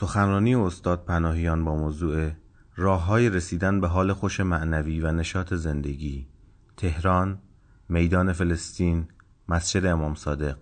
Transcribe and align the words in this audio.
سخنرانی 0.00 0.54
استاد 0.54 1.04
پناهیان 1.04 1.64
با 1.64 1.74
موضوع 1.74 2.30
راه 2.76 3.04
های 3.04 3.28
رسیدن 3.28 3.80
به 3.80 3.88
حال 3.88 4.12
خوش 4.12 4.40
معنوی 4.40 5.00
و 5.00 5.12
نشاط 5.12 5.54
زندگی. 5.54 6.26
تهران 6.76 7.38
میدان 7.88 8.32
فلسطین 8.32 9.08
مسجد 9.48 9.86
امام 9.86 10.14
صادق. 10.14 10.56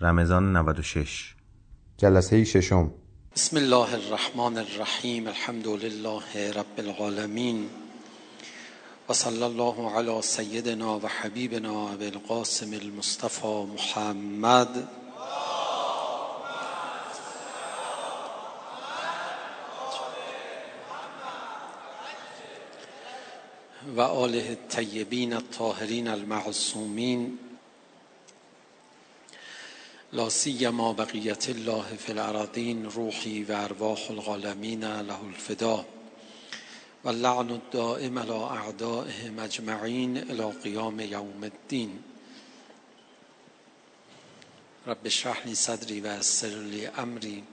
رمضان 0.00 0.56
96 0.56 1.34
جلسه 1.96 2.44
ششم. 2.44 2.90
بسم 3.34 3.56
الله 3.56 3.94
الرحمن 3.94 4.58
الرحیم. 4.58 5.26
الحمد 5.26 5.66
لله 5.66 6.52
رب 6.56 6.78
العالمین. 6.78 7.66
و 9.08 9.12
صلی 9.12 9.42
الله 9.42 9.96
علی 9.96 10.22
سیدنا 10.22 10.98
و 10.98 11.06
حبیبنا 11.06 11.88
ابی 11.88 12.06
القاسم 12.06 12.72
المصطفى 12.72 13.66
محمد. 13.74 15.05
و 23.94 24.00
آله 24.00 24.48
الطیبین 24.48 25.32
الطاهرین 25.32 26.08
المعصومین. 26.08 27.38
لا 30.12 30.30
سیما 30.30 30.92
بقیت 30.92 31.48
الله 31.48 31.96
فی 31.96 32.12
الارضین 32.12 32.84
روحی 32.84 33.44
و 33.44 33.52
ارواح 33.52 34.10
العالمین 34.10 34.84
له 34.84 35.24
الفدا 35.24 35.86
و 37.04 37.08
اللعن 37.08 37.50
الدائم 37.50 38.18
على 38.18 38.30
اعدائهم 38.30 39.38
اجمعین 39.38 40.16
الى 40.16 40.52
قیام 40.62 41.00
یوم 41.00 41.42
الدین. 41.42 41.98
رب 44.86 44.98
اشرح 45.04 45.46
لی 45.46 45.54
صدری 45.54 46.00
و 46.00 46.18
یسر 46.18 46.46
لی 46.46 46.86
امری 46.86 47.44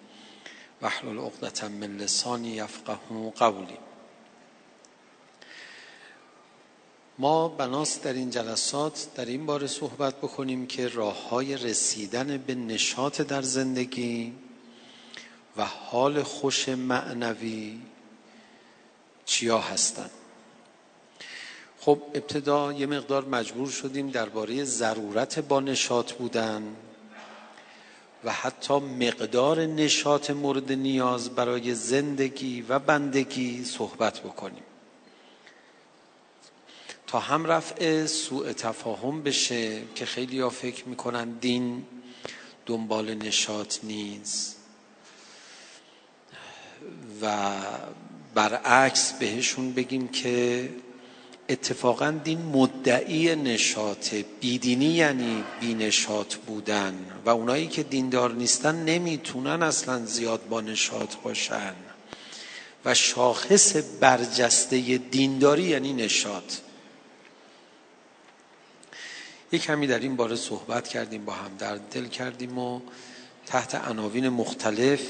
واحلل 0.82 1.18
عقدة 1.18 1.68
من 1.68 1.98
لسانی 1.98 2.50
یفقه 2.50 3.30
قولی. 3.36 3.78
ما 7.18 7.48
بناست 7.48 8.04
در 8.04 8.14
این 8.14 8.30
جلسات 8.30 9.08
در 9.16 9.26
این 9.26 9.46
باره 9.46 9.68
صحبت 9.68 10.16
بکنیم 10.16 10.68
که 10.68 10.88
راه 10.88 11.30
های 11.30 11.58
رسیدن 11.58 12.38
به 12.38 12.56
نشاط 12.56 13.22
در 13.22 13.42
زندگی 13.42 14.34
و 15.58 15.66
حال 15.66 16.24
خوش 16.24 16.70
معنوی 16.70 17.80
چیا 19.26 19.60
هستند 19.60 20.12
خب 21.80 22.02
ابتدا 22.14 22.74
یه 22.74 22.86
مقدار 22.86 23.26
مجبور 23.26 23.70
شدیم 23.70 24.10
درباره 24.10 24.64
ضرورت 24.64 25.40
با 25.40 25.60
نشاط 25.60 26.12
بودن 26.14 26.76
و 28.24 28.32
حتی 28.32 28.74
مقدار 28.74 29.66
نشاط 29.66 30.30
مورد 30.30 30.72
نیاز 30.72 31.30
برای 31.30 31.76
زندگی 31.76 32.62
و 32.62 32.80
بندگی 32.80 33.66
صحبت 33.66 34.20
بکنیم. 34.20 34.64
هم 37.20 37.46
رفع 37.46 38.06
سوء 38.06 38.54
تفاهم 38.54 39.24
بشه 39.24 39.82
که 39.96 40.06
خیلی 40.06 40.40
ها 40.40 40.50
فکر 40.50 40.88
می‌کنن 40.88 41.32
دین 41.32 41.86
دنبال 42.66 43.14
نشاط 43.14 43.78
نیست. 43.84 44.58
و 47.22 47.52
برعکس 48.34 49.14
بهشون 49.14 49.74
بگیم 49.74 50.08
که 50.08 50.70
اتفاقا 51.50 52.12
دین 52.12 52.42
مدعی 52.42 53.36
نشاط 53.36 54.14
بیدینی 54.42 54.86
یعنی 54.86 55.44
بینشاط 55.60 56.36
بودن. 56.36 57.06
و 57.26 57.30
اونایی 57.30 57.68
که 57.68 57.84
دیندار 57.84 58.34
نیستن 58.34 58.76
نمی‌تونن 58.76 59.64
اصلا 59.64 60.06
زیاد 60.06 60.48
با 60.48 60.62
نشاط 60.62 61.16
باشن. 61.16 61.74
و 62.86 62.94
شاخص 62.94 63.76
برجسته 64.00 64.98
دینداری 64.98 65.64
یعنی 65.64 65.94
نشاط. 65.94 66.54
یک 69.54 69.64
کمی 69.64 69.88
در 69.88 70.00
این 70.00 70.16
باره 70.16 70.36
صحبت 70.36 70.88
کردیم 70.88 71.26
با 71.26 71.34
هم 71.34 71.52
در 71.60 71.76
دل 71.76 72.08
کردیم 72.08 72.58
و 72.58 72.82
تحت 73.46 73.76
عناوین 73.76 74.30
مختلف 74.30 75.02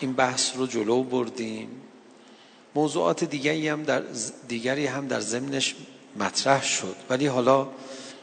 این 0.00 0.12
بحث 0.12 0.56
رو 0.56 0.66
جلو 0.66 1.02
بردیم. 1.02 1.68
موضوعات 2.74 3.24
دیگری 3.24 3.68
هم 3.68 3.82
در 3.82 4.02
دیگری 4.48 4.86
هم 4.86 5.08
در 5.08 5.20
ضمنش 5.20 5.74
مطرح 6.16 6.64
شد. 6.64 6.96
ولی 7.10 7.26
حالا 7.26 7.68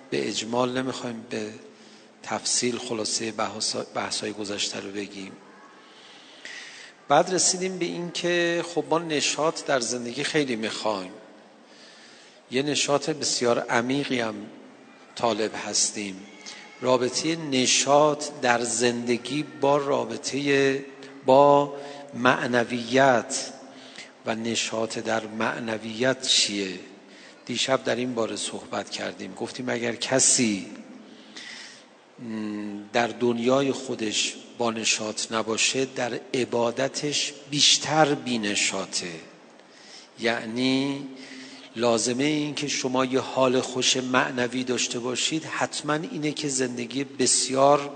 به 0.09 0.27
اجمال 0.27 0.77
نمی‌خوایم 0.77 1.25
به 1.29 1.49
تفصیل 2.23 2.77
خلاصه 2.77 3.31
بحث 3.93 4.21
های 4.21 4.33
گذشته 4.33 4.79
رو 4.79 4.91
بگیم. 4.91 5.31
بعد 7.07 7.33
رسیدیم 7.33 7.77
به 7.77 7.85
این 7.85 8.11
که 8.11 8.63
خب 8.75 8.83
ما 8.89 8.99
نشاط 8.99 9.65
در 9.65 9.79
زندگی 9.79 10.23
خیلی 10.23 10.55
می‌خوایم. 10.55 11.11
یه 12.51 12.61
نشاط 12.61 13.09
بسیار 13.09 13.59
عمیقی 13.59 14.19
هم 14.19 14.35
طالب 15.17 15.51
هستیم. 15.67 16.15
رابطه 16.81 17.35
نشاط 17.35 18.25
در 18.41 18.61
زندگی 18.61 19.45
با 19.61 19.77
رابطه 19.77 20.85
با 21.25 21.73
معنویت 22.13 23.51
و 24.25 24.35
نشاط 24.35 24.99
در 24.99 25.27
معنویت 25.27 26.27
چیه؟ 26.27 26.79
دیشب 27.45 27.83
در 27.83 27.95
این 27.95 28.15
باره 28.15 28.35
صحبت 28.35 28.89
کردیم. 28.89 29.33
گفتیم 29.33 29.69
اگر 29.69 29.95
کسی 29.95 30.65
در 32.93 33.07
دنیای 33.07 33.71
خودش 33.71 34.35
با 34.57 34.71
نشاط 34.71 35.31
نباشه 35.31 35.85
در 35.85 36.19
عبادتش 36.33 37.33
بیشتر 37.49 38.13
بی 38.13 38.37
نشاطه. 38.37 39.11
یعنی 40.19 41.07
لازمه 41.77 42.23
این 42.23 42.55
که 42.55 42.67
شما 42.67 43.05
یه 43.05 43.19
حال 43.19 43.61
خوش 43.61 43.97
معنوی 43.97 44.63
داشته 44.63 44.99
باشید 44.99 45.43
حتما 45.43 45.93
اینه 45.93 46.31
که 46.31 46.47
زندگی 46.47 47.03
بسیار 47.03 47.89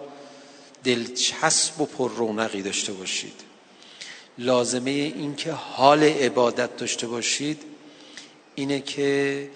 دلچسب 0.84 1.81
و 1.81 1.86
پر 1.86 2.12
رونقی 2.12 2.62
داشته 2.62 2.94
باشید. 2.94 3.34
لازمه 4.38 4.92
این 4.92 5.36
که 5.36 5.52
حال 5.52 6.03
عبادت 6.03 6.78
داشته 6.78 7.08
باشید 7.08 7.62
اینه 8.56 8.80
که 8.80 9.50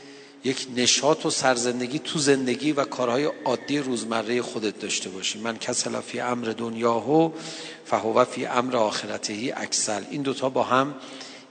یک 0.43 0.67
نشاط 0.75 1.25
و 1.25 1.29
سرزندگی 1.29 1.99
تو 1.99 2.19
زندگی 2.19 2.71
و 2.71 2.83
کارهای 2.83 3.29
عادی 3.45 3.79
روزمره 3.79 4.41
خودت 4.41 4.79
داشته 4.79 5.09
باشی. 5.09 5.39
من 5.39 5.57
کسل 5.57 6.01
فی 6.01 6.19
امر 6.19 6.47
دنیاهو 6.47 7.31
فهو 7.85 8.25
فی 8.25 8.45
امر 8.45 8.77
آخرتهی 8.77 9.51
اکسل 9.51 10.03
این 10.11 10.21
دوتا 10.21 10.49
با 10.49 10.63
هم 10.63 10.95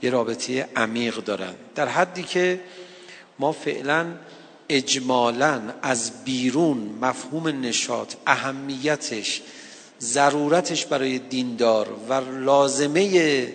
یه 0.03 0.10
رابطه 0.10 0.69
عمیق 0.77 1.16
دارن. 1.16 1.55
در 1.75 1.88
حدی 1.88 2.22
که 2.22 2.60
ما 3.38 3.53
فعلا 3.53 4.06
اجمالا 4.69 5.60
از 5.82 6.25
بیرون 6.25 6.99
مفهوم 7.00 7.49
نشاط 7.49 8.15
اهمیتش 8.27 9.43
ضرورتش 10.00 10.87
برای 10.87 11.19
دیندار 11.19 11.88
و 12.09 12.15
لازمه 12.44 13.49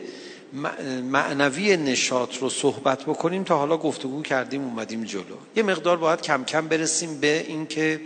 معنوی 1.03 1.77
نشاط 1.77 2.37
رو 2.37 2.49
صحبت 2.49 3.03
بکنیم 3.03 3.43
تا 3.43 3.57
حالا 3.57 3.77
گفتگو 3.77 4.21
کردیم 4.21 4.63
اومدیم 4.63 5.03
جلو. 5.03 5.23
یه 5.55 5.63
مقدار 5.63 5.97
باید 5.97 6.21
کم 6.21 6.43
کم 6.43 6.67
برسیم 6.67 7.19
به 7.19 7.45
اینکه 7.47 8.01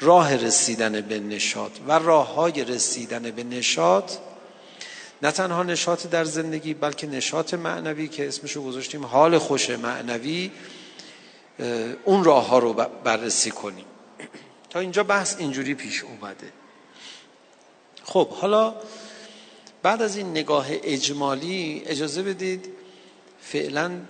راه 0.00 0.36
رسیدن 0.36 1.00
به 1.00 1.20
نشاط 1.20 1.70
و 1.88 1.92
راه 1.92 2.34
های 2.34 2.64
رسیدن 2.64 3.30
به 3.30 3.44
نشاط 3.44 4.12
نه 5.22 5.30
تنها 5.30 5.62
نشاط 5.62 6.06
در 6.06 6.24
زندگی 6.24 6.74
بلکه 6.74 7.06
نشاط 7.06 7.54
معنوی 7.54 8.08
که 8.08 8.28
اسمشو 8.28 8.62
گذاشتیم 8.62 9.04
حال 9.04 9.38
خوش 9.38 9.70
معنوی 9.70 10.50
اون 12.04 12.24
راه 12.24 12.46
ها 12.48 12.58
رو 12.58 12.72
بررسی 13.04 13.50
کنیم. 13.50 13.84
تا 14.70 14.80
اینجا 14.80 15.04
بحث 15.04 15.36
اینجوری 15.38 15.74
پیش 15.74 16.02
اومده. 16.02 16.52
خب 18.04 18.28
حالا 18.28 18.74
بعد 19.82 20.02
از 20.02 20.16
این 20.16 20.30
نگاه 20.30 20.66
اجمالی 20.70 21.82
اجازه 21.86 22.22
بدید 22.22 22.68
فعلا 23.40 24.00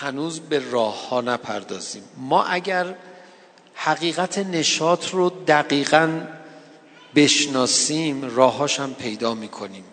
هنوز 0.00 0.40
به 0.40 0.70
راه 0.70 1.08
ها 1.08 1.20
نپردازیم. 1.20 2.02
ما 2.16 2.44
اگر 2.44 2.94
حقیقت 3.74 4.38
نشاط 4.38 5.10
رو 5.10 5.30
دقیقا 5.30 6.20
بشناسیم 7.14 8.36
راهاش 8.36 8.80
هم 8.80 8.94
پیدا 8.94 9.34
می‌کنیم. 9.34 9.84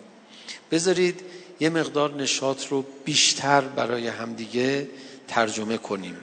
بذارید 0.70 1.20
یه 1.60 1.70
مقدار 1.70 2.14
نشاط 2.14 2.66
رو 2.66 2.84
بیشتر 3.04 3.60
برای 3.60 4.08
همدیگه 4.08 4.88
ترجمه 5.28 5.78
کنیم. 5.78 6.16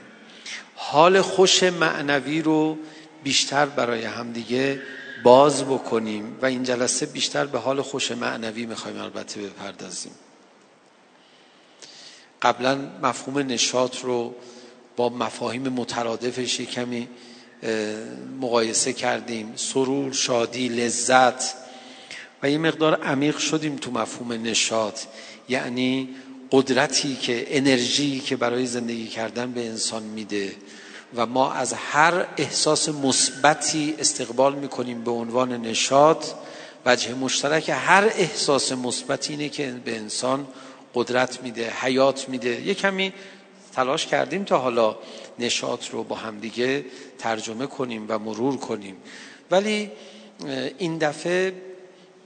حال 0.74 1.20
خوش 1.20 1.62
معنوی 1.62 2.42
رو 2.42 2.78
بیشتر 3.24 3.66
برای 3.66 4.04
همدیگه 4.04 4.82
باز 5.22 5.64
بکنیم 5.64 6.38
و 6.42 6.46
این 6.46 6.62
جلسه 6.62 7.06
بیشتر 7.06 7.46
به 7.46 7.58
حال 7.58 7.82
خوش 7.82 8.12
معنوی 8.12 8.66
می‌خوایم 8.66 9.00
البته 9.00 9.40
بپردازیم. 9.40 10.12
قبلا 12.42 12.78
مفهوم 13.02 13.38
نشاط 13.38 14.00
رو 14.00 14.34
با 14.96 15.08
مفاهیم 15.08 15.68
مترادفش 15.68 16.60
کمی 16.60 17.08
مقایسه 18.40 18.92
کردیم. 18.92 19.52
سرور 19.56 20.12
شادی 20.12 20.68
لذت 20.68 21.54
و 22.42 22.50
یه 22.50 22.58
مقدار 22.58 22.94
عمیق 22.94 23.38
شدیم 23.38 23.76
تو 23.76 23.90
مفهوم 23.90 24.32
نشاط. 24.32 25.00
یعنی 25.48 26.08
قدرتی 26.52 27.16
که 27.16 27.46
انرژی 27.56 28.20
که 28.20 28.36
برای 28.36 28.66
زندگی 28.66 29.06
کردن 29.06 29.52
به 29.52 29.66
انسان 29.66 30.02
میده. 30.02 30.52
و 31.16 31.26
ما 31.26 31.52
از 31.52 31.72
هر 31.72 32.26
احساس 32.36 32.88
مثبتی 32.88 33.94
استقبال 33.98 34.54
می‌کنیم 34.54 35.04
به 35.04 35.10
عنوان 35.10 35.52
نشاط. 35.52 36.26
وجه 36.86 37.14
مشترک 37.14 37.68
هر 37.68 38.04
احساس 38.04 38.72
مثبتی 38.72 39.32
اینه 39.32 39.48
که 39.48 39.74
به 39.84 39.96
انسان 39.96 40.46
قدرت 40.94 41.42
میده 41.42 41.70
حیات 41.70 42.28
میده. 42.28 42.66
یه 42.66 42.74
کمی 42.74 43.12
تلاش 43.74 44.06
کردیم 44.06 44.44
تا 44.44 44.58
حالا 44.58 44.96
نشاط 45.38 45.90
رو 45.90 46.04
با 46.04 46.16
همدیگه 46.16 46.84
ترجمه 47.18 47.66
کنیم 47.66 48.04
و 48.08 48.18
مرور 48.18 48.56
کنیم. 48.56 48.96
ولی 49.50 49.90
این 50.78 50.98
دفعه 50.98 51.52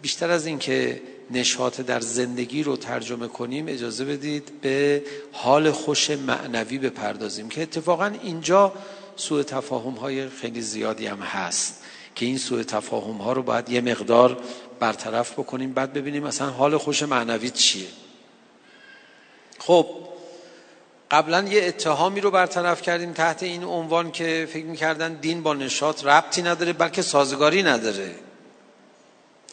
بیشتر 0.03 0.31
از 0.31 0.47
اینکه 0.47 1.03
نشاط 1.31 1.81
در 1.81 2.01
زندگی 2.01 2.63
رو 2.63 2.77
ترجمه 2.77 3.29
کنیم 3.29 3.69
اجازه 3.69 4.05
بدید 4.05 4.61
به 4.61 5.03
حال 5.33 5.71
خوش 5.71 6.11
معنوی 6.11 6.79
بپردازیم 6.79 7.49
که 7.49 7.63
اتفاقا 7.63 8.13
اینجا 8.23 8.73
سوء 9.17 9.43
تفاهم 9.43 9.93
های 9.93 10.29
خیلی 10.29 10.61
زیادی 10.61 11.07
هم 11.07 11.21
هست 11.21 11.83
که 12.15 12.27
این 12.27 12.39
سوء 12.39 12.63
تفاهم 12.63 13.17
ها 13.17 13.33
رو 13.33 13.43
باید 13.43 13.71
یه 13.71 13.81
مقدار 13.81 14.41
برطرف 14.81 15.33
بکنیم 15.33 15.73
بعد 15.73 15.93
ببینیم 15.93 16.23
مثلا 16.23 16.51
حال 16.51 16.77
خوش 16.77 17.03
معنوی 17.03 17.51
چیه. 17.51 17.89
خب 19.59 19.87
قبلا 21.11 21.43
یه 21.43 21.65
اتهامی 21.65 22.21
رو 22.21 22.31
برطرف 22.31 22.83
کردیم 22.83 23.13
تحت 23.13 23.43
این 23.43 23.65
عنوان 23.65 24.13
که 24.13 24.49
فکر 24.53 24.65
می‌کردن 24.65 25.15
دین 25.15 25.43
با 25.43 25.55
نشاط 25.55 26.05
ربطی 26.05 26.43
نداره 26.43 26.73
بلکه 26.73 27.03
سازگاری 27.03 27.63
نداره. 27.63 28.15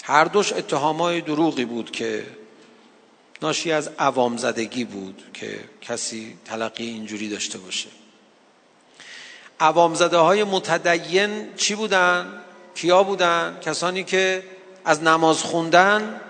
هر 0.03 0.25
دوش 0.25 0.53
اتهامای 0.53 1.21
دروغی 1.21 1.65
بود 1.65 1.91
که 1.91 2.25
ناشی 3.41 3.71
از 3.71 3.89
عوام 3.99 4.37
زدگی 4.37 4.83
بود 4.83 5.23
که 5.33 5.59
کسی 5.81 6.37
تلقی 6.45 6.85
اینجوری 6.85 7.29
داشته 7.29 7.57
باشه. 7.57 7.89
عوام 9.59 9.93
زده 9.93 10.17
های 10.17 10.43
متدین 10.43 11.55
چی 11.55 11.75
بودن؟ 11.75 12.43
کیا 12.75 13.03
بودن؟ 13.03 13.57
کسانی 13.61 14.03
که 14.03 14.43
از 14.85 15.03
نماز 15.03 15.43
خوندن 15.43 16.21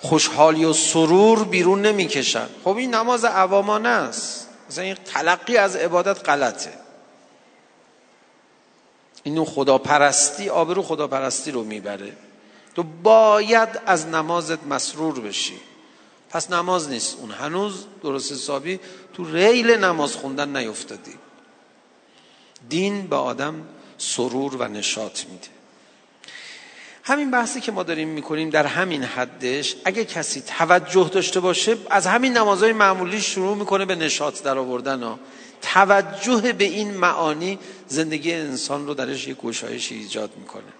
خوشحالی 0.00 0.64
و 0.64 0.72
سرور 0.72 1.44
بیرون 1.44 1.82
نمی‌کشن. 1.82 2.48
خب 2.64 2.76
این 2.76 2.94
نماز 2.94 3.24
عوامانه 3.24 3.88
است. 3.88 4.48
مثلا 4.70 4.84
این 4.84 4.94
تلقی 4.94 5.56
از 5.56 5.76
عبادت 5.76 6.28
غلطه. 6.28 6.72
اینو 9.22 9.44
خداپرستی 9.44 10.48
آبرو 10.48 10.82
خداپرستی 10.82 11.50
رو 11.50 11.64
می‌بره. 11.64 12.12
تو 12.78 12.84
باید 13.02 13.68
از 13.86 14.06
نمازت 14.06 14.64
مسرور 14.66 15.20
بشی. 15.20 15.60
پس 16.30 16.50
نماز 16.50 16.88
نیست. 16.88 17.16
اون 17.20 17.30
هنوز 17.30 17.84
درست 18.02 18.32
حسابی 18.32 18.80
تو 19.14 19.24
ریل 19.34 19.70
نماز 19.70 20.16
خوندن 20.16 20.56
نیفتادی. 20.56 21.14
دین 22.68 23.06
به 23.06 23.16
آدم 23.16 23.54
سرور 23.98 24.56
و 24.56 24.68
نشاط 24.68 25.24
میده. 25.24 25.48
همین 27.02 27.30
بحثی 27.30 27.60
که 27.60 27.72
ما 27.72 27.82
داریم 27.82 28.08
می‌کنیم 28.08 28.50
در 28.50 28.66
همین 28.66 29.02
حدش 29.02 29.76
اگه 29.84 30.04
کسی 30.04 30.40
توجه 30.40 31.10
داشته 31.12 31.40
باشه 31.40 31.76
از 31.90 32.06
همین 32.06 32.36
نمازهای 32.36 32.72
معمولی 32.72 33.20
شروع 33.20 33.56
می‌کنه 33.56 33.84
به 33.84 33.94
نشاط 33.94 34.42
در 34.42 34.58
آوردن 34.58 35.02
ها. 35.02 35.18
توجه 35.62 36.52
به 36.52 36.64
این 36.64 36.94
معانی 36.94 37.58
زندگی 37.88 38.32
انسان 38.32 38.86
رو 38.86 38.94
درش 38.94 39.28
یک 39.28 39.36
گشایشی 39.36 39.94
ایجاد 39.94 40.30
می‌کنه. 40.36 40.77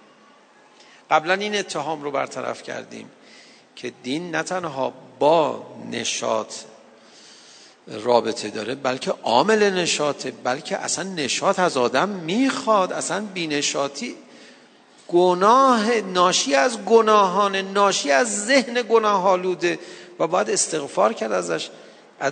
قبلا 1.09 1.33
این 1.33 1.55
اتهام 1.55 2.03
رو 2.03 2.11
برطرف 2.11 2.63
کردیم 2.63 3.11
که 3.75 3.93
دین 4.03 4.35
نه 4.35 4.43
تنها 4.43 4.93
با 5.19 5.65
نشاط 5.91 6.53
رابطه 7.87 8.49
داره 8.49 8.75
بلکه 8.75 9.13
عامل 9.23 9.73
نشاطه 9.73 10.31
بلکه 10.31 10.77
اصلا 10.77 11.03
نشاط 11.03 11.59
از 11.59 11.77
آدم 11.77 12.09
می‌خواد 12.09 12.93
اصلا 12.93 13.25
بینشاطی 13.33 14.15
گناه 15.07 16.01
ناشی 16.01 16.55
از 16.55 16.85
گناهان 16.85 17.55
ناشی 17.55 18.11
از 18.11 18.45
ذهن 18.45 18.81
گناه 18.89 19.27
آلوده 19.27 19.79
و 20.19 20.27
باید 20.27 20.49
استغفار 20.49 21.13
کرد 21.13 21.31
ازش. 21.31 21.69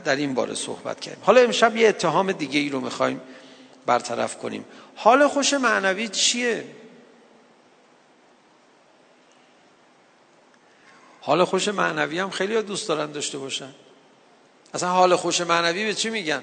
در 0.06 0.16
این 0.16 0.34
باره 0.34 0.56
صحبت 0.56 1.00
کردیم. 1.00 1.24
حالا 1.24 1.42
امشب 1.42 1.78
یه 1.78 1.88
اتهام 1.88 2.32
دیگه 2.32 2.60
ای 2.60 2.70
رو 2.70 2.80
می‌خوایم 2.80 3.22
برطرف 3.86 4.38
کنیم. 4.38 4.66
حال 4.96 5.28
خوش 5.28 5.54
معنوی 5.54 6.08
چیه؟ 6.08 6.64
حال 11.28 11.44
خوش 11.44 11.68
معنوی 11.68 12.20
هم 12.20 12.30
خیلی 12.30 12.62
دوست 12.62 12.88
دارن 12.88 13.12
داشته 13.12 13.38
باشن. 13.38 13.74
اصلا 14.74 14.90
حال 14.90 15.16
خوش 15.16 15.42
معنوی 15.42 15.86
به 15.86 15.94
چی 15.94 16.10
میگن؟ 16.10 16.42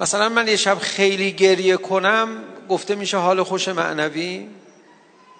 مثلا 0.00 0.28
من 0.28 0.48
یه 0.48 0.56
شب 0.56 0.78
خیلی 0.78 1.32
گریه 1.32 1.76
کنم 1.76 2.44
گفته 2.68 2.94
میشه 2.94 3.16
حال 3.16 3.42
خوش 3.42 3.68
معنوی. 3.68 4.48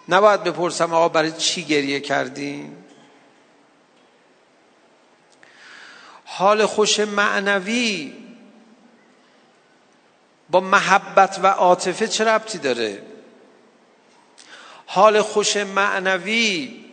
نباید 0.08 0.44
بپرسم 0.44 0.94
آقا 0.94 1.08
برای 1.08 1.32
چی 1.32 1.64
گریه 1.64 2.00
کردی 2.00 2.70
حال 6.24 6.66
خوش 6.66 7.00
معنوی 7.00 8.14
با 10.50 10.60
محبت 10.60 11.40
و 11.42 11.46
عاطفه 11.46 12.08
چه 12.08 12.24
ربطی 12.24 12.58
داره؟ 12.58 13.07
حال 14.90 15.22
خوش 15.22 15.56
معنوی. 15.56 16.84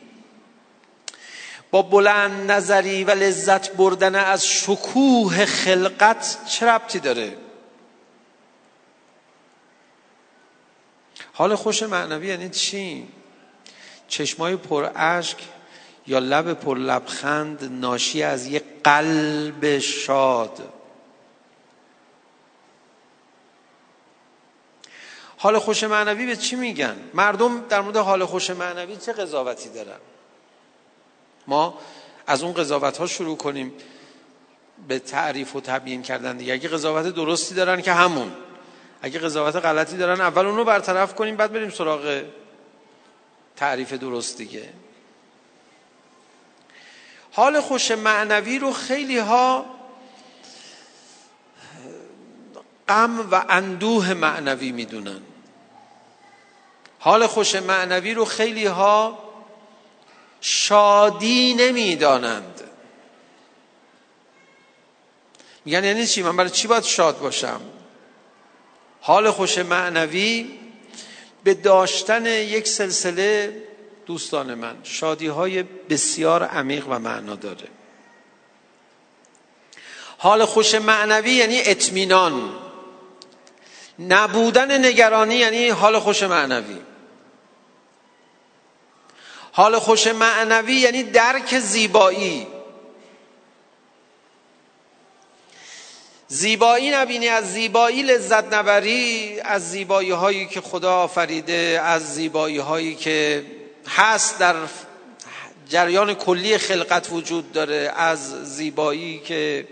با 1.71 1.81
بلند 1.81 2.51
نظری 2.51 3.03
و 3.03 3.11
لذت 3.11 3.71
بردن 3.71 4.15
از 4.15 4.47
شکوه 4.47 5.45
خلقت 5.45 6.45
چه 6.49 6.65
ربطی 6.65 6.99
داره؟ 6.99 7.37
حال 11.33 11.55
خوش 11.55 11.83
معنوی 11.83 12.27
یعنی 12.27 12.49
چی؟ 12.49 13.07
چشمای 14.07 14.55
پر 14.55 14.89
اشک 14.95 15.37
یا 16.07 16.19
لب 16.19 16.53
پر 16.53 16.77
لبخند 16.77 17.63
ناشی 17.71 18.23
از 18.23 18.47
یک 18.47 18.63
قلب 18.83 19.79
شاد. 19.79 20.74
حال 25.37 25.59
خوش 25.59 25.83
معنوی 25.83 26.25
به 26.25 26.35
چی 26.35 26.55
میگن؟ 26.55 26.95
مردم 27.13 27.67
در 27.69 27.81
مورد 27.81 27.97
حال 27.97 28.25
خوش 28.25 28.49
معنوی 28.49 28.97
چه 28.97 29.13
قضاوتی 29.13 29.69
دارن؟ 29.69 29.99
ما 31.47 31.77
از 32.27 32.43
اون 32.43 32.53
قضاوت 32.53 32.97
ها 32.97 33.07
شروع 33.07 33.37
کنیم 33.37 33.73
به 34.87 34.99
تعریف 34.99 35.55
و 35.55 35.61
تبیین 35.61 36.01
کردن 36.01 36.37
دیگه. 36.37 36.53
اگه 36.53 36.69
قضاوت 36.69 37.15
درستی 37.15 37.55
دارن 37.55 37.81
که 37.81 37.93
همون. 37.93 38.31
اگه 39.01 39.19
قضاوت 39.19 39.55
غلطی 39.55 39.97
دارن 39.97 40.21
اول 40.21 40.45
اون 40.45 40.57
رو 40.57 40.63
برطرف 40.63 41.15
کنیم 41.15 41.35
بعد 41.35 41.53
بریم 41.53 41.69
سراغ 41.69 42.23
تعریف 43.55 43.93
درست 43.93 44.37
دیگه. 44.37 44.69
حال 47.31 47.61
خوش 47.61 47.91
معنوی 47.91 48.59
رو 48.59 48.73
خیلی 48.73 49.17
ها 49.17 49.65
غم 52.87 53.29
و 53.31 53.45
اندوه 53.49 54.13
معنوی 54.13 54.71
می‌دونن. 54.71 55.21
حال 57.05 57.27
خوش 57.27 57.55
معنوی 57.55 58.13
رو 58.13 58.25
خیلی 58.25 58.65
ها 58.65 59.19
شادی 60.41 61.53
نمی‌دانند. 61.53 62.61
میگن 65.65 65.83
یعنی 65.83 66.07
چی؟ 66.07 66.23
من 66.23 66.37
برای 66.37 66.49
چی 66.49 66.67
باید 66.67 66.83
شاد 66.83 67.19
باشم؟ 67.19 67.61
حال 69.01 69.31
خوش 69.31 69.57
معنوی 69.57 70.59
به 71.43 71.53
داشتن 71.53 72.25
یک 72.25 72.67
سلسله 72.67 73.63
دوستان 74.05 74.53
من 74.53 74.75
شادی 74.83 75.27
های 75.27 75.63
بسیار 75.63 76.43
عمیق 76.43 76.87
و 76.89 76.99
معنا 76.99 77.35
داره. 77.35 77.67
حال 80.17 80.45
خوش 80.45 80.75
معنوی 80.75 81.31
یعنی 81.31 81.61
اطمینان. 81.65 82.55
نبودن 83.99 84.85
نگرانی 84.85 85.35
یعنی 85.35 85.69
حال 85.69 85.99
خوش 85.99 86.23
معنوی. 86.23 86.94
حال 89.57 89.79
خوش 89.79 90.07
معنوی 90.07 90.73
یعنی 90.73 91.03
درک 91.03 91.59
زیبایی. 91.59 92.47
زیبایی 96.27 96.91
نبینی 96.91 97.27
از 97.27 97.53
زیبایی 97.53 98.03
لذت 98.03 98.53
نبری 98.53 99.39
از 99.39 99.71
زیبایی 99.71 100.11
هایی 100.11 100.45
که 100.45 100.61
خدا 100.61 100.95
آفریده 100.95 101.81
از 101.83 102.13
زیبایی 102.15 102.57
هایی 102.57 102.95
که 102.95 103.45
هست 103.87 104.39
در 104.39 104.55
جریان 105.69 106.13
کلی 106.13 106.57
خلقت 106.57 107.07
وجود 107.11 107.51
داره 107.51 107.93
از 107.95 108.55
زیبایی 108.55 109.19
که 109.19 109.67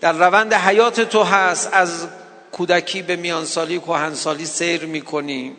در 0.00 0.12
روند 0.12 0.54
حیات 0.54 1.00
تو 1.00 1.22
هست 1.22 1.68
از 1.72 2.06
کودکی 2.52 3.02
به 3.02 3.16
میانسالی 3.16 3.78
کهنسالی 3.78 4.46
سیر 4.46 4.84
می‌کنی. 4.84 5.56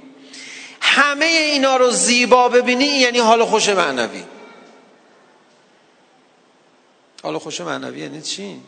همه 0.86 1.26
اینا 1.26 1.78
رو 1.78 1.92
زیبا 1.92 2.50
ببینی 2.50 2.86
یعنی 2.86 3.20
حال 3.20 3.46
خوش 3.46 3.70
معنوی. 3.70 4.24
حال 7.24 7.38
خوش 7.38 7.62
معنوی 7.62 8.00
یعنی 8.00 8.22
چی؟ 8.22 8.62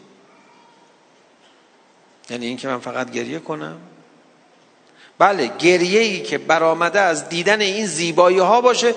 یعنی 2.30 2.46
اینکه 2.46 2.68
من 2.68 2.80
فقط 2.80 3.12
گریه 3.12 3.40
کنم؟ 3.40 3.82
بله 5.18 5.48
گریه 5.48 6.00
ای 6.00 6.22
که 6.22 6.38
برآمده 6.38 7.00
از 7.00 7.30
دیدن 7.30 7.62
این 7.62 7.86
زیبایی 7.86 8.40
ها 8.40 8.62
باشه 8.62 8.96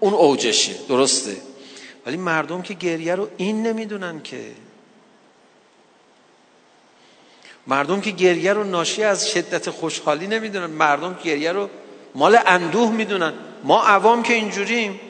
اون 0.00 0.14
اوجشه 0.14 0.74
درسته. 0.88 1.36
ولی 2.06 2.16
مردم 2.16 2.62
که 2.62 2.74
گریه 2.74 3.14
رو 3.14 3.28
این 3.36 3.66
نمی‌دونن 3.66 4.22
که. 4.22 4.52
مردم 7.66 8.00
که 8.00 8.10
گریه 8.10 8.52
رو 8.52 8.64
ناشی 8.64 9.02
از 9.02 9.30
شدت 9.30 9.70
خوشحالی 9.70 10.26
نمی‌دونن. 10.26 10.66
مردم 10.66 11.18
گریه 11.24 11.52
رو 11.52 11.70
مال 12.14 12.38
اندوه 12.46 12.90
می‌دونن. 12.90 13.32
ما 13.64 13.82
عوام 13.82 14.22
که 14.22 14.34
اینجوریم. 14.34 15.00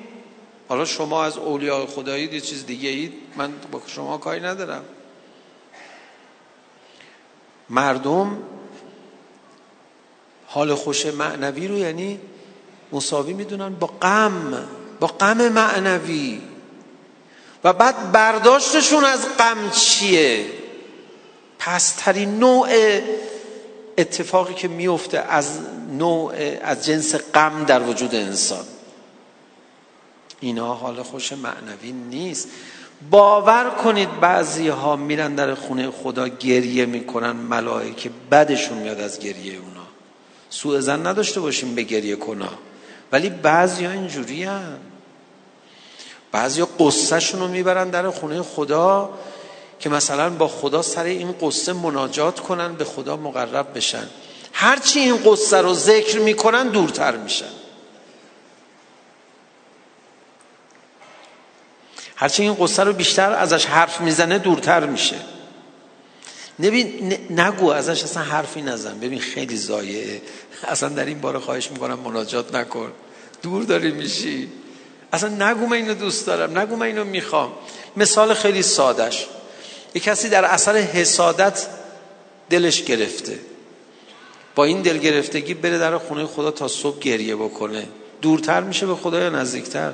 حالا 0.68 0.84
شما 0.84 1.24
از 1.24 1.38
اولیاء 1.38 1.86
خدایی 1.86 2.24
یه 2.24 2.40
چیز 2.40 2.66
دیگه 2.66 2.88
اید؟ 2.88 3.12
من 3.36 3.52
با 3.72 3.82
شما 3.86 4.18
کاری 4.18 4.40
ندارم. 4.40 4.84
مردم 7.70 8.38
حال 10.46 10.74
خوش 10.74 11.06
معنوی 11.06 11.68
رو 11.68 11.78
یعنی 11.78 12.20
مساوی 12.92 13.32
می‌دونن 13.32 13.74
با 13.74 13.86
غم 13.86 14.68
با 15.00 15.06
غم 15.06 15.48
معنوی. 15.48 16.42
و 17.64 17.72
بعد 17.72 18.12
برداشتشون 18.12 19.04
از 19.04 19.36
غم 19.38 19.70
چیه؟ 19.70 20.46
پسترین 21.58 22.38
نوع 22.38 22.68
اتفاقی 23.98 24.54
که 24.54 24.68
میفته 24.68 25.18
از 25.18 25.58
نوع 25.98 26.34
از 26.62 26.86
جنس 26.86 27.14
غم 27.14 27.64
در 27.64 27.82
وجود 27.82 28.14
انسان. 28.14 28.64
اینا 30.40 30.74
حال 30.74 31.02
خوش 31.02 31.32
معنوی 31.32 31.92
نیست. 31.92 32.48
باور 33.10 33.70
کنید 33.70 34.20
بعضی 34.20 34.68
ها 34.68 34.96
میرن 34.96 35.34
در 35.34 35.54
خونه 35.54 35.90
خدا 35.90 36.28
گریه 36.28 36.86
می‌کنن 36.86 37.30
ملائکه 37.30 38.10
بدشون 38.30 38.78
میاد 38.78 39.00
از 39.00 39.18
گریه 39.18 39.58
اونا. 39.58 39.86
سوء 40.50 40.80
زن 40.80 41.06
نداشته 41.06 41.40
باشیم 41.40 41.74
به 41.74 41.82
گریه 41.82 42.16
کنا. 42.16 42.48
ولی 43.12 43.30
بعضی 43.30 43.84
ها 43.84 43.92
اینجوری 43.92 44.44
هن. 44.44 44.78
بعضی 46.32 46.60
ها 46.60 46.68
قصه 46.78 47.38
رو 47.38 47.48
می‌برن 47.48 47.90
در 47.90 48.10
خونه 48.10 48.42
خدا. 48.42 49.10
که 49.80 49.88
مثلا 49.88 50.30
با 50.30 50.48
خدا 50.48 50.82
سر 50.82 51.04
این 51.04 51.34
قصه 51.40 51.72
مناجات 51.72 52.40
کنن 52.40 52.74
به 52.74 52.84
خدا 52.84 53.16
مقرب 53.16 53.76
بشن. 53.76 54.06
هرچی 54.52 55.00
این 55.00 55.16
قصه 55.24 55.56
رو 55.56 55.74
ذکر 55.74 56.18
می‌کنن 56.18 56.68
دورتر 56.68 57.16
میشن. 57.16 57.50
هرچی 62.16 62.42
این 62.42 62.54
قصه 62.54 62.82
رو 62.82 62.92
بیشتر 62.92 63.32
ازش 63.32 63.66
حرف 63.66 64.00
می‌زنه 64.00 64.38
دورتر 64.38 64.86
میشه. 64.86 65.16
نبین 66.58 67.14
نگو 67.30 67.68
ازش 67.68 68.02
اصلا 68.02 68.22
حرفی 68.22 68.62
نزن. 68.62 68.98
ببین 68.98 69.20
خیلی 69.20 69.56
زایه 69.56 70.22
اصلا 70.68 70.88
در 70.88 71.04
این 71.04 71.20
باره 71.20 71.38
خواهش 71.38 71.70
می‌کنم 71.70 71.98
مناجات 71.98 72.54
نکن. 72.54 72.92
دور 73.42 73.62
داری 73.62 73.90
میشی. 73.90 74.48
اصلا 75.12 75.50
نگو 75.50 75.66
من 75.66 75.76
اینو 75.76 75.94
دوست 75.94 76.26
دارم 76.26 76.58
نگو 76.58 76.76
من 76.76 76.86
اینو 76.86 77.04
می‌خوام. 77.04 77.52
مثال 77.96 78.34
خیلی 78.34 78.62
سادش 78.62 79.26
یه 79.94 80.00
کسی 80.00 80.28
در 80.28 80.44
اثر 80.44 80.76
حسادت 80.76 81.66
دلش 82.50 82.82
گرفته. 82.82 83.38
با 84.54 84.64
این 84.64 84.82
دل 84.82 84.98
گرفتگی 84.98 85.54
بره 85.54 85.78
در 85.78 85.98
خونه 85.98 86.26
خدا 86.26 86.50
تا 86.50 86.68
صبح 86.68 86.98
گریه 86.98 87.36
بکنه. 87.36 87.88
دورتر 88.22 88.60
میشه 88.60 88.86
به 88.86 88.94
خدا 88.94 89.20
یا 89.20 89.30
نزدیکتر؟ 89.30 89.92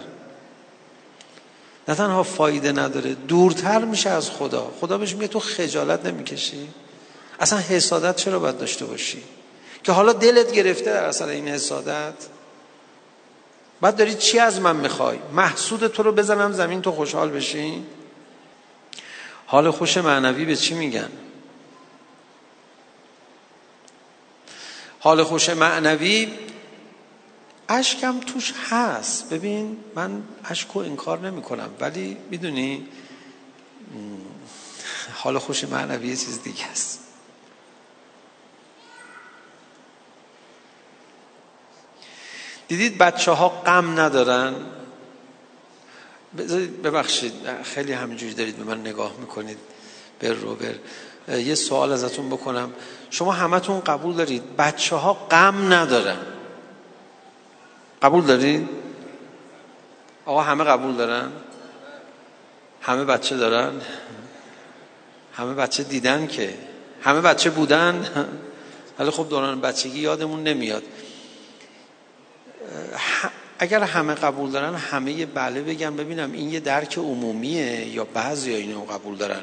نه 1.89 1.95
تنها 1.95 2.23
فایده 2.23 2.73
نداره 2.73 3.15
دورتر 3.15 3.85
میشه 3.85 4.11
از 4.11 4.31
خدا. 4.31 4.73
خدا 4.81 4.99
بهش 4.99 5.15
میگه 5.15 5.29
تو 5.29 5.41
خجالت 5.41 6.07
نمی‌کشی. 6.07 6.69
اصلا 7.41 7.59
حسادت 7.59 8.17
چرا 8.17 8.39
باید 8.39 8.59
داشته 8.59 8.85
باشی؟ 8.85 9.23
که 9.85 9.93
حالا 9.93 10.13
دلت 10.13 10.53
گرفته 10.53 10.85
در 10.85 11.05
اصل 11.05 11.29
این 11.29 11.49
حسادت. 11.49 12.15
بعد 13.81 13.97
داری 13.97 14.15
چی 14.15 14.39
از 14.39 14.61
من 14.61 14.77
می‌خوای؟ 14.77 15.19
محسود 15.33 15.87
تو 15.87 16.03
رو 16.03 16.13
بزنم 16.13 16.53
زمین 16.53 16.83
تو 16.83 16.93
خوشحال 16.93 17.31
بشی؟ 17.31 17.83
حال 19.47 19.71
خوش 19.71 19.97
معنوی 19.97 20.45
به 20.45 20.57
چی 20.57 20.75
میگن؟ 20.75 21.11
حال 25.01 25.23
خوش 25.23 25.49
معنوی 25.49 26.33
اشکم 27.69 28.21
توش 28.21 28.55
هست. 28.71 29.31
ببین 29.31 29.77
من 29.95 30.23
اشک 30.45 30.77
انکار 30.77 31.19
نمی 31.19 31.43
کنم 31.43 31.71
ولی 31.81 32.17
می‌دونی 32.31 32.89
حال 35.15 35.39
خوش 35.39 35.65
معنوی 35.65 36.09
یه 36.09 36.17
چیز 36.17 36.43
دیگه 36.43 36.67
است. 36.67 37.01
دیدید 42.69 42.99
بچه 42.99 43.33
ها 43.33 43.49
غم 43.49 44.01
ندارن؟ 44.01 44.55
ببخشید 46.85 47.33
خیلی 47.63 47.93
همینجوری 47.93 48.35
دارید 48.35 48.57
به 48.57 48.65
من 48.65 48.81
نگاه 48.81 49.13
می‌کنید. 49.21 49.59
بر 50.21 50.29
رو 50.29 50.55
بر. 50.55 50.75
یه 51.39 51.55
سوال 51.55 51.93
ازتون 51.93 52.29
بکنم. 52.29 52.73
شما 53.11 53.33
همتون 53.33 53.81
قبول 53.81 54.15
دارید؟ 54.15 54.57
بچه 54.57 54.97
ها 54.97 55.15
غم 55.15 55.73
ندارن. 55.73 56.17
قبول 58.03 58.25
دارید؟ 58.25 58.69
آقا 60.27 60.43
همه 60.43 60.65
قبول 60.65 60.95
دارن؟ 60.97 61.33
همه 62.83 63.05
بچه 63.05 63.37
دارن؟ 63.37 63.81
همه 65.33 65.55
بچه 65.55 65.83
دیدن 65.83 66.27
که؟ 66.27 66.55
همه 67.03 67.21
بچه 67.21 67.51
بودن؟ 67.51 68.27
ولی 68.99 69.11
خب 69.11 69.29
دوران 69.29 69.61
بچگی 69.61 70.01
یادمون 70.01 70.43
نمیاد. 70.43 70.83
اگر 73.59 73.83
همه 73.83 74.15
قبول 74.15 74.51
دارن 74.51 74.75
همه 74.75 75.27
بله 75.27 75.63
بگم 75.63 75.97
ببینم 75.97 76.33
این 76.33 76.51
یه 76.51 76.61
درک 76.61 76.99
عمومیه 76.99 77.87
یا 77.87 78.05
بعضی 78.05 78.53
ها 78.53 78.59
اینو 78.59 78.85
قبول 78.85 79.17
دارن. 79.17 79.43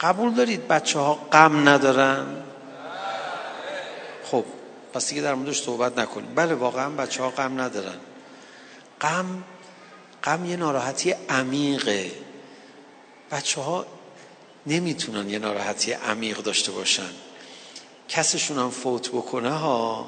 قبول 0.00 0.34
دارید 0.34 0.68
بچه 0.68 0.98
ها 0.98 1.14
غم 1.14 1.68
ندارن؟ 1.68 2.26
خب 4.24 4.44
پس 4.92 5.08
دیگه 5.08 5.22
در 5.22 5.34
موردش 5.34 5.62
صحبت 5.62 5.98
نکنیم. 5.98 6.34
بله 6.34 6.54
واقعا 6.54 6.90
بچه 6.90 7.22
ها 7.22 7.30
غم 7.30 7.60
ندارن. 7.60 7.96
غم 9.00 9.44
غم 10.24 10.44
یه 10.44 10.56
ناراحتی 10.56 11.14
عمیقه. 11.28 12.10
بچه 13.30 13.60
ها 13.60 13.86
نمی‌تونن 14.66 15.30
یه 15.30 15.38
ناراحتی 15.38 15.92
عمیق 15.92 16.38
داشته 16.38 16.72
باشن. 16.72 17.10
کسشون 18.08 18.58
هم 18.58 18.70
فوت 18.70 19.08
بکنه 19.08 19.50
ها؟ 19.50 20.06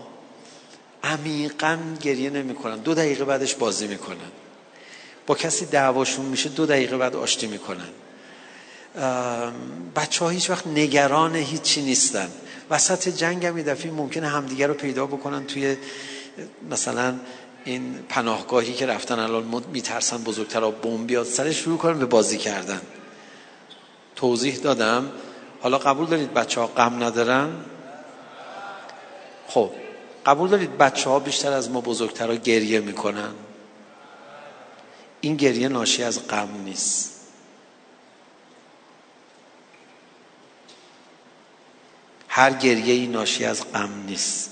عمیقا 1.06 1.78
گریه 2.02 2.30
نمی‌کنن. 2.30 2.76
دو 2.76 2.94
دقیقه 2.94 3.24
بعدش 3.24 3.54
بازی 3.54 3.86
می‌کنن. 3.86 4.30
با 5.26 5.34
کسی 5.34 5.66
دعواشون 5.66 6.26
میشه 6.26 6.48
دو 6.48 6.66
دقیقه 6.66 6.96
بعد 6.96 7.16
آشتی 7.16 7.46
می‌کنن. 7.46 7.88
بچه 9.96 10.24
ها 10.24 10.30
هیچ 10.30 10.50
وقت 10.50 10.66
نگران 10.66 11.36
هیچی 11.36 11.82
نیستن. 11.82 12.28
وسط 12.70 13.08
جنگ 13.08 13.46
هم 13.46 13.62
دفعه 13.62 13.90
ممکنه 13.90 14.28
همدیگه 14.28 14.66
رو 14.66 14.74
پیدا 14.74 15.06
بکنن 15.06 15.46
توی 15.46 15.76
مثلا 16.70 17.14
این 17.64 17.94
پناهگاهی 18.08 18.72
که 18.72 18.86
رفتن 18.86 19.18
الان 19.18 19.64
میترسن 19.72 20.16
بزرگتر 20.16 20.60
ها 20.60 20.70
بمب 20.70 21.06
بیاد 21.06 21.26
سر 21.26 21.52
شروع 21.52 21.78
کنن 21.78 21.98
به 21.98 22.06
بازی 22.06 22.38
کردن. 22.38 22.80
توضیح 24.16 24.56
دادم. 24.56 25.10
حالا 25.60 25.78
قبول 25.78 26.06
دارید 26.06 26.34
بچه 26.34 26.60
ها 26.60 26.66
غم 26.66 27.04
ندارن؟ 27.04 27.48
خب. 29.48 29.70
قبول 30.26 30.50
دارید 30.50 30.78
بچه 30.78 31.10
ها 31.10 31.18
بیشتر 31.18 31.52
از 31.52 31.70
ما 31.70 31.80
بزرگتر 31.80 32.36
گریه 32.36 32.80
می‌کنن؟ 32.80 33.34
این 35.20 35.36
گریه 35.36 35.68
ناشی 35.68 36.02
از 36.02 36.28
غم 36.28 36.62
نیست. 36.64 37.12
هر 42.28 42.52
گریه 42.52 42.94
ای 42.94 43.06
ناشی 43.06 43.44
از 43.44 43.72
غم 43.72 44.04
نیست. 44.06 44.50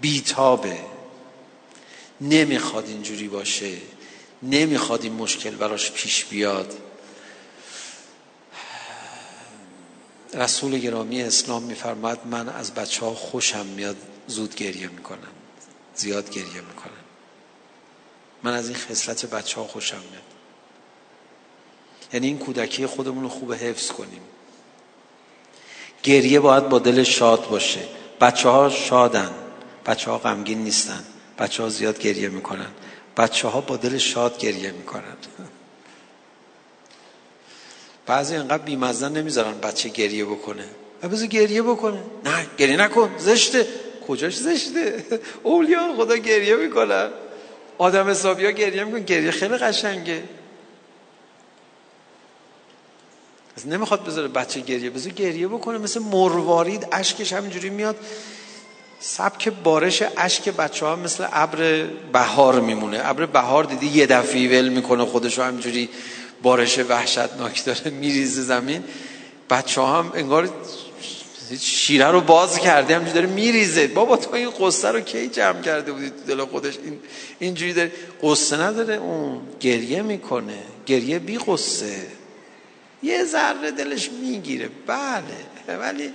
بیتابه. 0.00 0.78
نمی‌خواد 2.20 2.86
اینجوری 2.86 3.28
باشه. 3.28 3.76
نمی‌خواد 4.42 5.02
این 5.02 5.12
مشکل 5.12 5.50
براش 5.50 5.92
پیش 5.92 6.24
بیاد. 6.24 6.74
رسول 10.34 10.78
گرامی 10.78 11.22
اسلام 11.22 11.62
میفرماد 11.62 12.26
من 12.26 12.48
از 12.48 12.74
بچه 12.74 13.04
ها 13.04 13.14
خوشم 13.14 13.66
میاد 13.66 13.96
زود 14.26 14.54
گریه 14.54 14.88
می‌کنن 14.88 15.18
زیاد 15.94 16.30
گریه 16.30 16.60
می‌کنن 16.60 16.92
من 18.42 18.52
از 18.52 18.68
این 18.68 18.78
خصلت 18.78 19.26
بچه 19.26 19.60
ها 19.60 19.66
خوشم 19.66 20.00
میاد. 20.10 20.22
یعنی 22.12 22.26
این 22.26 22.38
کودکی 22.38 22.86
خودمون 22.86 23.22
رو 23.22 23.28
خوب 23.28 23.52
حفظ 23.52 23.92
کنیم. 23.92 24.20
گریه 26.02 26.40
باید 26.40 26.68
با 26.68 26.78
دل 26.78 27.02
شاد 27.02 27.48
باشه. 27.48 27.88
بچه 28.20 28.48
ها 28.48 28.70
شادن 28.70 29.30
بچه 29.86 30.10
ها 30.10 30.18
غمگین 30.18 30.64
نیستن 30.64 31.04
بچه 31.38 31.62
ها 31.62 31.68
زیاد 31.68 31.98
گریه 31.98 32.28
می‌کنن. 32.28 32.70
بچه 33.16 33.48
ها 33.48 33.60
با 33.60 33.76
دل 33.76 33.98
شاد 33.98 34.38
گریه 34.38 34.72
می‌کنن. 34.72 35.16
بعضی 38.06 38.36
انقدر 38.36 38.62
بیمزن 38.62 39.12
نمی‌ذارن 39.12 39.60
بچه 39.60 39.88
گریه 39.88 40.24
بکنه. 40.24 40.64
بذار 41.12 41.26
گریه 41.26 41.62
بکنه. 41.62 42.00
نه 42.24 42.46
گریه 42.58 42.76
نکن 42.76 43.10
زشته. 43.18 43.66
کجاش 44.08 44.36
زشته؟ 44.36 45.04
اولیا 45.42 45.94
خدا 45.96 46.16
گریه 46.16 46.56
می‌کنن 46.56 47.10
آدم 47.78 48.10
حسابی 48.10 48.44
ها 48.44 48.50
گریه 48.50 48.84
میکن 48.84 49.04
گریه 49.04 49.30
خیلی 49.30 49.56
قشنگه. 49.56 50.22
از 53.56 53.68
نمی‌خواد 53.68 54.04
بذاره 54.04 54.28
بچه 54.28 54.60
گریه 54.60 54.90
بذار 54.90 55.12
گریه 55.12 55.48
بکنه. 55.48 55.78
مثل 55.78 56.00
مروارید 56.00 56.86
اشکش 56.92 57.32
همینجوری 57.32 57.70
میاد. 57.70 57.96
سبک 59.00 59.48
بارش 59.48 60.02
اشک 60.16 60.48
بچه 60.48 60.86
ها 60.86 60.96
مثل 60.96 61.26
ابر 61.32 61.86
بهار 62.12 62.60
میمونه. 62.60 63.00
ابر 63.02 63.26
بهار 63.26 63.64
دیدی 63.64 63.86
یه 63.86 64.06
دفعی 64.06 64.48
ول 64.48 64.68
می‌کنه 64.68 65.04
خودشو 65.04 65.42
همینجوری 65.42 65.88
بارش 66.44 66.78
وحشتناک 66.78 67.64
داره 67.64 67.90
میریزه 67.90 68.42
زمین. 68.42 68.84
بچه 69.50 69.82
هم 69.82 70.12
انگار 70.14 70.48
شیره 71.60 72.06
رو 72.06 72.20
باز 72.20 72.58
کرده 72.58 72.94
همینجوری 72.94 73.20
داره 73.20 73.34
میریزه. 73.34 73.86
بابا 73.86 74.16
تو 74.16 74.34
این 74.34 74.50
قصه 74.50 74.88
رو 74.88 75.00
کی 75.00 75.28
جمع 75.28 75.62
کرده 75.62 75.92
بودی 75.92 76.10
تو 76.10 76.16
دل 76.26 76.44
خودش؟ 76.44 76.78
این 76.84 77.00
اینجوری 77.38 77.72
داره 77.72 77.92
قصه 78.22 78.56
نداره 78.56 78.94
اون 78.94 79.40
گریه 79.60 80.02
می‌کنه. 80.02 80.58
گریه 80.86 81.18
بی 81.18 81.38
قصه. 81.38 82.06
یه 83.02 83.24
ذره 83.24 83.70
دلش 83.70 84.10
می‌گیره. 84.10 84.68
بله. 84.86 85.78
ولی 85.78 86.12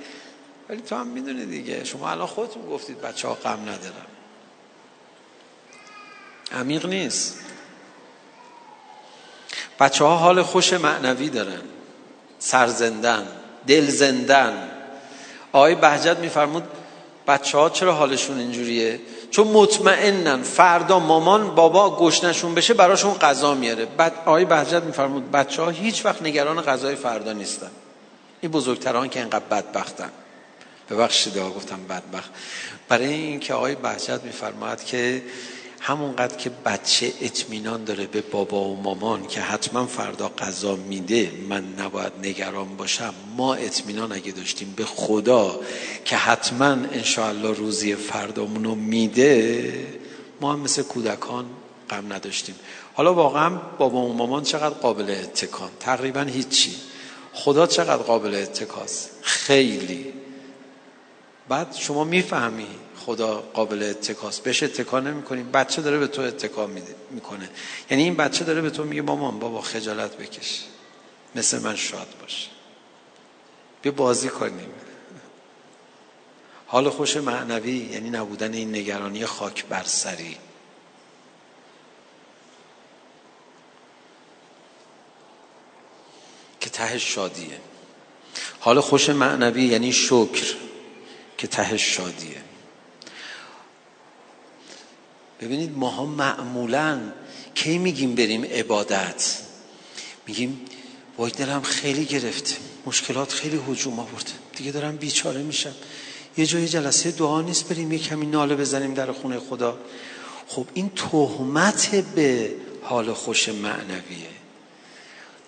ولی 0.70 0.82
تو 0.82 0.96
هم 0.96 1.08
می‌دونی 1.08 1.46
دیگه. 1.46 1.84
شما 1.84 2.10
الان 2.10 2.28
خودتون 2.28 2.70
گفتید 2.70 3.02
بچه 3.02 3.28
ها 3.28 3.34
غم 3.34 3.60
ندارم 3.62 4.08
عمیق 6.52 6.86
نیست. 6.86 7.40
بچه 9.80 10.06
ها 10.06 10.16
حال 10.16 10.42
خوش 10.42 10.74
معنوی 10.74 11.30
دارن. 11.30 11.62
سرزندن 12.40 13.28
دل 13.68 13.88
زندن. 13.88 14.70
آقای 15.52 15.76
بهجت 15.76 16.18
میفرمود 16.18 16.64
بچه 17.28 17.58
ها 17.58 17.70
چرا 17.70 17.94
حالشون 17.94 18.40
اینجوریه؟ 18.40 19.00
چون 19.32 19.48
مطمئنن 19.48 20.44
فردا 20.44 21.00
مامان 21.00 21.56
بابا 21.56 21.98
گشنشون 21.98 22.56
بشه 22.56 22.74
براشون 22.74 23.14
غذا 23.14 23.54
میاره. 23.54 23.86
بعد 23.86 24.14
آقای 24.26 24.46
بهجت 24.46 24.84
میفرمود 24.84 25.32
بچه 25.32 25.62
ها 25.62 25.70
هیچ 25.70 26.06
وقت 26.06 26.22
نگران 26.22 26.62
غذای 26.62 26.96
فردا 26.96 27.34
نیستن. 27.34 27.72
این 28.42 28.52
بزرگتران 28.52 29.10
که 29.10 29.20
اینقدر 29.20 29.46
بدبختن. 29.52 30.10
ببخشید 30.90 31.38
گفتم 31.38 31.80
بدبخت. 31.90 32.30
برای 32.90 33.14
اینکه 33.14 33.54
آقای 33.54 33.76
بهجت 33.76 34.24
میفرماد 34.24 34.84
که 34.84 35.22
همونقدر 35.80 36.36
که 36.36 36.52
بچه 36.66 37.14
اطمینان 37.22 37.84
داره 37.84 38.08
به 38.08 38.22
بابا 38.22 38.64
و 38.64 38.82
مامان 38.82 39.28
که 39.28 39.42
حتما 39.42 39.86
فردا 39.86 40.30
غذا 40.30 40.76
میده 40.76 41.32
من 41.50 41.64
نباید 41.80 42.14
نگران 42.24 42.78
باشم. 42.78 43.14
ما 43.38 43.54
اطمینان 43.54 44.12
اگه 44.12 44.32
داشتیم 44.32 44.74
به 44.78 44.86
خدا 44.86 45.60
که 46.06 46.16
حتما 46.16 46.66
انشاءالله 46.66 47.54
روزی 47.54 47.96
فردامونو 47.96 48.76
میده 48.76 49.74
ما 50.42 50.54
هم 50.54 50.60
مثل 50.60 50.82
کودکان 50.82 51.46
غم 51.90 52.14
نداشتیم. 52.14 52.56
حالا 52.94 53.14
واقعا 53.14 53.50
بابا 53.78 54.02
و 54.02 54.14
مامان 54.14 54.44
چقدر 54.44 54.76
قابل 54.76 55.12
اتکان؟ 55.12 55.70
تقریبا 55.80 56.22
هیچی. 56.22 56.76
خدا 57.34 57.68
چقدر 57.68 58.04
قابل 58.04 58.36
اتکاست؟ 58.36 59.10
خیلی. 59.22 60.14
بعد 61.50 61.76
شما 61.76 62.04
می‌فهمی 62.04 62.68
خدا 63.06 63.42
قابل 63.54 63.84
اتکاست 63.84 64.44
بهش 64.44 64.64
اتکا 64.64 65.00
نمی‌کنیم. 65.00 65.52
بچه 65.52 65.82
داره 65.82 65.98
به 65.98 66.08
تو 66.08 66.22
اتکا 66.22 66.68
می‌کنه. 67.12 67.50
یعنی 67.92 68.04
این 68.04 68.16
بچه 68.16 68.46
داره 68.46 68.62
به 68.62 68.70
تو 68.70 68.84
میگه 68.84 69.02
مامان 69.02 69.40
بابا 69.40 69.62
خجالت 69.62 70.18
بکش. 70.18 70.64
مثل 71.36 71.60
من 71.62 71.76
شاد 71.76 72.08
باش. 72.22 72.50
بیا 73.82 73.92
بازی 73.92 74.30
کنیم. 74.30 74.70
حال 76.68 76.90
خوش 76.90 77.18
معنوی 77.18 77.72
یعنی 77.72 78.10
نبودن 78.10 78.54
این 78.54 78.76
نگرانی 78.76 79.26
خاک 79.26 79.66
بر 79.66 79.84
سری. 79.84 80.38
که 86.60 86.70
ته 86.70 86.98
شادیه. 86.98 87.60
حال 88.60 88.80
خوش 88.80 89.10
معنوی 89.10 89.66
یعنی 89.66 89.94
شکر 89.94 90.56
که 91.38 91.48
ته 91.48 91.78
شادیه. 91.78 92.49
ببینید 95.42 95.78
ماها 95.78 96.06
معمولا 96.06 97.00
کی 97.56 97.78
میگیم 97.78 98.16
بریم 98.16 98.44
عبادت؟ 98.44 99.38
میگیم 100.28 100.62
وای 101.18 101.32
دلم 101.32 101.62
خیلی 101.62 102.06
گرفته 102.06 102.56
مشکلات 102.86 103.34
خیلی 103.34 103.60
حجوم 103.68 104.00
آورده 104.00 104.32
دیگه 104.56 104.72
دارم 104.72 104.96
بیچاره 104.96 105.44
میشم. 105.44 105.76
یه 106.38 106.46
جای 106.46 106.68
جلسه 106.68 107.12
دعا 107.12 107.42
نیست 107.42 107.70
بریم 107.70 107.92
یه 107.92 108.00
کمی 108.00 108.26
ناله 108.26 108.56
بزنیم 108.56 108.94
در 108.94 109.12
خونه 109.12 109.40
خدا. 109.40 109.78
خب 110.48 110.66
این 110.74 110.90
تهمت 110.90 111.96
به 111.96 112.52
حال 112.82 113.14
خوش 113.14 113.50
معنویه. 113.50 114.30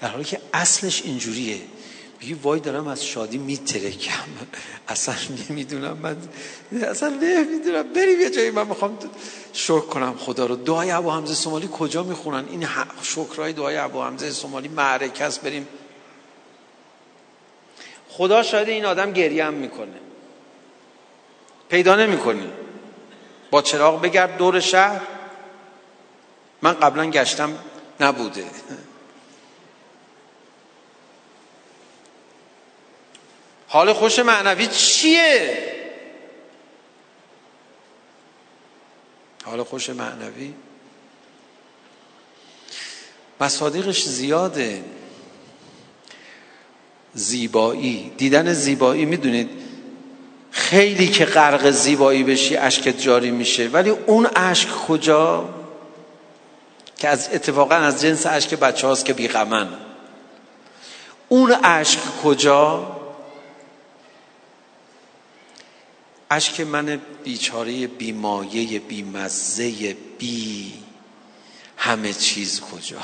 در 0.01 0.07
حالی 0.07 0.23
که 0.23 0.41
اصلش 0.53 1.01
اینجوریه. 1.01 1.61
میگی 2.21 2.33
وای 2.33 2.59
دارم 2.59 2.87
از 2.87 3.05
شادی 3.05 3.37
میترکم. 3.37 4.23
اصلا 4.87 5.15
نمی‌دونم 5.49 5.97
من 5.97 6.17
اصلا 6.83 7.09
نمی‌دونم. 7.09 7.93
بریم 7.93 8.21
یه 8.21 8.29
جایی 8.29 8.51
من 8.51 8.67
می‌خوام 8.67 8.97
شکر 9.53 9.79
کنم 9.79 10.17
خدا 10.17 10.45
رو. 10.45 10.55
دعای 10.55 10.91
ابو 10.91 11.11
حمزه 11.11 11.33
سومالی 11.33 11.69
کجا 11.71 12.03
می‌خونن؟ 12.03 12.47
این 12.49 12.67
شکرهای 13.01 13.53
دعای 13.53 13.77
ابو 13.77 14.01
حمزه 14.01 14.31
سومالی 14.31 14.67
معرکه 14.67 15.23
است 15.23 15.41
بریم. 15.41 15.67
خدا 18.09 18.43
شاید 18.43 18.69
این 18.69 18.85
آدم 18.85 19.13
هم 19.15 19.53
می‌کنه. 19.53 19.99
پیدا 21.69 21.95
نمی‌کنی. 21.95 22.49
با 23.51 23.61
چراغ 23.61 24.01
بگرد 24.01 24.37
دور 24.37 24.59
شهر. 24.59 25.01
من 26.61 26.73
قبلا 26.73 27.09
گشتم 27.09 27.57
نبوده. 27.99 28.45
حال 33.71 33.93
خوش 33.93 34.19
معنوی 34.19 34.67
چیه؟ 34.67 35.57
حال 39.45 39.63
خوش 39.63 39.89
معنوی؟ 39.89 40.53
مصادیقش 43.41 44.03
زیاده. 44.03 44.83
زیبایی. 47.13 48.11
دیدن 48.17 48.53
زیبایی 48.53 49.05
می‌دونید 49.05 49.49
خیلی 50.51 51.07
که 51.07 51.25
غرق 51.25 51.69
زیبایی 51.69 52.23
بشی 52.23 52.57
اشکت 52.57 52.99
جاری 53.01 53.31
میشه. 53.31 53.67
ولی 53.67 53.89
اون 53.89 54.29
اشک 54.35 54.69
کجا؟ 54.69 55.49
که 56.97 57.07
از 57.07 57.29
اتفاقا 57.33 57.75
از 57.75 58.01
جنس 58.01 58.25
اشک 58.25 58.53
بچه 58.53 58.87
هاست 58.87 59.05
که 59.05 59.13
بیغمن. 59.13 59.69
اون 61.29 61.55
اشک 61.63 61.99
کجا؟ 62.23 62.90
اشک 66.31 66.61
من 66.61 67.01
بیچاره 67.23 67.87
بیمایه 67.87 68.79
بیمزه 68.79 69.97
بی 70.17 70.73
همه 71.77 72.13
چیز 72.13 72.61
کجا؟ 72.61 72.97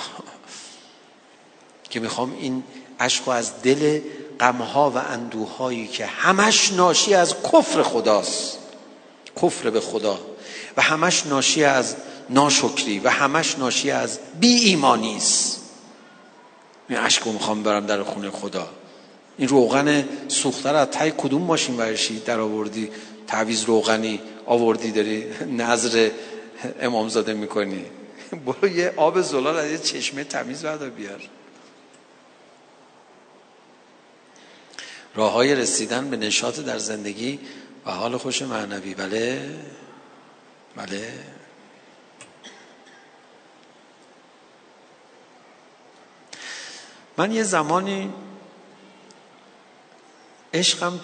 که 1.89 1.99
می‌خوام 1.99 2.37
این 2.39 2.63
اشک 2.99 3.27
از 3.27 3.61
دل 3.61 4.01
غمها 4.39 4.91
و 4.91 4.97
اندوهایی 4.97 5.87
که 5.87 6.05
همش 6.05 6.73
ناشی 6.73 7.13
از 7.13 7.35
کفر 7.43 7.83
خداست 7.83 8.57
کفر 9.41 9.69
به 9.69 9.79
خدا 9.79 10.19
و 10.77 10.81
همش 10.81 11.25
ناشی 11.25 11.63
از 11.63 11.95
ناشکری 12.29 12.99
و 12.99 13.09
همش 13.09 13.57
ناشی 13.57 13.91
از 13.91 14.19
بی 14.39 14.53
ایمانی 14.53 15.17
است 15.17 15.61
این 16.89 16.99
اشک 16.99 17.23
رو 17.23 17.31
می‌خوام 17.31 17.63
برم 17.63 17.85
در 17.85 18.03
خونه 18.03 18.31
خدا. 18.31 18.69
این 19.37 19.47
روغن 19.47 20.05
سوخته 20.27 20.69
از 20.69 20.87
تای 20.87 21.13
کدوم 21.17 21.41
ماشین 21.41 21.77
ورشی 21.77 22.19
در 22.19 22.39
آوردی؟ 22.39 22.89
تعویز 23.27 23.63
روغنی 23.63 24.21
آوردی 24.45 24.91
داری؟ 24.91 25.25
نظر 25.45 26.11
امامزاده 26.79 27.33
می‌کنی. 27.33 27.85
برو 28.45 28.67
یه 28.67 28.93
آب 28.97 29.21
زلال 29.21 29.57
از 29.57 29.71
یه 29.71 29.77
چشمه 29.77 30.23
تمیز 30.23 30.63
بعد 30.65 30.95
بیار. 30.95 31.21
راه 35.15 35.31
های 35.31 35.55
رسیدن 35.55 36.09
به 36.09 36.17
نشاط 36.17 36.59
در 36.59 36.77
زندگی 36.77 37.39
و 37.85 37.91
حال 37.91 38.17
خوش 38.17 38.41
معنوی. 38.41 38.93
بله. 38.93 39.49
بله. 40.75 41.13
من 47.17 47.31
یه 47.31 47.43
زمانی 47.43 48.13
عشقم 50.53 50.99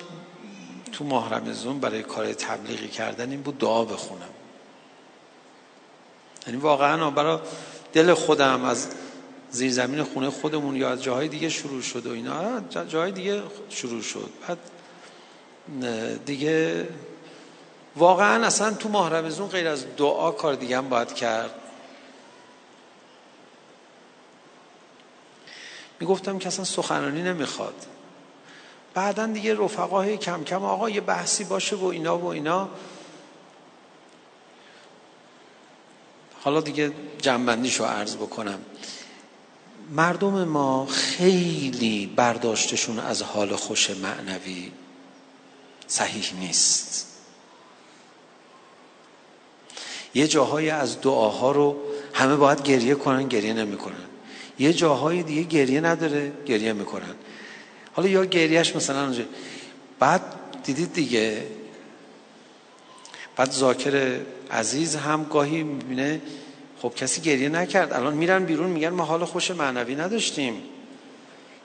تو 0.94 1.04
ماه 1.04 1.34
رمزون 1.34 1.80
برای 1.80 2.04
کار 2.04 2.34
تبلیغی 2.34 2.88
کردن 2.88 3.32
این 3.32 3.42
بود 3.42 3.58
دعا 3.58 3.86
بخونم. 3.86 4.30
یعنی 6.48 6.60
واقعا 6.60 7.10
برای 7.10 7.40
دل 7.94 8.14
خودم 8.14 8.66
از 8.66 8.88
زیر 9.52 9.72
زمین 9.72 10.04
خونه 10.04 10.30
خودمون 10.30 10.76
یا 10.76 10.90
از 10.90 11.04
جاهای 11.04 11.28
دیگه 11.28 11.50
شروع 11.50 11.82
شد 11.82 12.08
و 12.08 12.12
اینا 12.12 12.60
جاهای 12.86 13.12
دیگه 13.12 13.44
شروع 13.70 14.02
شد. 14.02 14.30
بعد 14.48 14.58
دیگه 16.26 16.88
واقعا 17.96 18.46
اصلا 18.46 18.74
تو 18.74 18.90
ماه 18.90 19.10
رمزون 19.10 19.48
غیر 19.48 19.68
از 19.68 19.86
دعا 19.98 20.32
کار 20.32 20.56
دیگه 20.56 20.78
هم 20.78 20.90
باید 20.90 21.14
کرد. 21.14 21.56
می‌گفتم 26.00 26.40
که 26.40 26.48
اصلا 26.48 26.66
سخنرانی 26.66 27.22
نمی‌خواد. 27.22 27.86
بعدا 28.94 29.28
دیگه 29.28 29.56
رفقای 29.56 30.18
کم 30.18 30.44
کم 30.44 30.66
آقا 30.66 30.90
یه 30.90 31.02
بحثی 31.02 31.44
باشه 31.44 31.76
و 31.76 31.86
اینا 31.86 32.18
و 32.18 32.26
اینا. 32.26 32.70
حالا 36.44 36.62
دیگه 36.62 36.92
جنبندیشو 37.22 37.86
عرض 37.86 38.16
بکنم. 38.16 38.60
مردم 39.90 40.44
ما 40.44 40.86
خیلی 40.86 42.14
برداشتشون 42.16 43.00
از 43.00 43.22
حال 43.22 43.56
خوش 43.56 43.90
معنوی 43.90 44.72
صحیح 45.88 46.34
نیست. 46.40 47.08
یه 50.14 50.28
جاهای 50.28 50.70
از 50.70 51.02
دعاها 51.02 51.52
رو 51.52 51.78
همه 52.14 52.36
باید 52.36 52.64
گریه 52.64 52.96
کنن 52.96 53.28
گریه 53.28 53.54
نمی‌کنن. 53.54 54.06
یه 54.60 54.74
جاهای 54.74 55.24
دیگه 55.24 55.44
گریه 55.44 55.82
نداره 55.82 56.34
گریه 56.46 56.74
می‌کنن. 56.74 57.16
حالا 57.94 58.10
یا 58.10 58.26
گریهش 58.26 58.76
مثلا 58.76 59.04
اونجا. 59.04 59.24
بعد 60.00 60.22
دیدید 60.64 60.94
دیگه. 60.94 61.44
بعد 63.36 63.52
زاکر 63.52 64.20
عزیز 64.52 64.96
هم 64.96 65.24
گاهی 65.24 65.64
می‌بینه 65.64 66.22
خب 66.82 66.94
کسی 66.96 67.22
گریه 67.22 67.50
نکرد. 67.50 67.94
الان 67.94 68.14
میرن 68.14 68.46
بیرون 68.46 68.70
میگن 68.70 68.90
ما 68.90 69.04
حال 69.06 69.26
خوش 69.26 69.52
معنوی 69.52 69.96
نداشتیم. 69.96 70.54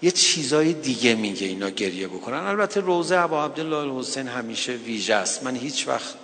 یه 0.02 0.10
چیزای 0.10 0.72
دیگه 0.72 1.14
میگه 1.14 1.46
اینا 1.46 1.70
گریه 1.70 2.08
بکنن. 2.08 2.38
البته 2.38 2.80
روزه 2.80 3.16
ابا 3.18 3.44
عبدالله 3.44 3.76
الحسین 3.76 4.28
همیشه 4.28 4.72
ویژه 4.72 5.14
است. 5.14 5.42
من 5.42 5.56
هیچ 5.56 5.88
وقت 5.88 6.14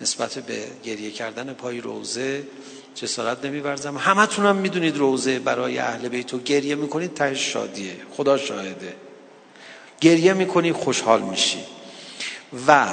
نسبت 0.00 0.38
به 0.38 0.66
گریه 0.84 1.10
کردن 1.10 1.52
پای 1.52 1.80
روزه 1.80 2.42
جسارت 2.94 3.44
نمیورزم. 3.44 3.96
همه 3.96 4.26
تونم 4.26 4.56
می‌دونید 4.56 4.96
روزه 4.96 5.38
برای 5.38 5.78
اهل 5.78 6.08
بیتو 6.08 6.38
گریه 6.38 6.74
می‌کنید 6.74 7.14
ته 7.14 7.34
شادیه. 7.34 7.96
خدا 8.10 8.38
شاهده. 8.38 8.94
گریه 10.02 10.32
می‌کنی 10.32 10.72
خوشحال 10.72 11.22
میشی. 11.22 11.58
و 12.66 12.86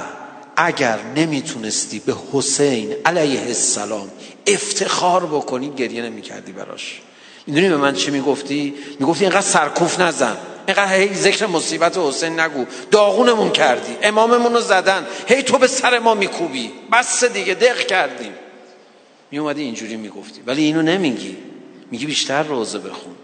اگر 0.55 0.99
نمی‌تونستی 1.15 1.99
به 1.99 2.15
حسین 2.33 2.95
علیه 3.05 3.41
السلام 3.41 4.11
افتخار 4.47 5.25
بکنی 5.25 5.69
گریه 5.69 6.01
نمی‌کردی 6.01 6.51
براش. 6.51 7.01
می‌دونی 7.47 7.69
به 7.69 7.77
من 7.77 7.93
چی 7.93 8.11
می‌گفتی؟ 8.11 8.73
می‌گفتی 8.99 9.23
اینقدر 9.25 9.41
سرکوف 9.41 9.99
نزن. 9.99 10.37
اینقدر 10.67 10.95
هی 10.95 11.13
ذکر 11.13 11.45
مصیبت 11.45 11.97
حسین 11.97 12.39
نگو. 12.39 12.65
داغونمون 12.91 13.51
کردی. 13.51 13.97
اماممون 14.01 14.53
رو 14.53 14.61
زدن. 14.61 15.07
هی 15.27 15.43
تو 15.43 15.57
به 15.57 15.67
سر 15.67 15.99
ما 15.99 16.13
میکوبی. 16.13 16.71
بس 16.91 17.23
دیگه 17.23 17.53
دق 17.53 17.79
کردیم. 17.79 18.33
میومدی 19.31 19.61
اینجوری 19.61 19.95
می‌گفتی. 19.95 20.41
ولی 20.45 20.63
اینو 20.63 20.81
نمیگی. 20.81 21.37
میگی 21.91 22.05
بیشتر 22.05 22.43
روزه 22.43 22.79
بخون. 22.79 23.15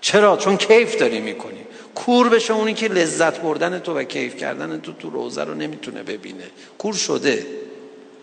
چرا؟ 0.00 0.36
چون 0.36 0.56
کیف 0.56 0.98
داری 0.98 1.20
می‌کنی. 1.20 1.65
کور 1.96 2.28
بشه 2.28 2.52
اونی 2.52 2.74
که 2.74 2.88
لذت 2.88 3.40
بردن 3.40 3.78
تو 3.78 3.98
و 3.98 4.04
کیف 4.04 4.36
کردن 4.36 4.80
تو 4.80 4.92
تو 4.92 5.10
روزه 5.10 5.44
رو 5.44 5.54
نمی‌تونه 5.54 6.02
ببینه. 6.02 6.44
کور 6.78 6.94
شده. 6.94 7.46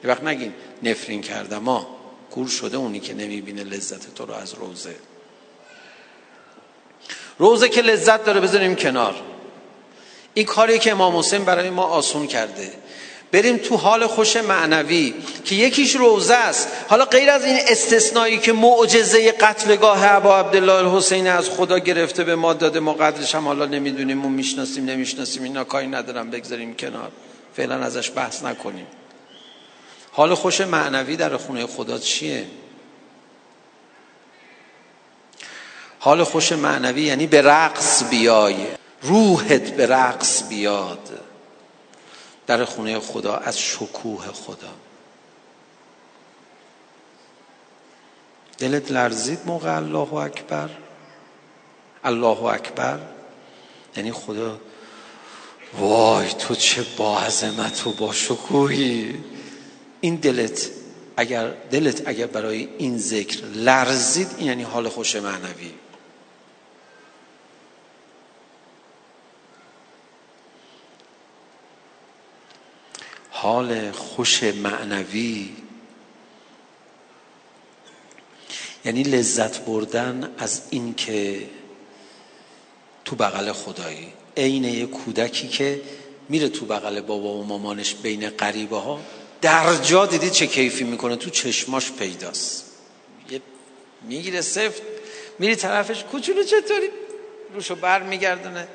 یه 0.04 0.10
وقت 0.10 0.24
نگین 0.24 0.54
نفرین 0.84 1.22
کردم 1.22 1.58
ما 1.58 1.88
کور 2.32 2.48
شده 2.48 2.78
اونی 2.78 3.00
که 3.00 3.14
نمی‌بینه 3.14 3.64
لذت 3.64 4.16
تو 4.16 4.26
رو 4.26 4.34
از 4.34 4.54
روزه. 4.54 4.96
روزه 7.38 7.70
که 7.70 7.82
لذت 7.82 8.26
داره 8.26 8.40
بذاریم 8.40 8.76
کنار. 8.76 9.16
این 10.34 10.46
کاری 10.46 10.80
که 10.80 10.92
امام 10.92 11.18
حسین 11.18 11.46
برای 11.46 11.70
ما 11.70 11.84
آسون 11.84 12.28
کرده. 12.28 12.74
بریم 13.34 13.58
تو 13.58 13.78
حال 13.78 14.08
خوش 14.08 14.36
معنوی 14.38 15.14
که 15.46 15.56
یکیش 15.56 15.96
روزه 15.96 16.36
است. 16.36 16.68
حالا 16.88 17.06
غیر 17.06 17.30
از 17.30 17.46
این 17.46 17.60
استثنایی 17.68 18.38
که 18.38 18.54
معجزه 18.54 19.32
قتلگاه 19.32 20.12
ابا 20.12 20.40
عبدالله 20.40 20.74
الحسین 20.74 21.28
از 21.28 21.50
خدا 21.50 21.80
گرفته 21.80 22.24
به 22.24 22.36
ما 22.36 22.54
داده 22.54 22.80
ما 22.80 22.94
قدرش 22.94 23.36
هم 23.36 23.46
حالا 23.46 23.66
نمی‌دونیم 23.66 24.26
و 24.26 24.30
می‌شناسیم 24.30 24.86
نمی‌شناسیم 24.86 25.44
اینا 25.44 25.64
کاری 25.64 25.88
ندارم 25.88 26.30
بگذاریم 26.30 26.76
کنار. 26.76 27.12
فعلا 27.58 27.76
ازش 27.76 28.12
بحث 28.16 28.44
نکنیم. 28.44 28.88
حال 30.12 30.34
خوش 30.34 30.62
معنوی 30.62 31.16
در 31.16 31.38
خونه 31.38 31.68
خدا 31.68 31.98
چیه؟ 31.98 32.46
حال 36.00 36.24
خوش 36.24 36.52
معنوی 36.52 37.02
یعنی 37.02 37.28
به 37.28 37.42
رقص 37.42 38.04
بیای. 38.10 38.56
روحت 39.02 39.72
به 39.72 39.88
رقص 39.88 40.44
بیاد. 40.50 41.23
در 42.48 42.66
خونه 42.66 43.00
خدا 43.00 43.36
از 43.36 43.60
شکوه 43.60 44.26
خدا. 44.26 44.74
دلت 48.58 48.92
لرزید 48.92 49.40
موقع 49.46 49.76
الله 49.76 50.14
اکبر؟ 50.14 50.70
الله 52.04 52.44
اکبر؟ 52.44 53.00
یعنی 53.98 54.12
خدا 54.12 54.60
وای 55.80 56.34
تو 56.34 56.56
چه 56.56 56.86
با 56.98 57.20
عظمت 57.20 57.88
و 57.88 57.92
با 57.92 58.14
شکوهی. 58.14 59.24
این 60.02 60.16
دلت 60.16 60.70
اگر 61.18 61.50
دلت 61.72 62.08
اگر 62.08 62.28
برای 62.28 62.70
این 62.78 62.98
ذکر 62.98 63.46
لرزید 63.46 64.28
این 64.38 64.48
یعنی 64.48 64.64
حال 64.64 64.90
خوش 64.90 65.16
معنوی. 65.16 65.72
حال 73.44 73.92
خوش 73.92 74.44
معنوی. 74.44 75.50
یعنی 78.86 79.04
لذت 79.04 79.66
بردن 79.66 80.36
از 80.38 80.62
این 80.70 80.96
که 80.96 81.48
تو 83.06 83.16
بغل 83.16 83.52
خدایی. 83.52 84.14
عین 84.38 84.64
یه 84.64 84.86
کودکی 84.86 85.48
که 85.48 85.82
میره 86.30 86.50
تو 86.50 86.66
بغل 86.66 87.02
بابا 87.02 87.34
و 87.34 87.46
مامانش 87.46 87.96
بین 87.96 88.30
غریبه 88.30 88.78
ها 88.78 89.00
در 89.42 89.76
جا 89.76 90.06
دیدی 90.06 90.30
چه 90.30 90.48
کیفی 90.48 90.84
می‌کنه؟ 90.84 91.16
تو 91.16 91.30
چشماش 91.30 91.92
پیداست. 91.92 92.66
می‌گیره 94.02 94.42
سفت 94.42 94.82
میری 95.40 95.56
طرفش 95.56 96.04
کوچولو 96.04 96.44
چطوری؟ 96.44 96.90
روشو 97.54 97.76
بر 97.76 98.04
میگردونه 98.04 98.68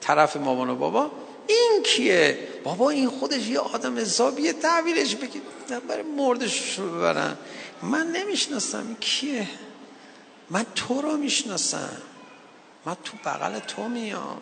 طرف 0.00 0.36
مامان 0.36 0.70
و 0.70 0.76
بابا 0.76 1.10
این 1.46 1.82
کیه؟ 1.86 2.38
بابا 2.64 2.90
این 2.90 3.08
خودش 3.08 3.46
یه 3.48 3.58
آدم 3.58 3.98
حسابیه 3.98 4.52
تحویلش 4.52 5.14
بگید 5.14 5.42
برای 5.88 6.02
مردش 6.02 6.78
رو 6.78 6.88
ببرن. 6.88 7.36
من 7.82 8.06
نمی‌شناسم 8.06 8.96
کیه. 9.00 9.48
من 10.50 10.66
تو 10.74 11.02
رو 11.02 11.16
می‌شناسم. 11.16 11.96
من 12.86 12.96
تو 13.04 13.16
بغل 13.24 13.58
تو 13.58 13.88
میام. 13.88 14.40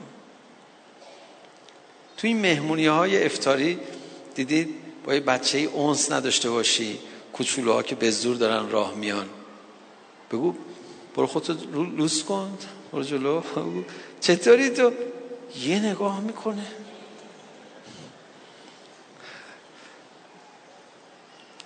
تو 2.16 2.26
این 2.26 2.40
مهمونی 2.40 2.86
های 2.86 3.24
افتاری 3.24 3.78
دیدید 4.34 4.74
با 5.04 5.14
یه 5.14 5.20
بچه 5.20 5.58
ای 5.58 5.64
اونس 5.64 6.12
نداشته 6.12 6.50
باشی. 6.50 6.98
کوچولوها 7.32 7.82
که 7.82 7.94
به 7.94 8.10
زور 8.10 8.36
دارن 8.36 8.70
راه 8.70 8.94
میان. 8.94 9.28
بگو 10.32 10.54
برو 11.16 11.26
خودتو 11.26 11.52
لوس 11.96 12.22
کن. 12.22 12.58
برو 12.92 13.02
جلو. 13.02 13.40
بگو 13.40 13.82
چطوری 14.20 14.70
تو؟ 14.70 14.92
یه 15.60 15.78
نگاه 15.78 16.20
می‌کنه. 16.20 16.66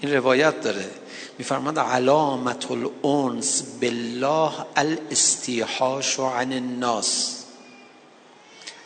این 0.05 0.15
روایت 0.15 0.61
داره. 0.61 0.91
میفرماد 1.39 1.79
علامت 1.79 2.71
الانس 2.71 3.63
بالله 3.81 4.53
الاستیحاش 4.77 6.21
عن 6.21 6.53
الناس. 6.53 7.45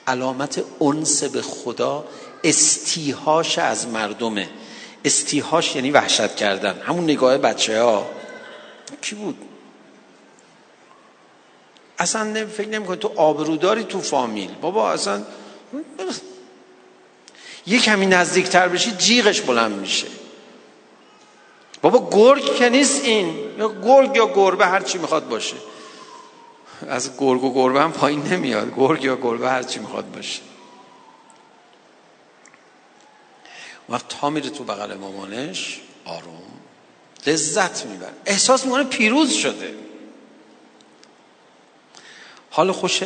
علامت 0.06 0.64
انس 0.80 1.24
به 1.24 1.42
خدا 1.42 2.04
استیحاش 2.44 3.58
از 3.58 3.86
مردمه. 3.86 4.48
استیحاش 5.04 5.76
یعنی 5.76 5.90
وحشت 5.90 6.36
کردن. 6.36 6.80
همون 6.80 7.04
نگاه 7.04 7.38
بچه 7.38 7.82
ها 7.82 8.10
کی 9.02 9.14
بود؟ 9.14 9.36
اصلا 11.98 12.46
فکر 12.46 12.68
نمی 12.68 12.96
تو 12.96 13.12
آبروداری 13.16 13.84
تو 13.84 14.00
فامیل. 14.00 14.50
بابا 14.60 14.92
اصلا 14.92 15.22
یک 17.66 17.82
کمی 17.82 18.06
نزدیکتر 18.06 18.68
بشی 18.68 18.90
جیغش 18.90 19.40
بلند 19.40 19.80
میشه. 19.80 20.06
بابا 21.82 22.08
گرگ 22.12 22.56
که 22.56 22.68
نیست 22.68 23.04
این. 23.04 23.34
یا 23.58 23.68
گرگ 23.82 24.16
یا 24.16 24.26
گربه 24.34 24.66
هر 24.66 24.80
چی 24.80 24.98
می‌خواد 24.98 25.28
باشه. 25.28 25.56
از 26.88 27.10
گرگ 27.18 27.44
و 27.44 27.54
گربه 27.54 27.80
هم 27.80 27.92
پایین 27.92 28.22
نمیاد. 28.22 28.74
گرگ 28.76 29.04
یا 29.04 29.16
گربه 29.16 29.50
هر 29.50 29.62
چی 29.62 29.80
می‌خواد 29.80 30.12
باشه. 30.12 30.40
وقت 33.88 34.08
تا 34.08 34.30
میره 34.30 34.50
تو 34.50 34.64
بغل 34.64 34.94
مامانش 34.94 35.80
آروم 36.04 36.42
لذت 37.26 37.86
می‌بره. 37.86 38.12
احساس 38.26 38.64
می‌کنه 38.64 38.84
پیروز 38.84 39.32
شده. 39.32 39.74
حال 42.50 42.72
خوش 42.72 43.02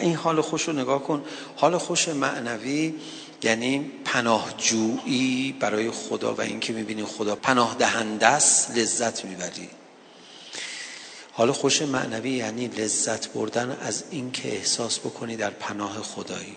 این 0.00 0.14
حال 0.14 0.40
خوش 0.40 0.62
رو 0.62 0.72
نگاه 0.72 1.02
کن. 1.02 1.24
حال 1.56 1.78
خوش 1.78 2.08
معنوی 2.08 2.94
یعنی 3.42 3.90
پناهجویی 4.04 5.56
برای 5.60 5.90
خدا 5.90 6.34
و 6.34 6.40
اینکه 6.40 6.72
می‌بینی 6.72 7.04
خدا 7.04 7.36
پناه 7.36 7.76
دهنده 7.78 8.26
است 8.26 8.78
لذت 8.78 9.24
می‌بری. 9.24 9.68
حال 11.32 11.52
خوش 11.52 11.82
معنوی 11.82 12.30
یعنی 12.30 12.68
لذت 12.68 13.28
بردن 13.28 13.78
از 13.82 14.04
اینکه 14.10 14.48
احساس 14.48 14.98
بکنی 14.98 15.36
در 15.36 15.50
پناه 15.50 16.02
خدایی. 16.02 16.56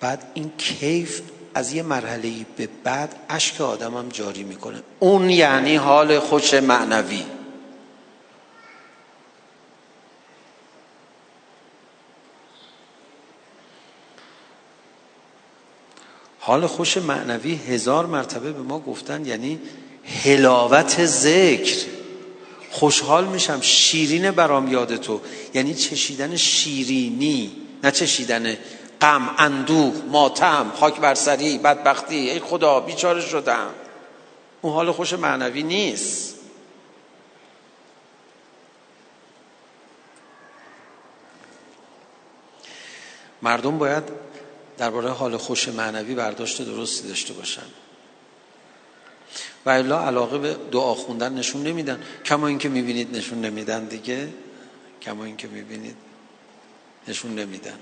بعد 0.00 0.30
این 0.34 0.52
کیف 0.58 1.20
از 1.54 1.72
یه 1.72 1.82
مرحله 1.82 2.46
به 2.56 2.68
بعد 2.84 3.16
اشک 3.28 3.60
آدمم 3.60 4.08
جاری 4.08 4.42
می‌کنه. 4.42 4.82
اون 5.00 5.30
یعنی 5.30 5.76
حال 5.76 6.18
خوش 6.18 6.54
معنوی. 6.54 7.24
حال 16.42 16.66
خوش 16.66 16.96
معنوی 16.96 17.54
هزار 17.54 18.06
مرتبه 18.06 18.52
به 18.52 18.62
ما 18.62 18.78
گفتن 18.78 19.26
یعنی 19.26 19.58
هلاوت 20.24 21.06
ذکر. 21.06 21.86
خوشحال 22.70 23.24
میشم 23.24 23.60
شیرین 23.60 24.30
برام 24.30 24.72
یاد 24.72 24.96
تو. 24.96 25.20
یعنی 25.54 25.74
چشیدن 25.74 26.36
شیرینی 26.36 27.52
نه 27.84 27.90
چشیدن 27.90 28.56
غم 29.00 29.34
اندوه 29.38 29.94
ماتم 30.08 30.72
خاک 30.80 31.00
بر 31.00 31.14
سری 31.14 31.58
بدبختی 31.58 32.30
ای 32.30 32.40
خدا 32.40 32.80
بیچاره 32.80 33.20
شدم. 33.20 33.70
اون 34.62 34.72
حال 34.72 34.92
خوش 34.92 35.12
معنوی 35.12 35.62
نیست. 35.62 36.34
مردم 43.42 43.78
باید 43.78 44.29
درباره 44.80 45.10
حال 45.10 45.36
خوش 45.36 45.68
معنوی 45.68 46.14
برداشت 46.14 46.62
درستی 46.62 47.08
داشته 47.08 47.32
باشن. 47.32 47.66
و 49.66 49.70
الا 49.70 50.06
علاقه 50.06 50.38
به 50.38 50.56
دعا 50.72 50.94
خوندن 50.94 51.34
نشون 51.34 51.62
نمیدن. 51.62 52.02
کما 52.24 52.46
اینکه 52.46 52.68
می‌بینید 52.68 53.16
نشون 53.16 53.40
نمیدن 53.40 53.84
دیگه. 53.84 54.28
کما 55.02 55.24
اینکه 55.24 55.48
می‌بینید 55.48 55.96
نشون 57.08 57.34
نمیدن. 57.34 57.78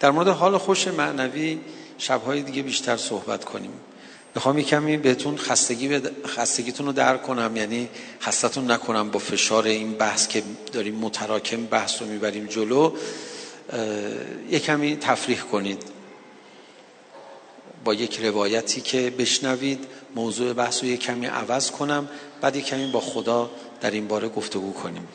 در 0.00 0.10
مورد 0.10 0.28
حال 0.28 0.58
خوش 0.58 0.88
معنوی 0.88 1.60
شبهای 1.98 2.42
دیگه 2.42 2.62
بیشتر 2.62 2.96
صحبت 2.96 3.44
کنیم. 3.44 3.72
می‌خوام 4.36 4.62
کمی 4.62 4.96
بهتون 4.96 5.36
خستگی 5.36 5.88
بد... 5.88 6.26
خستگیتون 6.26 6.86
رو 6.86 6.92
در 6.92 7.16
کنم. 7.16 7.56
یعنی 7.56 7.88
خستتون 8.20 8.70
نکنم 8.70 9.10
با 9.10 9.18
فشار 9.18 9.64
این 9.64 9.92
بحث 9.92 10.28
که 10.28 10.42
داریم 10.72 10.94
متراکم 10.94 11.66
بحث 11.66 12.02
رو 12.02 12.08
می‌بریم 12.08 12.46
جلو. 12.46 12.92
یه 14.50 14.58
کمی 14.58 14.96
تفریح 14.96 15.40
کنید. 15.40 15.82
با 17.84 17.94
یک 17.94 18.20
روایتی 18.20 18.80
که 18.80 19.10
بشنوید 19.10 19.86
موضوع 20.14 20.52
بحث 20.52 20.82
رو 20.82 20.88
یه 20.88 20.96
کمی 20.96 21.26
عوض 21.26 21.70
کنم 21.70 22.08
بعد 22.40 22.56
یه 22.56 22.62
کمی 22.62 22.90
با 22.90 23.00
خدا 23.00 23.50
در 23.80 23.90
این 23.90 24.08
باره 24.08 24.28
گفتگو 24.28 24.72
کنیم. 24.72 25.08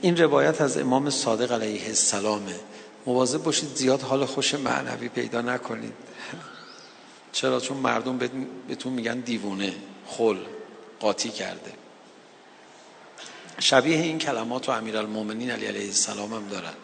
این 0.00 0.16
روایت 0.16 0.60
از 0.60 0.78
امام 0.78 1.10
صادق 1.10 1.52
علیه 1.52 1.86
السلامه. 1.86 2.54
مواظب 3.06 3.42
باشید 3.42 3.68
زیاد 3.74 4.00
حال 4.00 4.24
خوش 4.24 4.54
معنوی 4.54 5.08
پیدا 5.08 5.40
نکنید. 5.40 5.92
چرا؟ 7.32 7.60
چون 7.60 7.76
مردم 7.76 8.18
بهتون 8.68 8.92
میگن 8.92 9.20
دیوونه 9.20 9.74
خل 10.06 10.38
قاطی 11.00 11.28
کرده. 11.28 11.72
شبیه 13.58 13.96
این 13.96 14.18
کلمات 14.18 14.68
و 14.68 14.72
امیرالمومنین 14.72 15.50
علی 15.50 15.66
علیه 15.66 15.86
السلام 15.86 16.34
هم 16.34 16.48
دارن. 16.48 16.74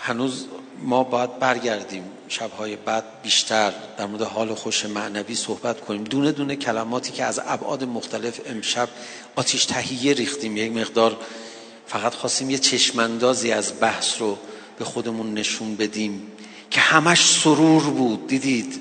هنوز 0.00 0.46
ما 0.78 1.04
باید 1.04 1.38
برگردیم 1.38 2.04
شبهای 2.28 2.76
بعد 2.76 3.22
بیشتر 3.22 3.72
در 3.98 4.06
مورد 4.06 4.22
حال 4.22 4.54
خوش 4.54 4.86
معنوی 4.86 5.34
صحبت 5.34 5.80
کنیم. 5.80 6.04
دونه 6.04 6.32
دونه 6.32 6.56
کلماتی 6.56 7.12
که 7.12 7.24
از 7.24 7.40
ابعاد 7.46 7.84
مختلف 7.84 8.40
امشب 8.46 8.88
آتیش 9.36 9.64
تهیه 9.64 10.12
ریختیم. 10.12 10.56
یک 10.56 10.72
مقدار 10.72 11.16
فقط 11.86 12.14
خواستیم 12.14 12.50
یه 12.50 12.58
چشمندازی 12.58 13.52
از 13.52 13.80
بحث 13.80 14.20
رو 14.20 14.38
به 14.78 14.84
خودمون 14.84 15.34
نشون 15.34 15.76
بدیم 15.76 16.32
که 16.70 16.80
همش 16.80 17.38
سرور 17.40 17.82
بود 17.82 18.26
دیدید؟ 18.26 18.80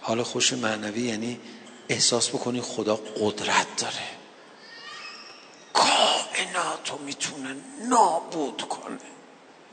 حال 0.00 0.22
خوش 0.22 0.52
معنوی 0.52 1.02
یعنی 1.02 1.40
احساس 1.88 2.28
بکنی 2.28 2.60
خدا 2.60 2.96
قدرت 2.96 3.66
داره. 3.76 4.08
کائناتو 5.72 6.98
می‌تونه 6.98 7.56
نابود 7.88 8.62
کنه. 8.62 8.98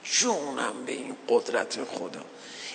جونم 0.04 0.86
به 0.86 0.92
این 0.92 1.16
قدرت 1.30 1.80
خدا. 1.86 2.22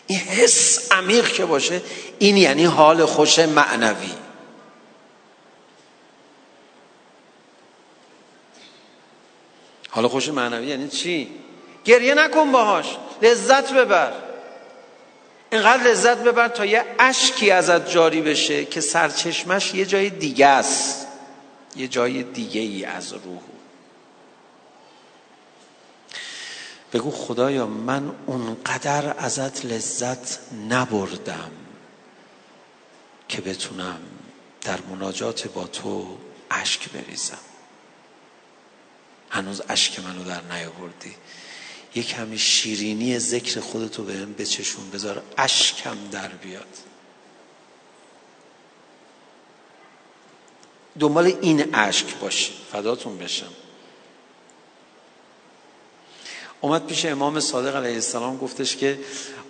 این 0.07 0.19
حس 0.19 0.93
عمیق 0.93 1.33
که 1.33 1.45
باشه 1.45 1.83
این 2.19 2.37
یعنی 2.37 2.65
حال 2.65 3.05
خوش 3.05 3.39
معنوی. 3.39 4.13
حالا 9.97 10.09
خوش 10.09 10.29
معنوی 10.29 10.67
یعنی 10.67 10.89
چی؟ 10.89 11.29
گریه 11.85 12.15
نکن 12.15 12.53
باهاش 12.53 12.97
لذت 13.23 13.73
ببر. 13.73 14.13
اینقدر 15.53 15.83
لذت 15.83 16.19
ببر 16.19 16.49
تا 16.49 16.65
یه 16.65 16.85
اشکی 16.99 17.51
ازت 17.51 17.91
جاری 17.91 18.21
بشه 18.21 18.65
که 18.65 18.81
سرچشمش 18.81 19.75
یه 19.75 19.87
جای 19.87 20.11
دیگه 20.11 20.47
است. 20.47 21.07
یه 21.77 21.89
جای 21.89 22.23
دیگه 22.23 22.61
ای 22.61 22.85
از 22.85 23.13
روح 23.13 23.41
بگو 26.93 27.11
خدایا 27.11 27.67
من 27.67 28.11
اونقدر 28.27 29.15
ازت 29.19 29.65
لذت 29.65 30.39
نبردم 30.69 31.51
که 33.29 33.41
بتونم 33.41 33.99
در 34.63 34.79
مناجات 34.91 35.49
با 35.49 35.65
تو 35.65 36.17
اشک 36.51 36.91
بریزم. 36.91 37.56
هنوز 39.37 39.62
اشک 39.68 40.01
منو 40.01 40.25
در 40.25 40.42
نیاوردی. 40.42 41.14
یه 41.94 42.03
کمی 42.03 42.38
شیرینی 42.38 43.18
ذکر 43.18 43.61
خودتو 43.61 44.05
به 44.05 44.12
هم 44.12 44.33
بچشون 44.33 44.90
بذار 44.90 45.22
اشکم 45.38 45.96
در 46.11 46.29
بیاد. 46.29 46.66
دنبال 50.99 51.27
این 51.40 51.75
اشک 51.75 52.14
باشه 52.20 52.53
فداتون 52.72 53.18
بشم. 53.18 53.53
اومد 56.61 56.87
پیش 56.87 57.05
امام 57.05 57.40
صادق 57.40 57.77
علیه 57.77 57.94
السلام 57.94 58.38
گفتش 58.38 58.77
که 58.77 58.99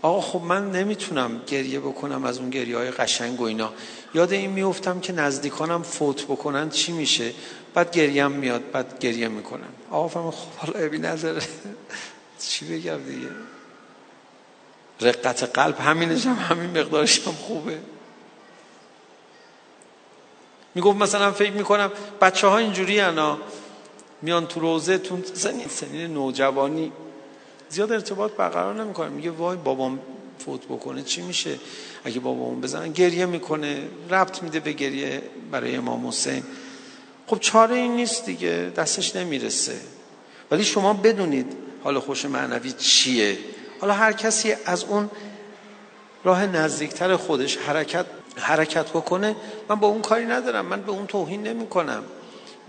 آقا 0.02 0.20
خب 0.20 0.42
من 0.42 0.70
نمی‌تونم 0.70 1.40
گریه 1.46 1.80
بکنم 1.80 2.24
از 2.24 2.38
اون 2.38 2.50
گریه 2.50 2.76
های 2.76 2.90
قشنگ 2.90 3.40
و 3.40 3.44
اینا. 3.44 3.72
یاد 4.14 4.32
این 4.32 4.50
میفتم 4.50 5.00
که 5.00 5.12
نزدیکانم 5.12 5.82
فوت 5.82 6.24
بکنن 6.24 6.70
چی 6.70 6.92
میشه؟ 6.92 7.32
بعد 7.74 7.90
گریم 7.90 8.30
میاد 8.30 8.70
بعد 8.70 8.98
گریه 8.98 9.28
می‌کنن. 9.28 9.68
آقا 9.90 10.08
فهم 10.08 10.30
خب 10.30 10.52
حالا 10.56 10.86
ابی 10.86 10.98
نداره 10.98 11.42
چی 12.48 12.64
بگم 12.64 12.98
دیگه؟ 13.02 13.28
رقت 15.00 15.42
قلب 15.42 15.80
همینش 15.80 16.26
هم 16.26 16.34
همین 16.34 16.78
مقدارش 16.78 17.26
هم 17.26 17.32
خوبه. 17.32 17.78
می‌گفت 20.74 20.98
مثلا 20.98 21.32
فکر 21.32 21.52
می‌کنم 21.52 21.92
بچه 22.20 22.46
ها 22.46 22.58
اینجوری 22.58 23.00
انا 23.00 23.38
میان 24.22 24.46
تو 24.46 24.60
روزه 24.60 24.98
تو 24.98 25.18
سنین, 25.34 25.68
سنین 25.68 26.14
نوجوانی. 26.14 26.92
زیاد 27.68 27.92
ارتباط 27.92 28.32
برقرار 28.32 28.84
نمی‌کنه. 28.84 29.08
میگه 29.08 29.30
وای 29.30 29.56
بابام 29.56 29.98
فوت 30.38 30.64
بکنه 30.64 31.02
چی 31.02 31.22
میشه؟ 31.22 31.58
اگه 32.04 32.20
بابامون 32.20 32.60
بزنن 32.60 32.92
گریه 32.92 33.26
می‌کنه 33.26 33.88
ربط 34.10 34.42
میده 34.42 34.60
به 34.60 34.72
گریه 34.72 35.22
برای 35.50 35.76
امام 35.76 36.06
حسین. 36.06 36.42
خب 37.26 37.38
چاره 37.40 37.76
این 37.76 37.96
نیست 37.96 38.26
دیگه 38.26 38.72
دستش 38.76 39.16
نمی‌رسه. 39.16 39.80
ولی 40.50 40.64
شما 40.64 40.92
بدونید 40.92 41.52
حال 41.84 41.98
خوش 41.98 42.24
معنوی 42.24 42.72
چیه. 42.72 43.38
حالا 43.80 43.94
هر 43.94 44.12
کسی 44.12 44.54
از 44.66 44.84
اون 44.84 45.10
راه 46.24 46.46
نزدیکتر 46.46 47.16
خودش 47.16 47.56
حرکت 47.56 48.06
حرکت 48.36 48.88
بکنه 48.88 49.36
من 49.68 49.76
با 49.76 49.88
اون 49.88 50.02
کاری 50.02 50.26
ندارم 50.26 50.66
من 50.66 50.82
به 50.82 50.92
اون 50.92 51.06
توهین 51.06 51.42
نمی 51.42 51.66
کنم 51.66 52.02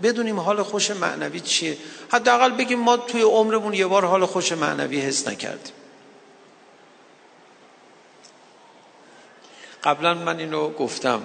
بدونیم 0.02 0.40
حال 0.40 0.62
خوش 0.62 0.90
معنوی 0.90 1.40
چیه. 1.40 1.76
حداقل 2.12 2.50
بگیم 2.50 2.78
ما 2.78 2.96
توی 2.96 3.22
عمرمون 3.22 3.74
یه 3.74 3.86
بار 3.86 4.04
حال 4.04 4.26
خوش 4.26 4.52
معنوی 4.52 5.00
حس 5.00 5.28
نکردیم. 5.28 5.72
قبلا 9.84 10.14
من 10.14 10.38
اینو 10.38 10.70
گفتم. 10.70 11.22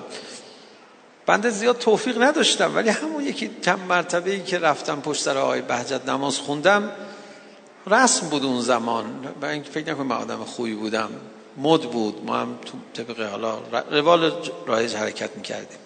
بنده 1.25 1.49
زیاد 1.49 1.77
توفیق 1.77 2.23
نداشتم 2.23 2.75
ولی 2.75 2.89
همون 2.89 3.23
یکی 3.23 3.51
چند 3.61 3.79
مرتبه 3.79 4.31
ای 4.31 4.43
که 4.43 4.59
رفتم 4.59 5.01
پشت 5.01 5.21
سر 5.21 5.37
آقای 5.37 5.61
بهجت 5.61 6.09
نماز 6.09 6.37
خوندم 6.37 6.91
رسم 7.87 8.29
بود 8.29 8.45
اون 8.45 8.61
زمان. 8.61 9.33
اینکه 9.43 9.71
فکر 9.71 9.91
نکنم 9.91 10.07
من 10.07 10.15
آدم 10.15 10.43
خوبی 10.43 10.75
بودم. 10.75 11.09
مد 11.57 11.81
بود. 11.81 12.25
ما 12.25 12.37
هم 12.37 12.59
تو 12.65 13.03
طبق 13.03 13.21
حالا 13.21 13.59
روال 13.91 14.31
رایج 14.67 14.95
حرکت 14.95 15.35
می‌کردیم. 15.35 15.82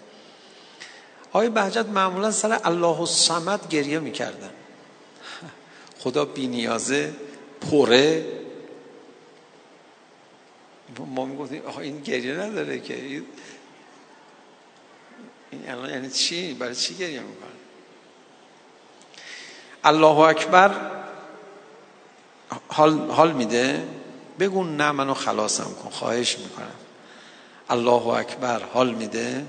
آقای 1.29 1.49
بهجت 1.49 1.85
معمولا 1.85 2.31
سر 2.31 2.59
الله 2.63 2.99
الصمد 2.99 3.69
گریه 3.69 3.99
می‌کردن. 3.99 4.49
خدا 5.99 6.25
بی 6.25 6.47
نیازه 6.47 7.13
پره. 7.71 8.25
ما 10.99 11.25
می‌گفتیم 11.25 11.61
آقا 11.65 11.81
این 11.81 12.01
گریه 12.01 12.33
نداره 12.33 12.79
که. 12.79 13.23
این 15.51 15.69
الان 15.69 15.89
یعنی 15.89 16.09
چی؟ 16.09 16.53
برای 16.53 16.75
چی 16.75 16.95
گریه 16.95 17.19
می‌کنه؟ 17.19 17.49
الله 19.83 20.19
اکبر 20.19 20.91
حال, 22.67 23.11
حال 23.11 23.33
میده. 23.33 23.87
بگو 24.39 24.63
نه 24.63 24.91
منو 24.91 25.13
خلاصم 25.13 25.75
کن. 25.83 25.89
خواهش 25.89 26.37
می‌کنم. 26.37 26.75
الله 27.69 28.07
اکبر 28.07 28.63
حال 28.63 28.93
میده. 28.93 29.45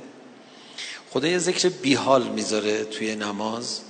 خدا 1.19 1.29
یه 1.29 1.39
ذکر 1.39 1.69
بی 1.69 1.95
حال 1.95 2.29
می‌ذاره 2.29 2.85
توی 2.85 3.17
نماز 3.17 3.81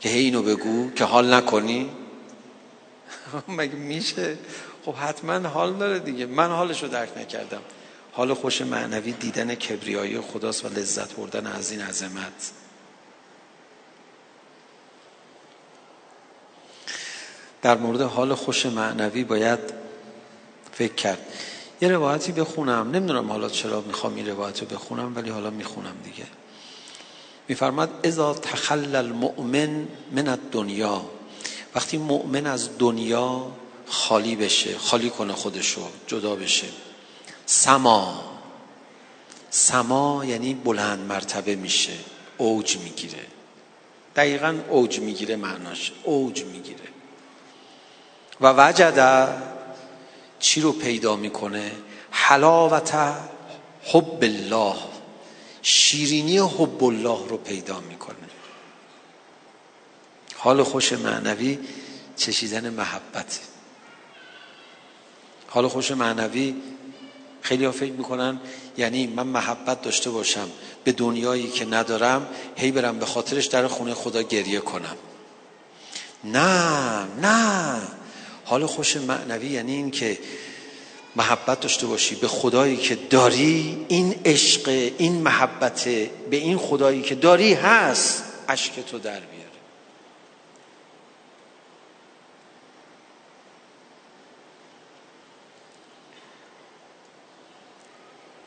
که 0.00 0.08
هی 0.08 0.24
اینو 0.24 0.42
بگو 0.42 0.90
که 0.90 1.04
حال 1.04 1.34
نکنی؟ 1.34 1.90
مگه 3.58 3.74
میشه؟ 3.74 4.38
خب 4.84 4.94
حتما 4.94 5.48
حال 5.48 5.72
داره 5.72 5.98
دیگه. 5.98 6.26
من 6.26 6.48
حالش 6.48 6.82
رو 6.82 6.88
درک 6.88 7.18
نکردم. 7.18 7.60
حال 8.12 8.34
خوش 8.34 8.62
معنوی 8.62 9.12
دیدن 9.12 9.54
کبریایی 9.54 10.20
خداست 10.20 10.64
و 10.64 10.68
لذت 10.68 11.16
بردن 11.16 11.46
از 11.46 11.70
این 11.70 11.80
عظمت. 11.80 12.52
در 17.62 17.76
مورد 17.76 18.00
حال 18.00 18.34
خوش 18.34 18.66
معنوی 18.66 19.24
باید 19.24 19.60
فکر 20.72 20.94
کرد. 20.94 21.26
یه 21.80 21.88
روایتی 21.88 22.32
بخونم. 22.32 22.90
نمی‌دونم 22.90 23.30
حالا 23.30 23.48
چرا 23.48 23.80
می‌خوام 23.80 24.14
این 24.14 24.28
روایت 24.28 24.60
رو 24.60 24.66
بخونم 24.66 25.16
ولی 25.16 25.30
حالا 25.30 25.50
می‌خونم 25.50 25.94
دیگه. 26.04 26.26
میفرماد 27.52 27.90
اذا 28.04 28.34
تخلل 28.34 28.96
المؤمن 28.96 29.88
من 30.12 30.28
الدنیا. 30.28 31.04
وقتی 31.74 31.98
مؤمن 31.98 32.46
از 32.46 32.78
دنیا 32.78 33.46
خالی 33.88 34.36
بشه 34.36 34.78
خالی 34.78 35.10
کنه 35.10 35.32
خودشو 35.32 35.80
جدا 36.06 36.36
بشه. 36.36 36.66
سما. 37.46 38.24
سما 39.50 40.24
یعنی 40.24 40.54
بلند 40.54 40.98
مرتبه 40.98 41.56
میشه 41.56 41.92
اوج 42.38 42.76
می‌گیره. 42.76 43.26
دقیقا 44.16 44.58
اوج 44.68 45.00
می‌گیره 45.00 45.36
معناش 45.36 45.92
اوج 46.02 46.44
می‌گیره. 46.44 46.88
و 48.40 48.52
وجد 48.56 49.28
چی 50.38 50.60
رو 50.60 50.72
پیدا 50.72 51.16
می‌کنه؟ 51.16 51.72
حلاوت 52.10 52.94
حب 53.84 54.18
الله. 54.22 54.91
شیرینی 55.62 56.38
حب 56.38 56.84
الله 56.84 57.28
رو 57.28 57.36
پیدا 57.36 57.80
می‌کنه. 57.80 58.16
حال 60.36 60.62
خوش 60.62 60.92
معنوی 60.92 61.58
چشیدن 62.16 62.70
محبت. 62.70 63.40
حال 65.48 65.68
خوش 65.68 65.90
معنوی 65.90 66.54
خیلی 67.40 67.64
ها 67.64 67.72
فکر 67.72 67.92
می‌کنن 67.92 68.40
یعنی 68.76 69.06
من 69.06 69.26
محبت 69.26 69.82
داشته 69.82 70.10
باشم 70.10 70.50
به 70.84 70.92
دنیایی 70.92 71.48
که 71.48 71.64
ندارم 71.64 72.26
هی 72.56 72.72
برم 72.72 72.98
به 72.98 73.06
خاطرش 73.06 73.46
در 73.46 73.66
خونه 73.66 73.94
خدا 73.94 74.22
گریه 74.22 74.60
کنم. 74.60 74.96
نه 76.24 77.04
نه. 77.04 77.82
حال 78.44 78.66
خوش 78.66 78.96
معنوی 78.96 79.46
یعنی 79.46 79.72
این 79.72 79.90
که 79.90 80.18
محبت 81.16 81.60
داشته 81.60 81.86
باشی 81.86 82.14
به 82.14 82.28
خدایی 82.28 82.76
که 82.76 82.94
داری 82.94 83.86
این 83.88 84.20
عشق 84.24 84.68
این 84.98 85.22
محبت 85.22 85.84
به 85.84 86.36
این 86.36 86.58
خدایی 86.58 87.02
که 87.02 87.14
داری 87.14 87.54
هست 87.54 88.24
اشک 88.48 88.80
تو 88.80 88.98
در 88.98 89.20
بیاره. 89.20 89.42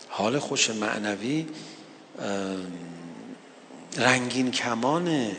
حال 0.10 0.40
خوش 0.40 0.70
معنوی 0.70 1.48
رنگین 3.98 4.52
کمانه. 4.52 5.36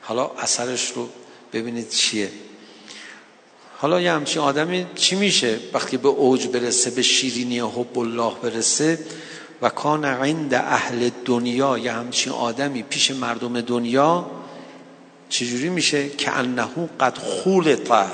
حالا 0.00 0.30
اثرش 0.30 0.90
رو 0.90 1.08
ببینید 1.52 1.88
چیه. 1.88 2.30
حالا 3.82 4.00
یه 4.00 4.12
همچین 4.12 4.42
آدمی 4.42 4.86
چی 4.94 5.16
میشه 5.16 5.58
وقتی 5.72 5.96
به 5.96 6.08
اوج 6.08 6.46
برسه 6.46 6.90
به 6.90 7.02
شیرینی 7.02 7.58
حب 7.58 7.98
الله 7.98 8.32
برسه؟ 8.42 8.98
و 9.62 9.68
کان 9.68 10.04
عند 10.04 10.54
اهل 10.54 11.10
دنیا 11.24 11.78
یه 11.78 11.92
همچین 11.92 12.32
آدمی 12.32 12.82
پیش 12.82 13.10
مردم 13.10 13.60
دنیا 13.60 14.30
چجوری 15.28 15.68
میشه؟ 15.68 16.08
که 16.08 16.36
انه 16.38 16.68
قد 17.00 17.18
خولطه 17.18 18.06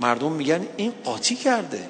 مردم 0.00 0.32
میگن 0.32 0.66
این 0.76 0.92
قاطی 1.04 1.36
کرده. 1.36 1.88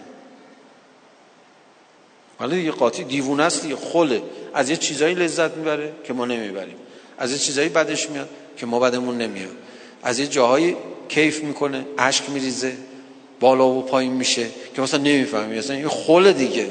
ولی 2.41 2.63
یه 2.63 2.71
قاطی 2.71 3.05
دیوونه 3.05 3.43
است 3.43 3.63
دیگه 3.63 3.77
خله. 3.77 4.23
از 4.55 4.71
یه 4.71 4.77
چیزایی 4.77 5.15
لذت 5.15 5.57
می‌بره 5.57 5.93
که 6.05 6.13
ما 6.13 6.27
نمی‌بریم. 6.27 6.77
از 7.19 7.33
یه 7.33 7.39
چیزایی 7.39 7.69
بدش 7.69 8.11
میاد 8.11 8.29
که 8.57 8.67
ما 8.67 8.79
بدمون 8.81 9.19
نمیاد. 9.19 9.57
از 10.03 10.19
یه 10.19 10.27
جاهایی 10.27 10.77
کیف 11.09 11.43
می‌کنه 11.43 11.87
اشک 11.99 12.31
میریزه 12.31 12.77
بالا 13.41 13.67
و 13.67 13.83
پایین 13.83 14.13
میشه 14.13 14.47
که 14.77 14.83
مثلا 14.83 15.01
نمی‌فهمی 15.01 15.59
مثلا 15.59 15.77
این 15.77 15.89
خل 15.89 16.33
دیگه. 16.33 16.69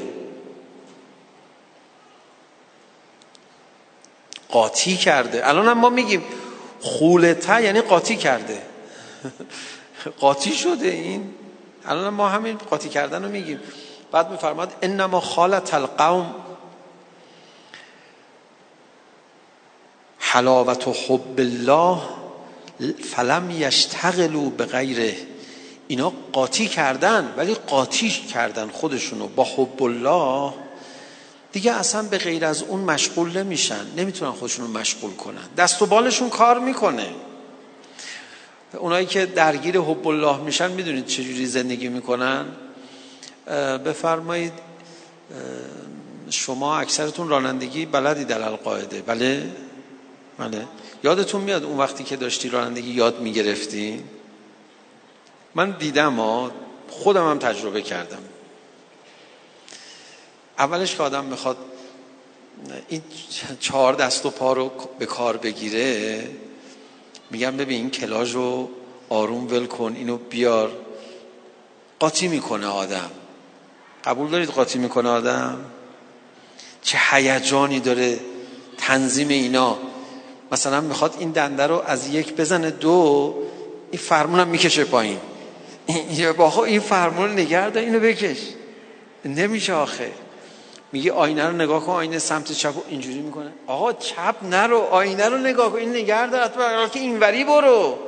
قاطی 4.49 4.97
کرده. 4.97 5.47
الان 5.49 5.67
هم 5.67 5.77
ما 5.77 5.89
میگیم 5.89 6.23
خولته 6.81 7.63
یعنی 7.63 7.81
قاطی 7.81 8.15
کرده. 8.15 8.61
قاطی 10.19 10.51
شده 10.51 10.87
این. 10.87 11.33
الان 11.85 12.13
ما 12.13 12.29
همین 12.29 12.57
قاطی 12.57 12.89
کردن 12.89 13.23
رو 13.23 13.29
میگیم. 13.29 13.59
بعد 14.11 14.31
میفرماد 14.31 14.73
انما 14.81 15.19
خالت 15.19 15.73
القوم 15.73 16.35
حلاوت 20.19 20.87
و 20.87 20.93
حب 20.93 21.39
الله 21.39 21.97
فلم 23.15 23.51
یشتغلوا 23.51 24.49
به 24.49 24.65
غیره 24.65 25.15
اینا 25.87 26.13
قاطی 26.31 26.67
کردن 26.67 27.33
ولی 27.37 27.53
قاطی 27.53 28.09
کردن 28.09 28.69
خودشونو 28.69 29.27
با 29.27 29.43
حب 29.43 29.83
الله. 29.83 30.53
دیگه 31.51 31.71
اصلا 31.71 32.03
به 32.03 32.17
غیر 32.17 32.45
از 32.45 32.63
اون 32.63 32.79
مشغول 32.79 33.37
نمیشن 33.37 33.85
نمی‌تونن 33.97 34.31
خودشونو 34.31 34.67
مشغول 34.67 35.11
کنن. 35.11 35.43
دست 35.57 35.81
و 35.81 35.85
بالشون 35.85 36.29
کار 36.29 36.59
می‌کنه. 36.59 37.07
اونایی 38.73 39.05
که 39.05 39.25
درگیر 39.25 39.77
حب 39.77 40.07
الله 40.07 40.37
میشن 40.37 40.71
می‌دونید 40.71 41.05
چجوری 41.05 41.45
زندگی 41.45 41.89
می‌کنن؟ 41.89 42.45
بفرمایید 43.85 44.53
شما 46.29 46.77
اکثرتون 46.77 47.29
رانندگی 47.29 47.85
بلدی 47.85 48.25
در 48.25 48.41
القاعده. 48.41 49.01
بله؟ 49.01 49.51
بله. 50.37 50.67
یادتون 51.03 51.41
میاد 51.41 51.63
اون 51.63 51.77
وقتی 51.77 52.03
که 52.03 52.15
داشتی 52.15 52.49
رانندگی 52.49 52.91
یاد 52.91 53.19
می‌گرفتی؟ 53.19 54.03
من 55.55 55.71
دیدم 55.71 56.15
ها 56.15 56.51
خودم 56.89 57.29
هم 57.29 57.39
تجربه 57.39 57.81
کردم. 57.81 58.23
اولش 60.59 60.95
که 60.95 61.03
آدم 61.03 61.25
می‌خواد 61.25 61.57
این 62.89 63.01
چهار 63.59 63.93
دست 63.93 64.25
و 64.25 64.29
پا 64.29 64.53
رو 64.53 64.71
به 64.99 65.05
کار 65.05 65.37
بگیره 65.37 66.27
میگم 67.31 67.57
ببین 67.57 67.81
این 67.81 67.89
کلاژ 67.89 68.35
رو 68.35 68.69
آروم 69.09 69.47
ول 69.47 69.65
کن 69.65 69.93
اینو 69.95 70.17
بیار. 70.17 70.71
قاطی 71.99 72.27
می‌کنه 72.27 72.67
آدم. 72.67 73.11
قبول 74.03 74.29
دارید 74.29 74.49
قاطی 74.49 74.79
می‌کنه 74.79 75.09
آدم؟ 75.09 75.65
چه 76.81 76.97
هیجانی 77.11 77.79
داره 77.79 78.19
تنظیم 78.77 79.27
اینا. 79.27 79.77
مثلا 80.53 80.81
می‌خواد 80.81 81.15
این 81.19 81.31
دنده 81.31 81.67
رو 81.67 81.83
از 81.85 82.07
یک 82.07 82.35
بزنه 82.35 82.71
دو 82.71 83.35
این 83.91 84.01
فرمون 84.01 84.39
هم 84.39 84.47
می‌کشه 84.47 84.83
پایین. 84.83 85.19
با 86.37 86.65
این 86.65 86.79
فرمون 86.79 87.29
رو 87.29 87.33
نگه 87.33 87.69
دار 87.69 87.83
اینو 87.83 87.99
بکش. 87.99 88.37
نمیشه 89.25 89.73
آخه. 89.73 90.11
میگه 90.91 91.11
آینه 91.11 91.47
رو 91.47 91.55
نگاه 91.55 91.85
کن 91.85 91.91
آینه 91.91 92.19
سمت 92.19 92.51
چپ 92.51 92.73
اینجوری 92.89 93.19
می‌کنه. 93.19 93.51
آقا 93.67 93.93
چپ 93.93 94.35
نرو 94.43 94.77
آینه 94.79 95.29
رو 95.29 95.37
نگاه 95.37 95.71
کن 95.71 95.77
این 95.77 95.89
نگه 95.89 96.27
دار 96.27 96.89
که 96.89 96.99
اینوری 96.99 97.43
برو. 97.43 97.99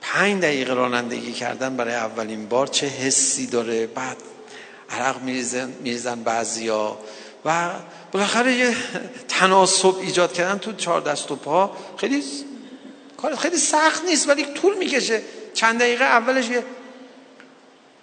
پنج 0.00 0.42
دقیقه 0.42 0.74
رانندگی 0.74 1.32
کردن 1.32 1.76
برای 1.76 1.94
اولین 1.94 2.48
بار 2.48 2.66
چه 2.66 2.86
حسی 2.86 3.46
داره؟ 3.46 3.86
بعد 3.86 4.16
عرق 4.90 5.22
میریزن, 5.22 5.72
میریزن 5.82 6.22
بعضیا 6.22 6.98
و 7.44 7.70
بالاخره 8.12 8.54
یه 8.54 8.76
تناسب 9.28 9.98
ایجاد 10.00 10.32
کردن 10.32 10.58
تو 10.58 10.72
چهار 10.72 11.00
دست 11.00 11.30
و 11.30 11.36
پا 11.36 11.76
خیلی 11.96 12.22
کار 13.16 13.36
خیلی 13.36 13.56
سخت 13.56 14.04
نیست 14.04 14.28
ولی 14.28 14.44
طول 14.54 14.78
می‌کشه. 14.78 15.22
چند 15.54 15.78
دقیقه 15.78 16.04
اولش 16.04 16.48
یه 16.48 16.64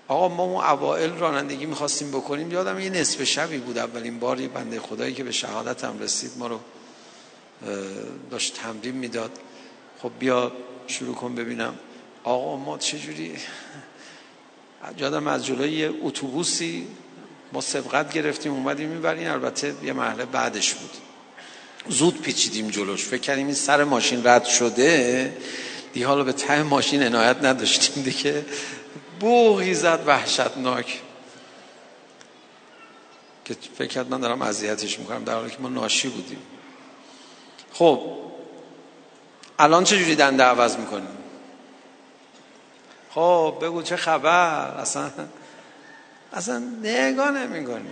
آقا 0.08 0.28
ما 0.28 0.44
اون 0.44 0.64
اوائل 0.64 1.12
رانندگی 1.18 1.66
می‌خواستیم 1.66 2.12
بکنیم 2.12 2.52
یادم 2.52 2.80
یه 2.80 2.90
نصف 2.90 3.24
شبی 3.24 3.58
بود 3.58 3.78
اولین 3.78 4.20
باری 4.20 4.48
بنده 4.48 4.80
خدایی 4.80 5.14
که 5.14 5.24
به 5.24 5.32
شهادت 5.32 5.84
هم 5.84 6.00
رسید 6.00 6.32
ما 6.38 6.48
رو 6.48 6.60
داشت 8.32 8.54
تمرین 8.54 8.96
می‌داد. 8.96 9.32
خب 10.02 10.12
بیا 10.20 10.52
شروع 10.88 11.16
کن 11.16 11.36
ببینم. 11.36 11.74
آقا 12.24 12.58
ما 12.58 12.78
چجوری 12.78 13.38
یادم 14.98 15.28
از 15.28 15.46
جلوی 15.46 15.86
اتوبوسی 15.86 16.88
ما 17.54 17.62
سبقت 17.62 18.14
گرفتیم 18.14 18.54
اومدیم 18.54 18.90
می‌بریم 18.90 19.32
البته 19.32 19.76
یه 19.84 19.94
محله 19.94 20.26
بعدش 20.26 20.74
بود. 20.74 20.92
زود 21.88 22.22
پیچیدیم 22.22 22.68
جلوش. 22.68 23.04
فکر 23.04 23.22
کردیم 23.22 23.46
این 23.46 23.56
سر 23.56 23.84
ماشین 23.84 24.28
رد 24.28 24.46
شده. 24.46 25.38
دی 25.94 26.04
حالا 26.04 26.24
به 26.24 26.34
ته 26.34 26.64
ماشین 26.64 27.04
عنایت 27.04 27.38
نداشتیم 27.44 28.04
دیگه. 28.04 28.46
بوغی 29.20 29.74
زد 29.74 30.04
وحشتناک. 30.06 31.02
که 33.46 33.56
فکر 33.78 33.88
کرد 33.88 34.10
من 34.10 34.20
دارم 34.20 34.42
اذیتش 34.42 35.00
می‌کنم 35.00 35.24
در 35.24 35.34
حالی 35.34 35.50
که 35.50 35.58
ما 35.60 35.70
ناشی 35.70 36.10
بودیم. 36.10 36.42
خب 37.74 38.02
الان 39.60 39.84
چه 39.84 39.98
جوری 39.98 40.16
دنده 40.16 40.44
عوض 40.44 40.78
می‌کنیم؟ 40.78 41.18
خب 43.12 43.56
بگو 43.62 43.82
چه 43.82 43.96
خبر؟ 43.96 44.78
اصلا 44.78 45.12
اصلا 46.34 46.60
نگاه 46.84 47.32
نمی 47.32 47.66
کنی 47.66 47.90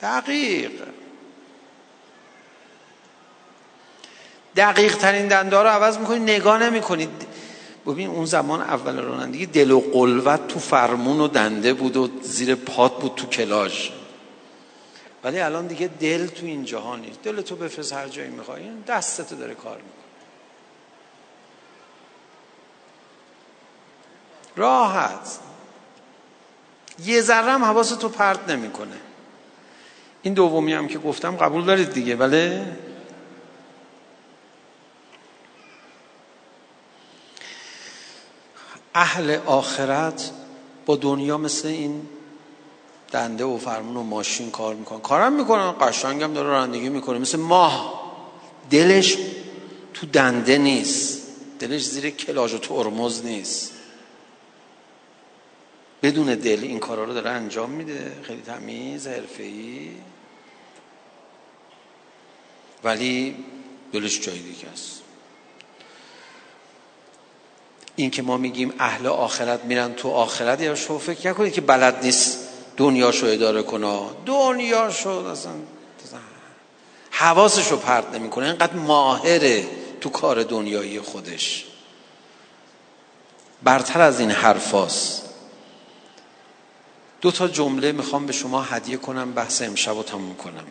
دقیق. 0.00 0.70
دقیق 4.56 4.96
ترین 4.96 5.28
دنده 5.28 5.56
رو 5.56 5.68
عوض 5.68 5.98
می‌کنی 5.98 6.18
نگاه 6.18 6.58
نمی 6.58 6.80
کنی 6.80 7.08
ببین 7.86 8.08
اون 8.08 8.24
زمان 8.24 8.60
اول 8.60 8.98
رانندگی 8.98 9.46
دل 9.46 9.70
و 9.70 9.80
قلوت 9.80 10.48
تو 10.48 10.58
فرمون 10.58 11.20
و 11.20 11.28
دنده 11.28 11.74
بود 11.74 11.96
و 11.96 12.08
زیر 12.22 12.54
پات 12.54 13.00
بود 13.00 13.14
تو 13.14 13.26
کلاژ. 13.26 13.90
ولی 15.24 15.40
الان 15.40 15.66
دیگه 15.66 15.90
دل 16.00 16.26
تو 16.26 16.46
این 16.46 16.64
جهان 16.64 17.00
نیست. 17.00 17.22
دل 17.22 17.40
تو 17.40 17.56
بفرست 17.56 17.92
هر 17.92 18.08
جایی 18.08 18.30
می‌خوای. 18.30 18.62
این 18.62 18.84
دستت 18.86 19.34
داره 19.34 19.54
کار 19.54 19.76
می‌کنه. 19.76 19.92
راحت. 24.56 25.38
یه 27.04 27.20
ذره 27.20 27.52
هم 27.52 27.64
حواس 27.64 27.88
تو 27.88 28.08
پرت 28.08 28.48
نمی‌کنه. 28.48 28.96
این 30.22 30.34
دومی 30.34 30.72
هم 30.72 30.88
که 30.88 30.98
گفتم 30.98 31.36
قبول 31.36 31.64
دارید 31.64 31.92
دیگه 31.92 32.16
بله 32.16 32.76
اهل 38.94 39.38
آخرت 39.46 40.30
با 40.86 40.96
دنیا 40.96 41.38
مثل 41.38 41.68
این 41.68 42.08
دنده 43.12 43.44
و 43.44 43.58
فرمون 43.58 43.96
و 43.96 44.02
ماشین 44.02 44.50
کار 44.50 44.74
می‌کنن. 44.74 45.00
کارم 45.00 45.32
می‌کنن 45.32 45.74
قشنگم 45.80 46.32
داره 46.32 46.48
رانندگی 46.48 46.88
می‌کنه. 46.88 47.18
مثل 47.18 47.38
ماه. 47.38 48.02
دلش 48.70 49.16
تو 49.94 50.06
دنده 50.06 50.58
نیست. 50.58 51.22
دلش 51.58 51.84
زیر 51.84 52.10
کلاژ 52.10 52.54
و 52.54 52.58
ترمز 52.58 53.24
نیست. 53.24 53.72
بدون 56.02 56.34
دل 56.34 56.60
این 56.62 56.78
کارا 56.78 57.04
رو 57.04 57.14
داره 57.14 57.30
انجام 57.30 57.70
میده. 57.70 58.12
خیلی 58.22 58.42
تمیز 58.42 59.06
حرفه‌ای. 59.06 59.90
ولی 62.84 63.36
دلش 63.92 64.20
جای 64.20 64.38
دیگه 64.38 64.68
است. 64.72 65.02
این 67.96 68.10
که 68.10 68.22
ما 68.22 68.36
میگیم 68.36 68.74
اهل 68.78 69.06
آخرت 69.06 69.64
میرن 69.64 69.94
تو 69.94 70.10
آخرت 70.10 70.60
یا 70.60 70.74
شما 70.74 70.98
فکر 70.98 71.30
نکنید 71.30 71.52
که 71.52 71.60
بلد 71.60 72.04
نیست 72.04 72.48
دنیاشو 72.76 73.26
اداره 73.26 73.62
کنه؟ 73.62 74.00
دنیاشو 74.26 75.10
اصلا 75.10 75.52
حواسشو 77.10 77.76
پرت 77.76 78.14
نمی‌کنه. 78.14 78.46
اینقدر 78.46 78.72
ماهره 78.72 79.68
تو 80.00 80.10
کار 80.10 80.42
دنیایی 80.42 81.00
خودش. 81.00 81.64
برتر 83.62 84.00
از 84.00 84.20
این 84.20 84.30
حرفاست. 84.30 85.31
دو 87.22 87.30
تا 87.30 87.48
جمله 87.48 87.92
می‌خوام 87.92 88.26
به 88.26 88.32
شما 88.32 88.62
هدیه 88.62 88.96
کنم 88.96 89.32
بحث 89.32 89.62
امشب 89.62 89.96
رو 89.96 90.02
تموم 90.02 90.34
کنم. 90.34 90.64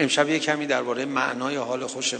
امشب 0.00 0.28
یه 0.28 0.38
کمی 0.38 0.66
درباره 0.66 1.04
معنای 1.04 1.56
حال 1.56 1.86
خوش 1.86 2.14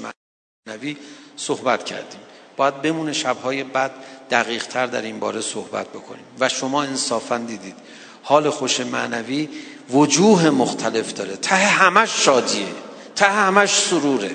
معنوی 0.66 0.97
صحبت 1.36 1.84
کردیم. 1.84 2.20
باید 2.57 2.82
بمونه 2.82 3.12
شبهای 3.12 3.64
بعد 3.64 3.90
دقیق 4.30 4.66
تر 4.66 4.86
در 4.86 5.03
این 5.03 5.20
باره 5.20 5.40
صحبت 5.40 5.88
بکنیم. 5.88 6.24
و 6.40 6.49
شما 6.49 6.82
انصافا 6.82 7.38
دیدید 7.38 7.76
حال 8.22 8.51
خوش 8.51 8.80
معنوی 8.80 9.49
وجوه 9.90 10.51
مختلف 10.51 11.12
داره. 11.12 11.36
ته 11.36 11.57
همش 11.57 12.24
شادیه 12.24 12.68
ته 13.16 13.26
همش 13.26 13.70
سروره. 13.70 14.30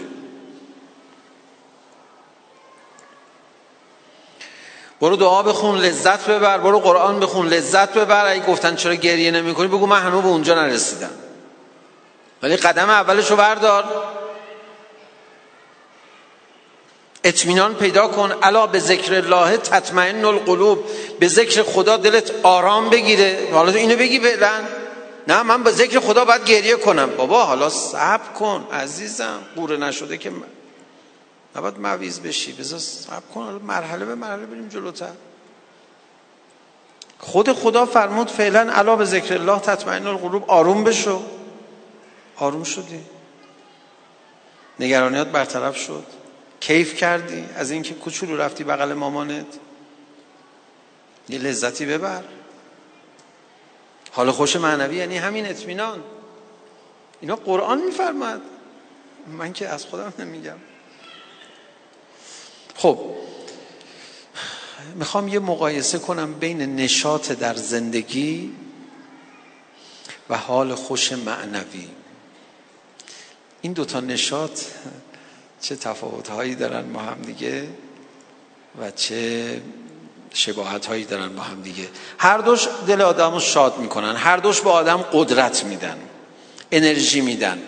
برو 5.02 5.16
دعا 5.16 5.42
بخون 5.42 5.78
لذت 5.78 6.30
ببر. 6.30 6.58
برو 6.58 6.80
قرآن 6.80 7.20
بخون 7.20 7.48
لذت 7.48 7.94
ببر. 7.94 8.26
اگه 8.26 8.46
گفتن 8.46 8.76
چرا 8.76 8.96
گریه 8.96 9.32
نمی 9.32 9.54
کنی 9.54 9.68
بگو 9.68 9.86
من 9.86 10.02
هنوز 10.02 10.24
به 10.24 10.28
اونجا 10.28 10.56
نرسیدم. 10.56 11.10
ولی 12.44 12.56
قدم 12.58 12.90
اولشو 12.90 13.36
بردار. 13.36 13.84
اطمینان 17.24 17.76
پیدا 17.76 18.08
کن. 18.08 18.32
الا 18.44 18.68
به 18.68 18.80
ذکر 18.80 19.14
الله 19.14 19.58
تطمئن 19.58 20.26
القلوب. 20.26 20.84
به 21.20 21.28
ذکر 21.28 21.64
خدا 21.64 21.98
دلت 21.98 22.32
آرام 22.44 22.90
بگیره. 22.90 23.50
حالا 23.54 23.72
اینو 23.72 23.96
بگی 23.96 24.20
فعلا 24.20 24.52
نه 25.28 25.44
من 25.44 25.64
به 25.64 25.72
ذکر 25.72 26.00
خدا 26.00 26.26
باید 26.26 26.46
گریه 26.46 26.76
کنم. 26.76 27.10
بابا 27.18 27.46
حالا 27.46 27.70
صبر 27.70 28.34
کن. 28.40 28.68
عزیزم 28.74 29.40
قوره 29.56 29.78
نشده 29.78 30.18
که 30.18 30.32
نباید 31.56 31.80
مویز 31.80 32.20
بشی. 32.20 32.54
بذار 32.54 32.80
صبر 32.80 33.22
کن. 33.34 33.62
مرحله 33.64 34.06
به 34.06 34.16
مرحله 34.16 34.46
بریم 34.46 34.68
جلوتر. 34.68 35.12
خود 37.20 37.54
خدا 37.54 37.86
فرمود 37.86 38.30
فعلا 38.30 38.74
علا 38.74 38.96
به 38.96 39.06
ذکر 39.06 39.34
الله 39.34 39.60
تطمئن 39.60 40.08
القلوب. 40.08 40.52
آروم 40.52 40.84
بشو. 40.84 41.24
آروم 42.36 42.64
شدی. 42.64 43.00
نگرانیات 44.80 45.28
برطرف 45.28 45.78
شد. 45.78 46.06
کیف 46.60 46.96
کردی. 46.96 47.46
از 47.56 47.72
اینکه 47.72 47.94
کوچولو 47.94 48.38
رفتی 48.38 48.64
بغل 48.64 48.94
مامانت. 48.94 49.46
یه 51.30 51.40
لذتی 51.40 51.86
ببر. 51.86 52.24
حال 54.12 54.32
خوش 54.32 54.56
معنوی 54.56 54.96
یعنی 54.96 55.18
همین 55.18 55.46
اطمینان. 55.46 56.04
اینا 57.22 57.36
قرآن 57.36 57.82
میفرماد. 57.82 58.42
من 59.28 59.54
که 59.54 59.68
از 59.68 59.86
خودم 59.86 60.14
نمیگم. 60.20 60.58
خب 62.82 63.00
می‌خوام 64.96 65.28
یه 65.28 65.40
مقایسه 65.40 66.00
کنم 66.00 66.34
بین 66.34 66.76
نشاط 66.76 67.32
در 67.32 67.56
زندگی 67.56 68.52
و 70.30 70.38
حال 70.38 70.76
خوش 70.76 71.12
معنوی. 71.12 71.88
این 73.62 73.74
دوتا 73.74 74.00
نشاط 74.00 74.62
چه 75.62 75.76
تفاوت 75.76 76.28
هایی 76.28 76.56
دارن 76.56 76.94
با 76.94 77.00
هم 77.00 77.22
دیگه 77.22 77.68
و 78.82 78.92
چه 78.92 79.62
شباهت 80.34 80.86
هایی 80.86 81.06
دارن 81.06 81.36
با 81.36 81.42
هم 81.42 81.62
دیگه. 81.62 81.88
هر 82.18 82.38
دوش 82.38 82.68
دل 82.88 83.02
آدم 83.02 83.34
رو 83.34 83.40
شاد 83.40 83.78
می‌کنن 83.78 84.16
هر 84.16 84.38
دوش 84.38 84.62
به 84.62 84.70
آدم 84.70 84.98
قدرت 84.98 85.64
میدن 85.64 85.98
انرژی 86.72 87.22
میدن. 87.22 87.62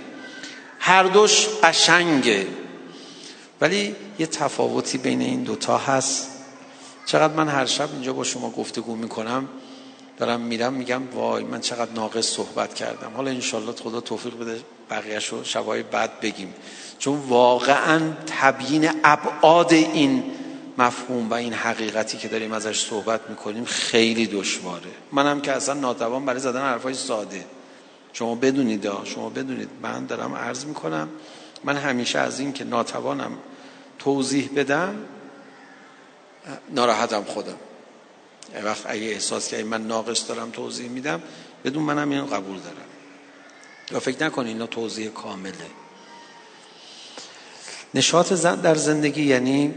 هر 0.80 1.04
دوش 1.04 1.48
قشنگه. 1.64 2.48
ولی 3.64 3.96
یه 4.20 4.26
تفاوتی 4.26 4.98
بین 4.98 5.22
این 5.22 5.44
دوتا 5.44 5.78
هست. 5.78 6.30
چقدر 7.06 7.34
من 7.34 7.48
هر 7.48 7.66
شب 7.66 7.90
اینجا 7.94 8.14
با 8.14 8.24
شما 8.24 8.50
گفتگو 8.50 8.96
می‌کنم 8.96 9.48
دارم 10.18 10.42
میرم 10.42 10.74
میگم 10.74 11.02
وای 11.14 11.44
من 11.44 11.62
چقدر 11.62 11.92
ناقص 11.92 12.26
صحبت 12.26 12.74
کردم. 12.74 13.12
حالا 13.16 13.32
انشالله 13.32 13.72
خدا 13.72 14.02
توفیق 14.02 14.40
بده 14.40 14.62
بقیهش 14.90 15.28
رو 15.28 15.44
شبای 15.44 15.84
بعد 15.84 16.20
بگیم. 16.20 16.54
چون 17.00 17.20
واقعا 17.28 18.02
تبیین 18.28 18.90
ابعاد 19.04 19.74
این 19.74 20.24
مفهوم 20.78 21.30
و 21.30 21.34
این 21.34 21.54
حقیقتی 21.54 22.18
که 22.18 22.28
داریم 22.28 22.52
ازش 22.52 22.86
صحبت 22.86 23.22
می‌کنیم 23.30 23.66
خیلی 23.66 24.28
دشواره. 24.28 24.92
منم 25.12 25.42
که 25.42 25.52
اصلا 25.52 25.74
ناتوان 25.74 26.26
برای 26.26 26.40
زدن 26.40 26.62
حرفای 26.62 26.94
ساده. 26.94 27.46
شما 28.14 28.36
بدونید 28.36 28.88
شما 29.04 29.30
بدونید. 29.30 29.70
من 29.82 30.06
دارم 30.06 30.36
عرض 30.36 30.66
می‌کنم 30.66 31.10
من 31.64 31.78
همیشه 31.78 32.20
از 32.20 32.40
این 32.40 32.54
که 32.54 32.64
ناتوانم 32.64 33.32
توضیح 34.04 34.50
بدم 34.56 34.96
ناراحتم 36.70 37.24
خودم. 37.24 37.58
وقت 38.64 38.82
اگه 38.86 39.06
احساس 39.06 39.50
که 39.50 39.64
من 39.64 39.88
ناقص 39.88 40.28
دارم 40.28 40.52
توضیح 40.52 40.90
میدم 40.90 41.24
بدون 41.64 41.84
منم 41.84 42.10
اینو 42.10 42.26
قبول 42.26 42.60
دارم. 42.60 42.88
یا 43.92 44.00
فکر 44.00 44.26
نکن 44.26 44.46
اینا 44.46 44.68
توضیح 44.68 45.10
کامله. 45.10 45.54
نشاط 47.94 48.34
در 48.34 48.76
زندگی 48.76 49.24
یعنی 49.24 49.74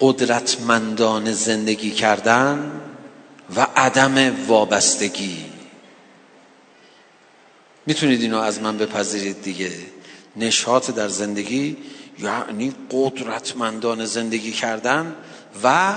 قدرتمندان 0.00 1.32
زندگی 1.32 1.90
کردن 1.90 2.80
و 3.56 3.66
عدم 3.76 4.46
وابستگی. 4.46 5.44
می‌تونید 7.86 8.20
اینو 8.20 8.38
از 8.38 8.60
من 8.60 8.78
بپذیرید 8.78 9.42
دیگه. 9.42 9.72
نشاط 10.38 10.90
در 10.90 11.08
زندگی 11.08 11.76
یعنی 12.18 12.74
قدرتمندان 12.90 14.04
زندگی 14.04 14.52
کردن 14.52 15.16
و 15.62 15.94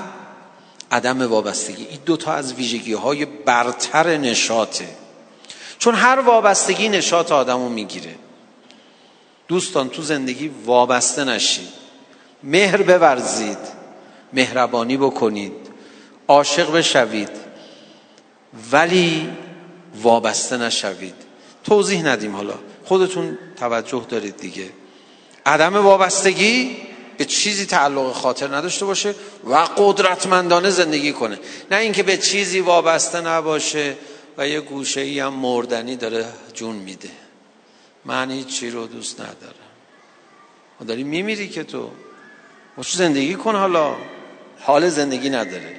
عدم 0.92 1.22
وابستگی. 1.22 1.86
این 1.86 2.00
دوتا 2.06 2.34
از 2.34 2.54
ویژگی 2.54 2.94
های 2.94 3.26
برتر 3.26 4.18
نشاطه 4.18 4.90
چون 5.80 5.96
هر 5.96 6.20
وابستگی 6.20 6.90
نشاط 6.90 7.32
آدمو 7.32 7.70
می‌گیره. 7.70 8.16
دوستان 9.48 9.90
تو 9.90 10.02
زندگی 10.02 10.52
وابسته 10.66 11.24
نشید 11.24 11.82
مهر 12.44 12.82
بورزید. 12.98 13.58
مهربانی 14.34 14.98
بکنید. 14.98 15.54
عاشق 16.28 16.72
بشوید. 16.72 17.30
ولی 18.72 19.30
وابسته 20.02 20.58
نشوید. 20.58 21.16
توضیح 21.64 22.06
ندیم 22.06 22.36
حالا. 22.36 22.54
خودتون 22.86 23.38
توجه 23.62 24.06
دارید 24.10 24.38
دیگه. 24.38 24.70
عدم 25.46 25.76
وابستگی 25.76 26.78
به 27.18 27.26
چیزی 27.26 27.66
تعلق 27.66 28.14
خاطر 28.14 28.56
نداشته 28.56 28.86
باشه 28.86 29.16
و 29.44 29.56
قدرتمندانه 29.56 30.70
زندگی 30.70 31.14
کنه. 31.14 31.40
نه 31.72 31.78
اینکه 31.78 32.04
به 32.04 32.18
چیزی 32.18 32.60
وابسته 32.60 33.22
نباشه 33.22 33.96
و 34.38 34.48
یه 34.48 34.62
گوشه 34.62 35.02
ای 35.02 35.20
هم 35.20 35.34
مردنی 35.34 35.96
داره 35.96 36.26
جون 36.54 36.76
میده. 36.76 37.10
من 38.06 38.44
چی 38.44 38.70
رو 38.70 38.88
دوست 38.88 39.22
ندارم. 39.22 39.70
و 40.82 40.86
داری 40.86 41.04
میمیری 41.04 41.50
که 41.50 41.64
تو. 41.64 41.90
باش 42.78 42.96
زندگی 42.96 43.36
کن 43.36 43.56
حالا؟ 43.56 43.96
حال 44.60 44.90
زندگی 44.90 45.30
نداره. 45.30 45.76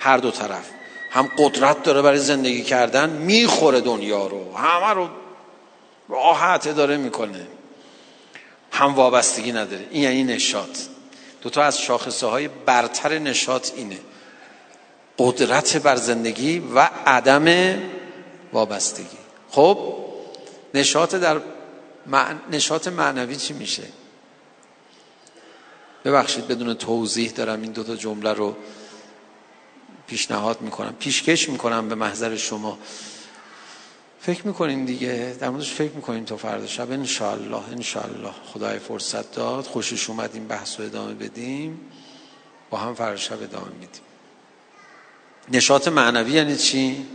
هر 0.00 0.18
دو 0.18 0.30
طرف. 0.30 0.70
هم 1.10 1.30
قدرت 1.38 1.82
داره 1.82 2.02
برای 2.02 2.18
زندگی 2.18 2.62
کردن 2.62 3.10
می‌خوره 3.10 3.80
دنیا 3.80 4.26
رو. 4.26 4.56
همه 4.56 4.94
رو 4.94 5.25
راحت 6.08 6.68
داره 6.68 6.96
می‌کنه. 6.96 7.46
هم 8.72 8.94
وابستگی 8.94 9.52
نداره. 9.52 9.86
این 9.90 10.02
یعنی 10.02 10.24
نشاط. 10.24 10.78
دوتا 11.42 11.62
از 11.62 11.80
شاخصه 11.80 12.26
های 12.26 12.48
برتر 12.48 13.18
نشاط 13.18 13.70
اینه. 13.76 13.98
قدرت 15.18 15.76
بر 15.76 15.96
زندگی 15.96 16.58
و 16.58 16.78
عدم 17.06 17.78
وابستگی. 18.52 19.18
خب 19.50 19.94
نشاط 20.74 21.14
در 21.14 21.40
نشاط 22.52 22.88
معنوی 22.88 23.36
چی 23.36 23.52
میشه؟ 23.52 23.82
ببخشید 26.04 26.48
بدون 26.48 26.74
توضیح 26.74 27.30
دارم 27.30 27.62
این 27.62 27.72
دوتا 27.72 27.96
جمله 27.96 28.32
رو 28.32 28.56
پیشنهاد 30.06 30.60
می‌کنم. 30.60 30.94
پیشکش 30.98 31.48
می‌کنم 31.48 31.88
به 31.88 31.94
محضر 31.94 32.36
شما. 32.36 32.78
فکر 34.20 34.46
می‌کنین 34.46 34.84
دیگه؟ 34.84 35.36
در 35.40 35.50
موردش 35.50 35.74
فکر 35.74 35.92
می‌کنین 35.92 36.24
تا 36.24 36.36
فردا 36.36 36.66
شب؟ 36.66 36.90
انشالله 36.90 37.68
انشالله 37.70 38.32
خدای 38.52 38.78
فرصت 38.78 39.32
داد. 39.32 39.64
خوشش 39.64 40.10
اومد 40.10 40.30
این 40.34 40.48
بحث 40.48 40.80
رو 40.80 40.86
ادامه 40.86 41.14
بدیم. 41.14 41.80
با 42.70 42.78
هم 42.78 42.94
فردا 42.94 43.16
شب 43.16 43.42
ادامه 43.42 43.68
میدیم. 43.68 44.02
نشاط 45.48 45.88
معنوی 45.88 46.32
یعنی 46.32 46.56
چی؟ 46.56 47.06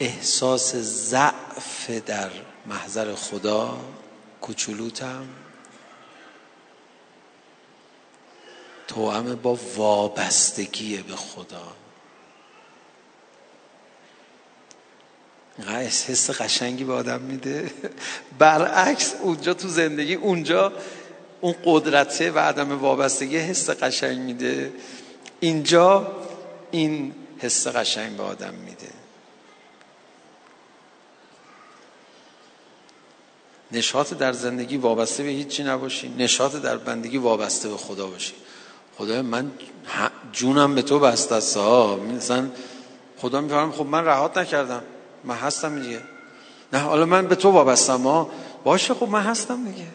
احساس 0.00 0.76
ضعف 0.76 1.90
در 1.90 2.30
محضر 2.66 3.14
خدا. 3.14 3.80
کوچولوتم. 4.40 5.28
توامه 8.88 9.34
با 9.34 9.58
وابستگی 9.76 10.96
به 10.96 11.16
خدا. 11.16 11.81
حس 15.58 16.30
قشنگی 16.30 16.84
به 16.84 16.92
آدم 16.92 17.20
میده. 17.20 17.70
برعکس 18.38 19.14
اونجا 19.22 19.54
تو 19.54 19.68
زندگی 19.68 20.14
اونجا 20.14 20.72
اون 21.40 21.54
قدرته 21.64 22.30
و 22.30 22.38
عدم 22.38 22.78
وابستگی 22.80 23.36
حس 23.36 23.70
قشنگ 23.70 24.18
میده. 24.18 24.72
اینجا 25.40 26.12
این 26.70 27.14
حس 27.38 27.66
قشنگ 27.66 28.16
به 28.16 28.22
آدم 28.22 28.54
میده. 28.54 28.88
نشاط 33.72 34.14
در 34.14 34.32
زندگی 34.32 34.76
وابسته 34.76 35.22
به 35.22 35.28
هیچی 35.28 35.64
نباشی. 35.64 36.14
نشاط 36.18 36.56
در 36.56 36.76
بندگی 36.76 37.18
وابسته 37.18 37.68
به 37.68 37.76
خدا 37.76 38.06
باشی. 38.06 38.32
خدا 38.98 39.22
من 39.22 39.50
جونم 40.32 40.74
به 40.74 40.82
تو 40.82 40.98
بسته 40.98 41.34
است 41.34 41.56
ها 41.56 41.96
مثلا 41.96 42.50
خدا 43.18 43.40
میفرم 43.40 43.72
خب 43.72 43.86
من 43.86 44.04
رهات 44.04 44.38
نکردم. 44.38 44.82
من 45.24 45.34
هستم 45.34 45.82
دیگه. 45.82 46.00
نه 46.72 46.78
حالا 46.78 47.06
من 47.06 47.26
به 47.26 47.34
تو 47.34 47.50
وابستم 47.50 48.02
ها 48.02 48.30
باشه 48.64 48.94
خب 48.94 49.08
من 49.08 49.22
هستم 49.22 49.64
دیگه. 49.64 49.86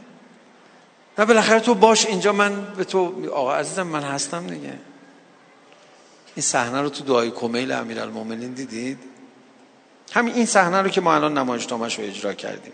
نه 1.17 1.25
بالاخره 1.25 1.59
تو 1.59 1.73
باش 1.75 2.05
اینجا 2.05 2.33
من 2.33 2.73
به 2.77 2.83
تو 2.83 3.29
آقا 3.31 3.55
عزیزم 3.55 3.87
من 3.87 4.03
هستم 4.03 4.47
دیگه. 4.47 4.73
این 6.35 6.43
صحنه 6.43 6.81
رو 6.81 6.89
تو 6.89 7.03
دعای 7.03 7.31
کمیل 7.31 7.71
امیرالمومنین 7.71 8.53
دیدید؟ 8.53 8.99
همین 10.13 10.33
این 10.33 10.45
صحنه 10.45 10.81
رو 10.81 10.89
که 10.89 11.01
ما 11.01 11.15
الان 11.15 11.37
نمایشنامه‌اش 11.37 11.99
رو 11.99 12.05
اجرا 12.05 12.33
کردیم. 12.33 12.73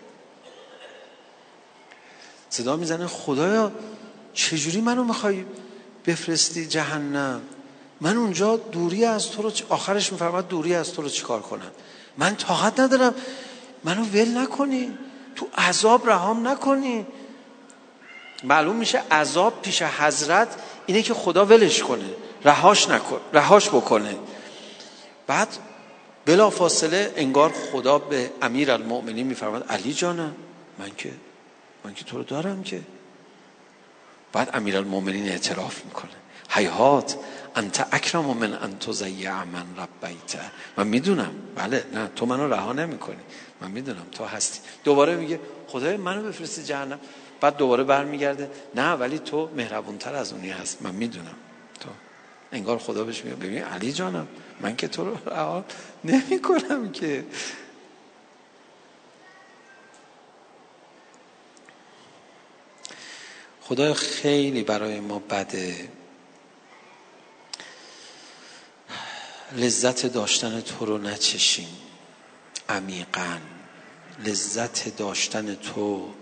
صدا 2.49 2.76
می‌زنه 2.76 3.08
خدایا 3.08 3.72
چجوری 4.34 4.82
منو 4.82 5.04
می‌خوای 5.04 5.45
بفرستی 6.06 6.68
جهنم؟ 6.68 7.41
من 8.01 8.18
اونجا 8.18 8.58
دوری 8.58 9.06
از 9.06 9.32
تو 9.32 9.41
رو 9.41 9.51
آخرش 9.70 10.12
میفرماد 10.12 10.47
دوری 10.47 10.76
از 10.76 10.93
تو 10.93 11.01
رو 11.01 11.10
چیکار 11.10 11.41
کنم؟ 11.41 11.72
من 12.18 12.36
طاقت 12.36 12.80
ندارم. 12.80 13.16
منو 13.84 14.03
ول 14.03 14.38
نکنی. 14.38 14.97
تو 15.36 15.47
عذاب 15.57 16.09
رهام 16.09 16.47
نکنی. 16.47 17.05
معلوم 18.43 18.76
میشه 18.76 19.03
عذاب 19.11 19.61
پیش 19.61 19.82
حضرت 19.82 20.47
اینه 20.86 21.01
که 21.01 21.14
خدا 21.14 21.45
ولش 21.45 21.84
کنه. 21.84 22.09
رهاش 22.45 22.89
نکن 22.89 23.20
رهاش 23.34 23.70
بکنه. 23.70 24.16
بعد 25.28 25.47
بلا 26.26 26.49
فاصله 26.49 27.14
انگار 27.16 27.51
خدا 27.51 27.99
به 27.99 28.32
امیر 28.41 28.72
المؤمنین 28.72 29.28
میفرماد 29.28 29.66
علی 29.70 29.93
جانم 29.93 30.36
من 30.80 30.91
که 30.97 31.11
من 31.84 31.93
که 31.93 32.03
تو 32.03 32.18
رو 32.18 32.24
دارم 32.24 32.64
که. 32.64 32.82
بعد 34.34 34.49
امیر 34.53 34.78
المؤمنین 34.78 35.30
اعتراف 35.30 35.86
می‌کنه. 35.86 36.11
حیات 36.54 37.18
انت 37.56 37.88
اکرم 37.91 38.26
من 38.26 38.54
ان 38.54 38.80
تزیع 38.80 39.43
من 39.43 39.66
ربیت 39.78 40.39
من 40.78 40.88
می‌دونم. 40.88 41.34
بله 41.56 41.84
نه 41.93 42.10
تو 42.16 42.26
منو 42.26 42.47
رها 42.54 42.74
نمی‌کنی. 42.74 43.24
من 43.62 43.72
می‌دونم 43.72 44.06
تو 44.12 44.26
هستی. 44.26 44.60
دوباره 44.84 45.16
میگه 45.16 45.39
خدای 45.68 45.97
منو 45.97 46.24
بفرستی 46.24 46.64
جهنم. 46.64 46.99
بعد 47.41 47.58
دوباره 47.58 47.84
برمیگرده 47.84 48.49
نه 48.76 48.93
ولی 48.93 49.20
تو 49.20 49.49
مهربونتر 49.56 50.16
از 50.16 50.34
اونی 50.34 50.49
هست. 50.49 50.82
من 50.82 50.95
می‌دونم. 50.95 51.36
تو 51.80 51.89
انگار 52.51 52.78
خدا 52.78 53.04
بهش 53.04 53.24
میگه 53.24 53.36
ببین 53.36 53.64
علی 53.64 53.93
جانم 53.93 54.28
من 54.62 54.76
که 54.76 54.88
تو 54.88 55.06
رو 55.06 55.18
رها 55.26 55.66
نمی‌کنم 56.04 56.91
که. 56.91 57.26
خدا 63.62 63.93
خیلی 63.93 64.64
برای 64.64 64.99
ما 64.99 65.20
بده. 65.20 65.89
لذت 69.56 70.06
داشتن 70.06 70.62
تو 70.62 70.86
رو 70.86 70.97
نچشیم 70.97 71.78
عمیقا. 72.70 73.38
لذت 74.26 74.97
داشتن 74.97 75.56
تو 75.56 76.14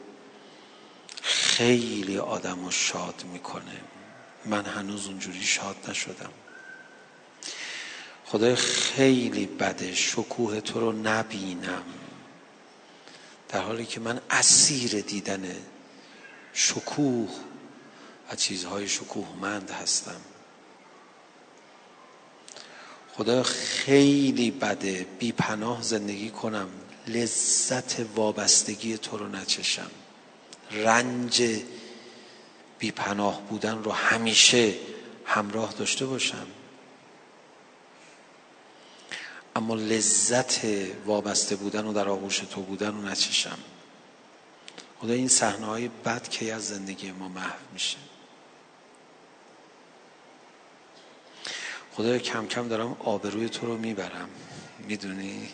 خیلی 1.21 2.17
آدم 2.17 2.65
رو 2.65 2.71
شاد 2.71 3.23
می‌کنه. 3.34 3.82
من 4.45 4.65
هنوز 4.65 5.07
اونجوری 5.07 5.43
شاد 5.43 5.75
نشدم. 5.89 6.29
خدای 8.25 8.55
خیلی 8.55 9.45
بده. 9.45 9.95
شکوه 9.95 10.61
تو 10.61 10.79
رو 10.79 10.91
نبینم. 10.91 11.84
در 13.49 13.61
حالی 13.61 13.86
که 13.86 13.99
من 13.99 14.21
اسیر 14.29 15.01
دیدن 15.01 15.55
شکوه 16.53 17.29
و 18.32 18.36
چیزهای 18.36 18.88
شکوهمند 18.88 19.71
هستم. 19.71 20.21
خدا 23.18 23.43
خیلی 23.43 24.51
بده 24.51 25.05
بی 25.20 25.32
پناه 25.32 25.82
زندگی 25.82 26.30
کنم 26.30 26.68
لذت 27.07 28.05
وابستگی 28.16 28.97
تو 28.97 29.18
رو 29.18 29.28
نچشم. 29.28 29.91
رنج 30.72 31.43
بیپناه 32.80 33.41
بودن 33.41 33.84
رو 33.84 33.91
همیشه 33.91 34.74
همراه 35.26 35.74
داشته 35.74 36.05
باشم. 36.05 36.47
اما 39.55 39.76
لذت 39.76 40.62
وابسته 41.05 41.55
بودن 41.55 41.86
و 41.86 41.93
در 41.93 42.09
آغوش 42.09 42.38
تو 42.38 42.62
بودن 42.62 42.88
رو 42.88 43.01
نچشم. 43.01 43.57
خدا 44.99 45.14
این 45.14 45.28
صحنه 45.28 45.66
های 45.66 45.88
بد 46.05 46.28
که 46.28 46.53
از 46.53 46.68
زندگی 46.68 47.12
ما 47.12 47.28
محو 47.28 47.59
میشه؟ 47.74 47.97
خدا 51.93 52.17
کم 52.17 52.47
کم 52.47 52.67
دارم 52.67 52.97
آبروی 52.99 53.49
تو 53.49 53.65
رو 53.65 53.77
می‌برم. 53.77 54.29
می‌دونی؟ 54.79 55.49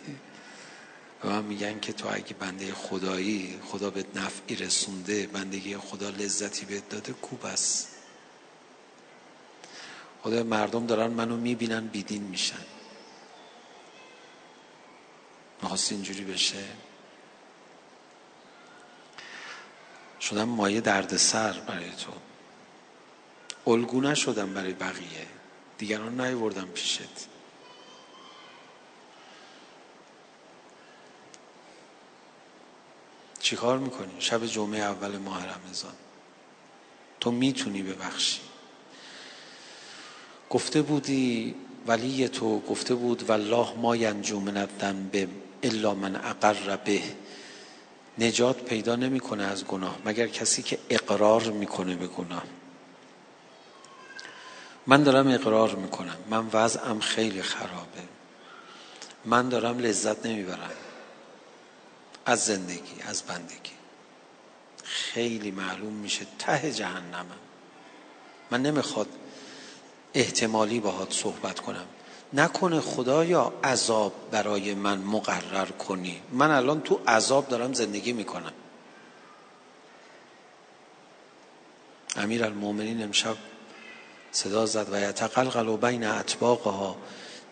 و 1.23 1.29
من 1.29 1.43
میگن 1.43 1.79
که 1.79 1.93
تو 1.93 2.07
اگه 2.11 2.33
بنده 2.33 2.73
خدایی 2.73 3.59
خدا 3.65 3.89
به 3.89 4.05
نفعی 4.15 4.55
رسونده 4.55 5.27
بندگی 5.27 5.77
خدا 5.77 6.09
لذتی 6.09 6.65
بهت 6.65 6.89
داده 6.89 7.13
کوب 7.13 7.45
است. 7.45 7.88
خدا 10.23 10.43
مردم 10.43 10.85
دارن 10.85 11.07
منو 11.07 11.38
می‌بینن 11.38 11.88
بیدین 11.88 12.23
میشن. 12.23 12.65
می‌خواست 15.61 15.91
اینجوری 15.91 16.23
بشه؟ 16.23 16.63
شدم 20.21 20.43
مایه 20.43 20.81
دردسر 20.81 21.53
برای 21.53 21.89
تو. 21.89 22.11
الگو 23.71 24.01
نشدم 24.01 24.53
برای 24.53 24.73
بقیه. 24.73 25.36
دیگران 25.78 26.21
نیوردم 26.21 26.65
پیشت. 26.65 27.28
چیکار 33.39 33.78
می‌کنی؟ 33.78 34.11
شب 34.19 34.45
جمعه 34.45 34.80
اول 34.80 35.17
ماه 35.17 35.45
رمضان. 35.45 35.93
تو 37.19 37.32
می‌تونی 37.32 37.84
ببخشی. 37.84 38.39
گفته 40.49 40.82
بودی 40.82 41.55
ولی 41.88 42.28
تو 42.28 42.59
گفته 42.59 42.95
بود 42.95 43.30
والله 43.30 43.73
ما 43.73 43.95
ینجو 43.95 44.39
من 44.39 44.57
الذنب 44.57 45.30
الا 45.63 45.93
من 45.93 46.15
اقر 46.15 46.75
به. 46.75 47.01
نجات 48.19 48.61
پیدا 48.63 48.95
نمی‌کنه 48.95 49.43
از 49.43 49.65
گناه 49.65 49.97
مگر 50.05 50.28
کسی 50.28 50.63
که 50.63 50.80
اقرار 50.89 51.51
می‌کنه 51.51 51.95
به 51.95 52.07
گناه. 52.07 52.43
من 54.88 55.03
دارم 55.03 55.27
اقرار 55.27 55.75
می‌کنم. 55.75 56.17
من 56.29 56.47
وضعم 56.53 56.99
خیلی 56.99 57.41
خرابه. 57.41 58.03
من 59.25 59.49
دارم 59.49 59.79
لذت 59.79 60.25
نمی‌برم. 60.25 60.69
از 62.25 62.45
زندگی 62.45 63.01
از 63.07 63.23
بندگی. 63.23 63.71
خیلی 64.83 65.51
معلوم 65.51 65.93
میشه 65.93 66.25
ته 66.39 66.71
جهنمم. 66.71 67.25
من 68.51 68.61
نمی‌خواد 68.61 69.07
احتمالی 70.13 70.79
باهات 70.79 71.13
صحبت 71.13 71.59
کنم. 71.59 71.85
نکنه 72.33 72.81
خدایا 72.81 73.53
عذاب 73.63 74.13
برای 74.31 74.73
من 74.73 74.97
مقرر 74.97 75.65
کنی. 75.65 76.21
من 76.31 76.51
الان 76.51 76.81
تو 76.81 76.99
عذاب 77.07 77.47
دارم 77.47 77.73
زندگی 77.73 78.13
می‌کنم. 78.13 78.53
امیر 82.15 82.43
المومنین 82.43 83.03
امشب 83.03 83.35
صدا 84.32 84.65
زد 84.65 84.88
و 84.91 85.09
یتقلقل 85.09 85.78
بین 85.78 86.03
اطباقها. 86.03 86.95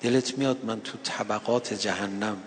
دلت 0.02 0.38
میاد 0.38 0.66
من 0.66 0.82
تو 0.82 0.98
طبقات 1.04 1.74
جهنم 1.74 2.38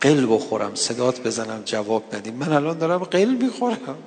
قل 0.00 0.26
بخورم 0.30 0.74
صدات 0.74 1.20
بزنم 1.20 1.62
جواب 1.64 2.14
ندیم 2.14 2.34
من 2.34 2.52
الان 2.52 2.78
دارم 2.78 2.98
قل 2.98 3.28
می‌خورم. 3.28 3.98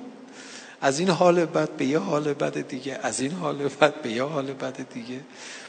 از 0.80 0.98
این 0.98 1.08
حال 1.08 1.44
بد 1.44 1.70
به 1.70 1.84
یه 1.84 1.98
حال 1.98 2.32
بد 2.32 2.68
دیگه 2.68 2.98
از 3.02 3.20
این 3.20 3.32
حال 3.32 3.56
بد 3.56 4.02
به 4.02 4.10
یه 4.10 4.22
حال 4.22 4.52
بد 4.52 4.88
دیگه. 4.94 5.20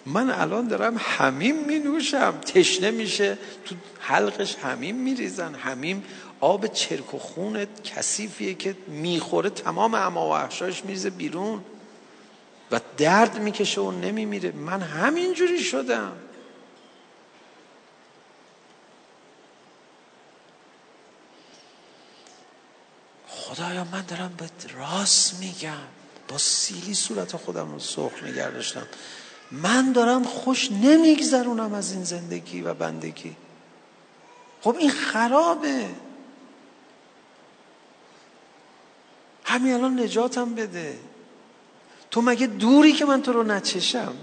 من 0.05 0.29
الان 0.29 0.67
دارم 0.67 0.95
همیم 0.99 1.65
می 1.65 1.79
نوشم 1.79 2.33
تشنه 2.45 2.91
میشه 2.91 3.37
تو 3.65 3.75
حلقش 3.99 4.55
همیم 4.55 4.95
میریزن. 4.95 5.55
همیم 5.55 6.03
آب 6.39 6.67
چرک 6.67 7.13
و 7.13 7.17
خون 7.17 7.65
کثیفیه 7.83 8.53
که 8.53 8.75
می‌خوره 8.87 9.49
تمام 9.49 9.95
اما 9.95 10.27
و 10.27 10.31
احشاش 10.31 10.85
میریزه 10.85 11.09
بیرون. 11.09 11.61
و 12.71 12.79
درد 12.97 13.39
می‌کشه 13.39 13.81
و 13.81 13.91
نمیمیره. 13.91 14.51
من 14.51 14.81
همینجوری 14.81 15.63
شدم. 15.63 16.11
خدایا 23.27 23.83
من 23.83 24.01
دارم 24.01 24.33
به 24.37 24.49
راست 24.75 25.39
میگم. 25.39 25.87
با 26.27 26.37
سیلی 26.37 26.93
صورت 26.93 27.35
خودم 27.37 27.71
رو 27.71 27.79
سرخ 27.79 28.23
نگه 28.23 28.51
داشتم 28.51 28.87
من 29.51 29.91
دارم 29.91 30.23
خوش 30.23 30.71
نمیگذرونم 30.71 31.73
از 31.73 31.91
این 31.91 32.03
زندگی 32.03 32.61
و 32.61 32.73
بندگی. 32.73 33.35
خب 34.61 34.75
این 34.79 34.91
خرابه. 34.91 35.89
همین 39.43 39.73
الان 39.73 39.99
نجاتم 39.99 40.55
بده. 40.55 41.10
تو 42.11 42.21
مگه 42.21 42.47
دوری 42.47 42.91
که 42.91 43.05
من 43.05 43.21
تو 43.21 43.33
رو 43.33 43.43
نچشم؟ 43.43 44.13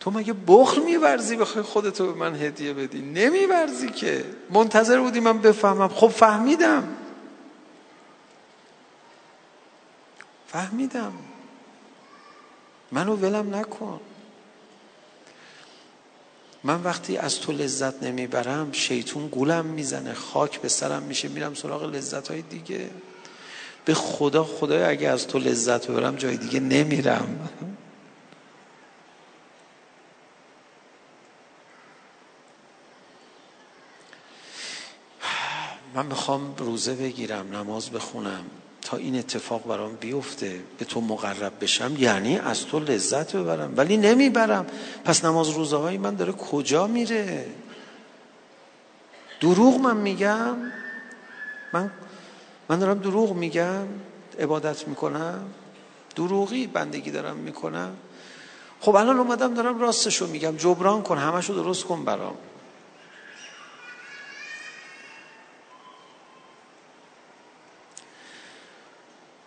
تو 0.00 0.10
مگه 0.10 0.34
بخل 0.46 0.82
میورزی 0.82 1.36
بخوای 1.36 1.64
خودتو 1.64 2.06
به 2.06 2.12
من 2.12 2.34
هدیه 2.34 2.72
بدی؟ 2.72 3.00
نمیورزی 3.00 3.88
که. 3.88 4.24
منتظر 4.50 5.00
بودی 5.00 5.20
من 5.20 5.38
بفهمم. 5.38 5.88
خب 5.88 6.08
فهمیدم. 6.08 6.88
فهمیدم. 10.46 11.12
منو 12.92 13.16
ولم 13.16 13.54
نکن. 13.54 14.00
من 16.64 16.82
وقتی 16.82 17.16
از 17.16 17.40
تو 17.40 17.52
لذت 17.52 18.02
نمی‌برم 18.02 18.72
شیطون 18.72 19.28
گولم 19.28 19.64
می‌زنه 19.64 20.14
خاک 20.14 20.60
به 20.60 20.68
سرم 20.68 21.02
میشه 21.02 21.28
میرم 21.28 21.54
سراغ 21.54 21.84
لذت 21.84 22.28
های 22.28 22.42
دیگه. 22.42 22.90
به 23.84 23.94
خدا 23.94 24.44
خدای 24.44 24.82
اگه 24.82 25.08
از 25.08 25.26
تو 25.26 25.38
لذت 25.38 25.90
ببرم 25.90 26.16
جای 26.16 26.36
دیگه 26.36 26.60
نمیرم. 26.60 27.48
من 35.94 36.06
می‌خوام 36.06 36.54
روزه 36.58 36.94
بگیرم 36.94 37.56
نماز 37.56 37.90
بخونم 37.90 38.44
تا 38.82 38.96
این 38.96 39.18
اتفاق 39.18 39.66
برام 39.66 39.94
بیفته 39.96 40.60
به 40.78 40.84
تو 40.84 41.00
مقرب 41.00 41.52
بشم. 41.60 41.96
یعنی 41.98 42.38
از 42.38 42.66
تو 42.66 42.78
لذت 42.78 43.36
ببرم 43.36 43.74
ولی 43.76 43.96
نمی‌برم. 43.96 44.66
پس 45.04 45.24
نماز 45.24 45.48
روزه 45.48 45.76
های 45.76 45.98
من 45.98 46.14
داره 46.14 46.32
کجا 46.32 46.86
میره؟ 46.86 47.46
دروغ 49.40 49.80
من 49.80 49.96
میگم؟ 49.96 50.56
من 51.72 51.90
من 52.72 52.78
دارم 52.78 52.98
دروغ 52.98 53.32
میگم 53.32 53.86
عبادت 54.38 54.88
می‌کنم 54.88 55.44
دروغی 56.16 56.66
بندگی 56.66 57.10
دارم 57.10 57.36
می‌کنم. 57.36 57.96
خب 58.80 58.96
الان 58.96 59.18
اومدم 59.18 59.54
دارم 59.54 59.80
راستشو 59.80 60.26
میگم 60.26 60.56
جبران 60.56 61.02
کن 61.02 61.18
همشو 61.18 61.54
درست 61.54 61.84
کن 61.84 62.04
برام. 62.04 62.36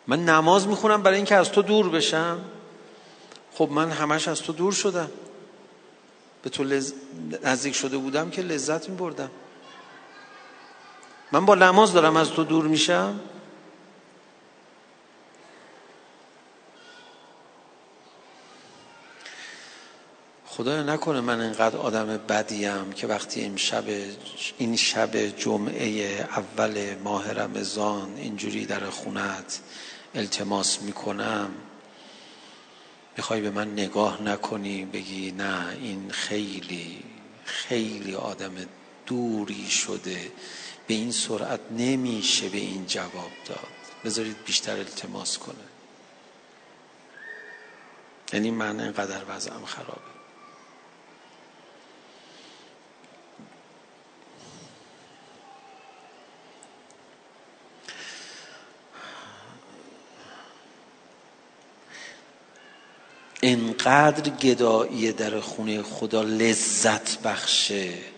من 0.07 0.26
نماز 0.26 0.67
می‌خونم 0.67 1.03
برای 1.03 1.15
اینکه 1.15 1.36
از 1.36 1.51
تو 1.51 1.61
دور 1.61 1.89
بشم. 1.89 2.39
خب 3.53 3.69
من 3.71 3.91
همش 3.91 4.28
از 4.28 4.41
تو 4.41 4.53
دور 4.53 4.73
شدم. 4.73 5.09
به 6.43 6.49
تو 6.49 6.63
لز... 6.63 6.93
نزدیک 7.43 7.76
شده 7.76 7.97
بودم 7.97 8.30
که 8.30 8.41
لذت 8.41 8.89
میبردم. 8.89 9.30
من 11.36 11.45
با 11.45 11.55
نماز 11.55 11.93
دارم 11.93 12.15
از 12.15 12.31
تو 12.31 12.43
دور 12.43 12.67
میشم؟ 12.67 13.19
خدا 20.45 20.83
نکنه 20.83 21.21
من 21.21 21.41
انقدر 21.41 21.77
آدم 21.77 22.17
بدیم 22.17 22.91
که 22.91 23.07
وقتی 23.07 23.41
این 23.41 23.57
شب 23.57 23.83
این 24.57 24.75
شب 24.75 25.17
جمعه 25.17 25.86
اول 26.31 26.95
ماه 27.03 27.31
رمضان 27.31 28.15
اینجوری 28.17 28.65
در 28.65 28.89
خونت 28.89 29.59
التماس 30.15 30.81
می‌کنم 30.81 31.49
می‌خوای 33.17 33.41
به 33.41 33.49
من 33.49 33.71
نگاه 33.71 34.21
نکنی 34.21 34.86
بگی 34.86 35.31
نه 35.31 35.67
این 35.81 36.11
خیلی 36.11 37.03
خیلی 37.45 38.15
آدم 38.15 38.51
دوری 39.05 39.69
شده. 39.69 40.31
به 40.88 40.93
این 40.93 41.11
سرعت 41.11 41.59
نمیشه 41.71 42.49
به 42.49 42.57
این 42.57 42.86
جواب 42.86 43.31
داد. 43.45 43.67
بذارید 44.05 44.43
بیشتر 44.45 44.77
التماس 44.77 45.38
کنه 45.38 45.55
یعنی 48.33 48.51
من 48.51 48.79
اینقدر 48.79 49.21
وضعم 49.29 49.65
خرابه. 49.65 50.15
انقدر 63.41 64.29
گدایی 64.29 65.11
در 65.11 65.39
خونه 65.39 65.83
خدا 65.83 66.21
لذت 66.21 67.21
بخشه. 67.21 68.14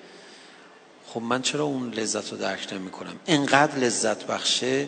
خب 1.14 1.22
من 1.22 1.42
چرا 1.42 1.64
اون 1.64 1.94
لذت 1.94 2.32
رو 2.32 2.38
درک 2.38 2.74
نمی 2.74 2.92
کنم 2.92 3.20
انقدر 3.28 3.78
لذت 3.78 4.24
بخشه 4.24 4.88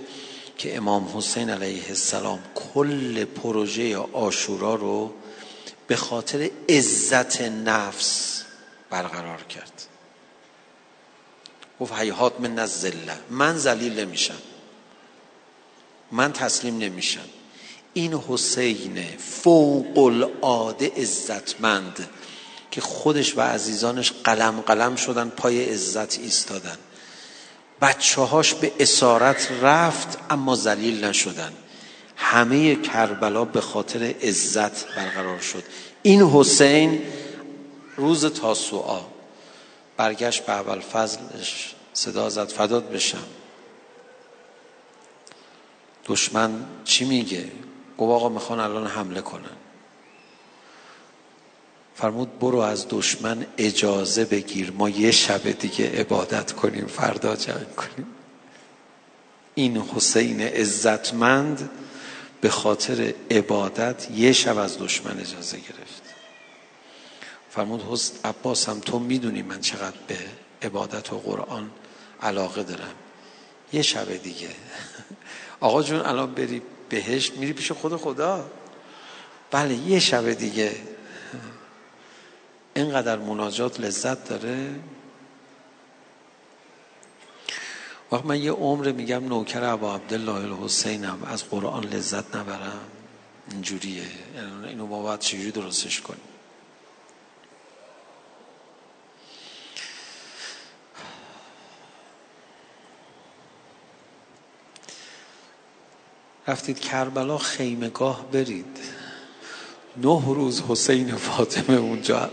که 0.57 0.78
امام 0.78 1.17
حسین 1.17 1.49
علیه 1.49 1.88
السلام 1.89 2.39
کل 2.55 3.26
پروژه 3.26 3.97
آشورا 3.97 4.76
رو 4.76 5.13
به 5.88 5.95
خاطر 5.95 6.49
عزت 6.70 7.41
نفس 7.41 8.43
برقرار 8.89 9.43
کرد. 9.43 9.86
گفت 11.80 11.93
حیات 11.93 12.39
من 12.39 12.65
زله 12.65 13.17
من 13.30 13.57
ذلیل 13.57 13.99
نمیشم. 13.99 14.41
من 16.11 16.34
تسلیم 16.34 16.78
نمیشم. 16.78 17.30
این 17.93 18.13
حسین 18.13 19.03
فوق 19.17 19.97
العاده 19.97 20.91
عزتمند. 20.97 22.09
که 22.72 22.82
خودش 22.82 23.38
و 23.38 23.41
عزیزانش 23.41 24.11
قلم 24.24 24.61
قلم 24.61 24.95
شدن 24.95 25.30
پای 25.30 25.65
عزت 25.65 26.20
ایستادن. 26.20 26.78
بچه 27.82 28.22
هاش 28.22 28.53
به 28.53 28.72
اسارت 28.80 29.51
رفت 29.61 30.17
اما 30.30 30.55
ذلیل 30.55 31.03
نشدن. 31.03 31.53
همه 32.15 32.76
کربلا 32.76 33.45
به 33.45 33.61
خاطر 33.61 34.03
عزت 34.03 34.95
برقرار 34.95 35.39
شد. 35.39 35.63
این 36.03 36.22
حسین 36.22 37.01
روز 37.97 38.26
تاسوعا. 38.26 39.01
برگشت 39.97 40.45
به 40.45 40.53
اول 40.53 40.80
فضلش 40.80 41.76
صدا 41.93 42.30
زد 42.30 42.49
فداد 42.49 42.89
بشم. 42.89 43.24
دشمن 46.05 46.65
چی 46.84 47.05
میگه؟ 47.05 47.51
گفت 47.97 48.11
آقا 48.11 48.30
می‌خوان 48.30 48.59
الان 48.59 48.88
حمله 48.88 49.22
کنن. 49.22 49.59
فرمود 52.02 52.39
برو 52.39 52.58
از 52.58 52.86
دشمن 52.89 53.45
اجازه 53.58 54.26
بگیر 54.26 54.72
ما 54.72 54.89
یه 54.89 55.12
شب 55.12 55.52
دیگه 55.52 56.00
عبادت 56.00 56.52
کنیم 56.52 56.86
فردا 56.86 57.36
جنگ 57.36 57.76
کنیم. 57.76 58.08
این 59.56 59.78
حسین 59.78 60.41
عزتمند 60.41 61.70
به 62.41 62.50
خاطر 62.50 63.14
عبادت 63.32 64.12
یه 64.12 64.34
شب 64.34 64.58
از 64.58 64.80
دشمن 64.80 65.20
اجازه 65.20 65.58
گرفت. 65.58 66.04
فرمود 67.50 67.84
حسن 67.91 68.14
عباس 68.24 68.70
هم 68.70 68.80
تو 68.80 69.00
می‌دونی 69.00 69.41
من 69.41 69.62
چقدر 69.62 69.97
به 70.08 70.18
عبادت 70.62 71.14
و 71.14 71.18
قرآن 71.18 71.72
علاقه 72.22 72.64
دارم. 72.64 72.95
یه 73.74 73.82
شب 73.82 74.14
دیگه. 74.24 74.50
آقا 75.60 75.84
جون 75.84 76.00
الان 76.00 76.34
بری 76.34 76.62
بهشت 76.89 77.34
میری 77.34 77.54
پیش 77.54 77.72
خود 77.72 77.95
خدا؟ 77.95 78.52
بله 79.52 79.76
یه 79.76 80.00
شب 80.00 80.34
دیگه. 80.34 80.99
اینقدر 82.80 83.17
مناجات 83.17 83.80
لذت 83.80 84.30
داره؟ 84.30 84.75
وقت 88.11 88.25
من 88.25 88.41
یه 88.41 88.51
عمر 88.51 88.91
میگم 88.91 89.25
نوکر 89.25 89.63
ابا 89.63 89.95
عبدالله 89.95 90.36
الحسینم 90.36 91.23
از 91.23 91.43
قرآن 91.49 91.84
لذت 91.84 92.36
نبرم. 92.36 92.80
اینجوریه. 93.51 94.03
اینو 94.67 94.88
ما 94.88 95.01
باید 95.01 95.19
چجوری 95.19 95.51
درستش 95.51 96.01
کنیم؟ 96.01 96.19
رفتید 106.47 106.80
کربلا 106.80 107.38
خیمگاه 107.38 108.25
برید. 108.32 108.80
نه 109.97 110.25
روز 110.25 110.61
حسین 110.61 111.15
فاطمه 111.15 111.77
اونجا. 111.77 112.32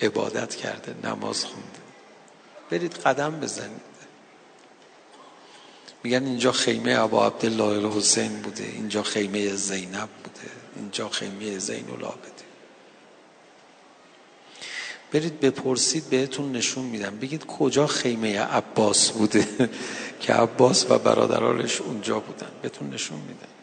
عبادت 0.00 0.54
کرده 0.54 0.94
نماز 1.04 1.44
خونده. 1.44 1.80
برید 2.70 2.94
قدم 2.94 3.40
بزنید. 3.40 3.96
میگن 6.02 6.24
اینجا 6.24 6.52
خیمه 6.52 6.98
ابا 6.98 7.26
عبدالله 7.26 7.64
الحسین 7.64 8.42
بوده 8.42 8.64
اینجا 8.64 9.02
خیمه 9.02 9.54
زینب 9.54 10.08
بوده 10.24 10.50
اینجا 10.76 11.08
خیمه 11.08 11.58
زین 11.58 11.90
العابدین 11.90 12.46
برید 15.12 15.40
بپرسید 15.40 16.04
بهتون 16.10 16.52
نشون 16.52 16.84
میدم. 16.84 17.18
بگید 17.18 17.46
کجا 17.46 17.86
خیمه 17.86 18.40
عباس 18.40 19.10
بوده 19.10 19.46
که 20.20 20.32
عباس 20.32 20.86
و 20.90 20.98
برادرانش 20.98 21.80
اونجا 21.80 22.20
بودن. 22.20 22.50
بهتون 22.62 22.90
نشون 22.90 23.18
میدم. 23.18 23.55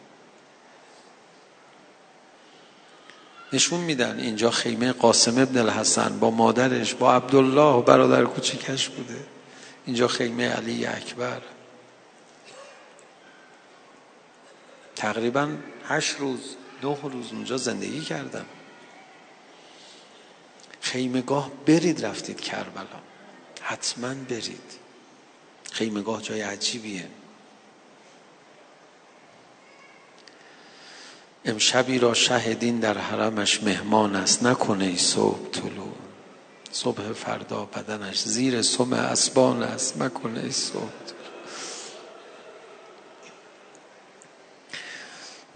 نشون 3.54 3.80
میدن 3.80 4.20
اینجا 4.20 4.50
خیمه 4.50 4.92
قاسم 4.92 5.38
ابن 5.38 5.58
الحسن 5.58 6.18
با 6.18 6.30
مادرش 6.30 6.94
با 6.94 7.14
عبدالله 7.14 7.82
برادر 7.82 8.24
کوچیکش 8.24 8.88
بوده. 8.88 9.26
اینجا 9.86 10.08
خیمه 10.08 10.48
علی 10.48 10.86
اکبر. 10.86 11.40
تقریبا 14.96 15.48
هشت 15.88 16.16
روز 16.18 16.38
نه 16.82 16.98
روز 17.02 17.32
اونجا 17.32 17.56
زندگی 17.56 18.00
کردم. 18.00 18.44
خیمگاه 20.80 21.50
برید 21.66 22.04
رفتید 22.06 22.40
کربلا. 22.40 23.00
حتما 23.62 24.14
برید. 24.14 24.78
خیمگاه 25.72 26.22
جای 26.22 26.40
عجیبیه. 26.40 27.08
امشبی 31.44 31.98
را 31.98 32.14
شهدین 32.14 32.80
در 32.80 32.98
حرمش 32.98 33.62
مهمان 33.62 34.16
است. 34.16 34.42
نکنه 34.42 34.84
ای 34.84 34.96
صبح 34.96 35.50
طلوع. 35.52 35.92
صبح 36.72 37.12
فردا 37.12 37.64
بدنش 37.64 38.22
زیر 38.22 38.62
سم 38.62 38.92
اسبان 38.92 39.62
است. 39.62 40.02
مکنه 40.02 40.40
ای 40.40 40.52
صبح 40.52 40.90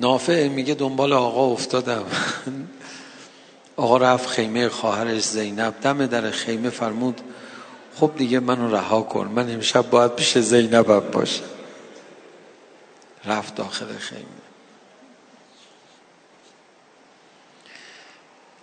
نافع 0.00 0.48
میگه 0.48 0.74
دنبال 0.74 1.12
آقا 1.12 1.46
افتادم. 1.46 2.04
آقا 3.76 3.96
رفت 3.96 4.28
خیمه 4.28 4.68
خواهرش 4.68 5.22
زینب. 5.22 5.74
دم 5.82 6.06
در 6.06 6.30
خیمه 6.30 6.70
فرمود 6.70 7.20
خب 7.96 8.10
دیگه 8.16 8.40
منو 8.40 8.74
رها 8.74 9.02
کن. 9.02 9.26
من 9.26 9.54
امشب 9.54 9.90
باید 9.90 10.14
پیش 10.14 10.38
زینبم 10.38 11.00
باشم. 11.00 11.44
رفت 13.24 13.54
داخل 13.54 13.96
خیمه. 13.98 14.37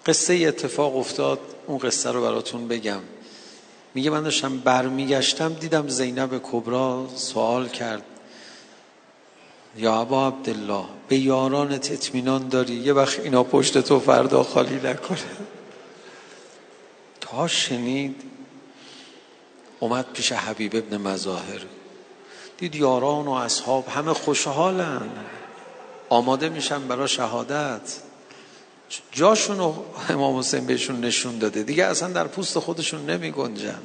قصه 0.06 0.34
اتفاق 0.34 0.98
افتاد 0.98 1.40
اون 1.68 1.78
قصه 1.78 2.12
رو 2.12 2.22
براتون 2.22 2.68
بگم. 2.68 3.02
میگه 3.94 4.10
من 4.10 4.24
داشتم 4.24 4.58
برمیگشتم 4.58 5.54
دیدم 5.54 5.88
زینب 5.88 6.42
کبرا 6.44 7.08
سوال 7.16 7.70
کرد. 7.70 8.04
یا 9.78 9.96
ابا 9.96 10.28
عبدالله 10.28 10.86
به 11.08 11.18
یارانت 11.18 11.92
اطمینان 11.92 12.50
داری؟ 12.50 12.74
یه 12.74 12.94
وقت 12.94 13.20
اینا 13.20 13.44
پشت 13.44 13.78
تو 13.78 14.00
فردا 14.00 14.44
خالی 14.44 14.76
نکنه. 14.76 15.18
تا 17.22 17.48
شنید 17.48 18.22
اومد 19.80 20.06
پیش 20.14 20.32
حبیب 20.32 20.76
ابن 20.76 20.98
مظاهر. 20.98 21.62
دید 22.58 22.76
یاران 22.76 23.26
و 23.26 23.32
اصحاب 23.32 23.88
همه 23.88 24.14
خوشحالن. 24.14 25.10
آماده 26.10 26.50
میشن 26.50 26.88
برای 26.88 27.08
شهادت. 27.08 27.82
جاشون 29.12 29.58
رو 29.58 29.86
امام 30.10 30.38
حسین 30.38 30.66
بهشون 30.66 31.00
نشون 31.02 31.38
داده. 31.38 31.64
دیگه 31.64 31.86
اصلا 31.86 32.10
در 32.10 32.28
پوست 32.28 32.60
خودشون 32.60 33.10
نمی 33.10 33.32
گنجن. 33.32 33.80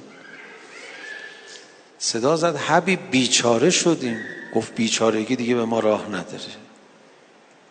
صدا 1.98 2.36
زد 2.36 2.56
حبیب 2.56 3.10
بیچاره 3.10 3.70
شدیم. 3.70 4.20
گفت 4.54 4.74
بیچارگی 4.74 5.36
دیگه 5.36 5.54
به 5.54 5.64
ما 5.64 5.80
راه 5.80 6.08
نداره. 6.08 6.54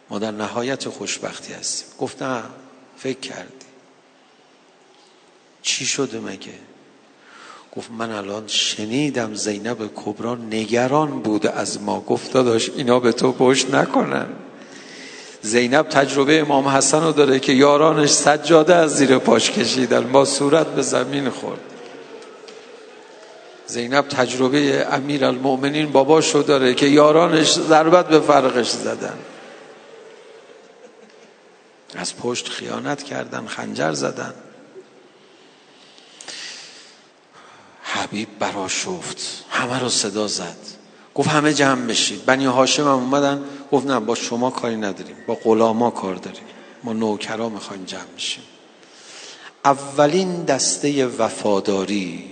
ما 0.09 0.19
در 0.19 0.31
نهایت 0.31 0.89
خوشبختی 0.89 1.53
هستیم. 1.53 1.87
گفت 1.99 2.23
نه 2.23 2.43
فکر 2.97 3.19
کردی. 3.19 3.65
چی 5.61 5.85
شده 5.85 6.19
مگه؟ 6.19 6.53
گفت 7.75 7.91
من 7.91 8.11
الان 8.11 8.47
شنیدم 8.47 9.33
زینب 9.33 9.91
کبرا 9.95 10.35
نگران 10.35 11.19
بود 11.19 11.47
از 11.47 11.81
ما. 11.81 11.99
گفت 11.99 12.33
داداش 12.33 12.69
اینا 12.69 12.99
به 12.99 13.11
تو 13.11 13.31
پشت 13.31 13.73
نکنن. 13.73 14.27
زینب 15.41 15.89
تجربه 15.89 16.39
امام 16.39 16.67
حسن 16.67 17.03
رو 17.03 17.11
داره 17.11 17.39
که 17.39 17.53
یارانش 17.53 18.09
سجاده 18.09 18.75
از 18.75 18.95
زیر 18.95 19.17
پاش 19.17 19.51
کشیدن 19.51 20.11
با 20.11 20.25
صورت 20.25 20.67
به 20.67 20.81
زمین 20.81 21.29
خورد. 21.29 21.59
زینب 23.67 24.07
تجربه 24.07 24.87
امیر 24.91 25.25
المؤمنین 25.25 25.91
باباش 25.91 26.35
رو 26.35 26.43
داره 26.43 26.73
که 26.73 26.85
یارانش 26.87 27.53
ضربت 27.53 28.07
به 28.07 28.19
فرقش 28.19 28.69
زدن. 28.69 29.17
از 31.95 32.17
پشت 32.17 32.49
خیانت 32.49 33.03
کردن 33.03 33.47
خنجر 33.47 33.91
زدن. 33.91 34.33
حبیب 37.83 38.27
برا 38.39 38.67
شفت 38.67 39.45
همه 39.49 39.79
رو 39.79 39.89
صدا 39.89 40.27
زد. 40.27 40.78
گفت 41.19 41.29
همه 41.29 41.53
جمع 41.53 41.85
بشید 41.85 42.25
بنی 42.25 42.45
هاشم 42.45 42.83
هم 42.83 42.89
اومدن. 42.89 43.43
گفت 43.71 43.87
نه 43.87 43.99
با 43.99 44.15
شما 44.15 44.49
کاری 44.49 44.75
نداریم. 44.75 45.15
با 45.27 45.35
غلاما 45.35 45.89
کار 45.89 46.15
داریم. 46.15 46.43
ما 46.83 46.93
نوکرا 46.93 47.49
می‌خوایم 47.49 47.85
جمع 47.85 48.11
میشیم 48.13 48.43
اولین 49.65 50.43
دسته 50.43 51.05
وفاداری 51.05 52.31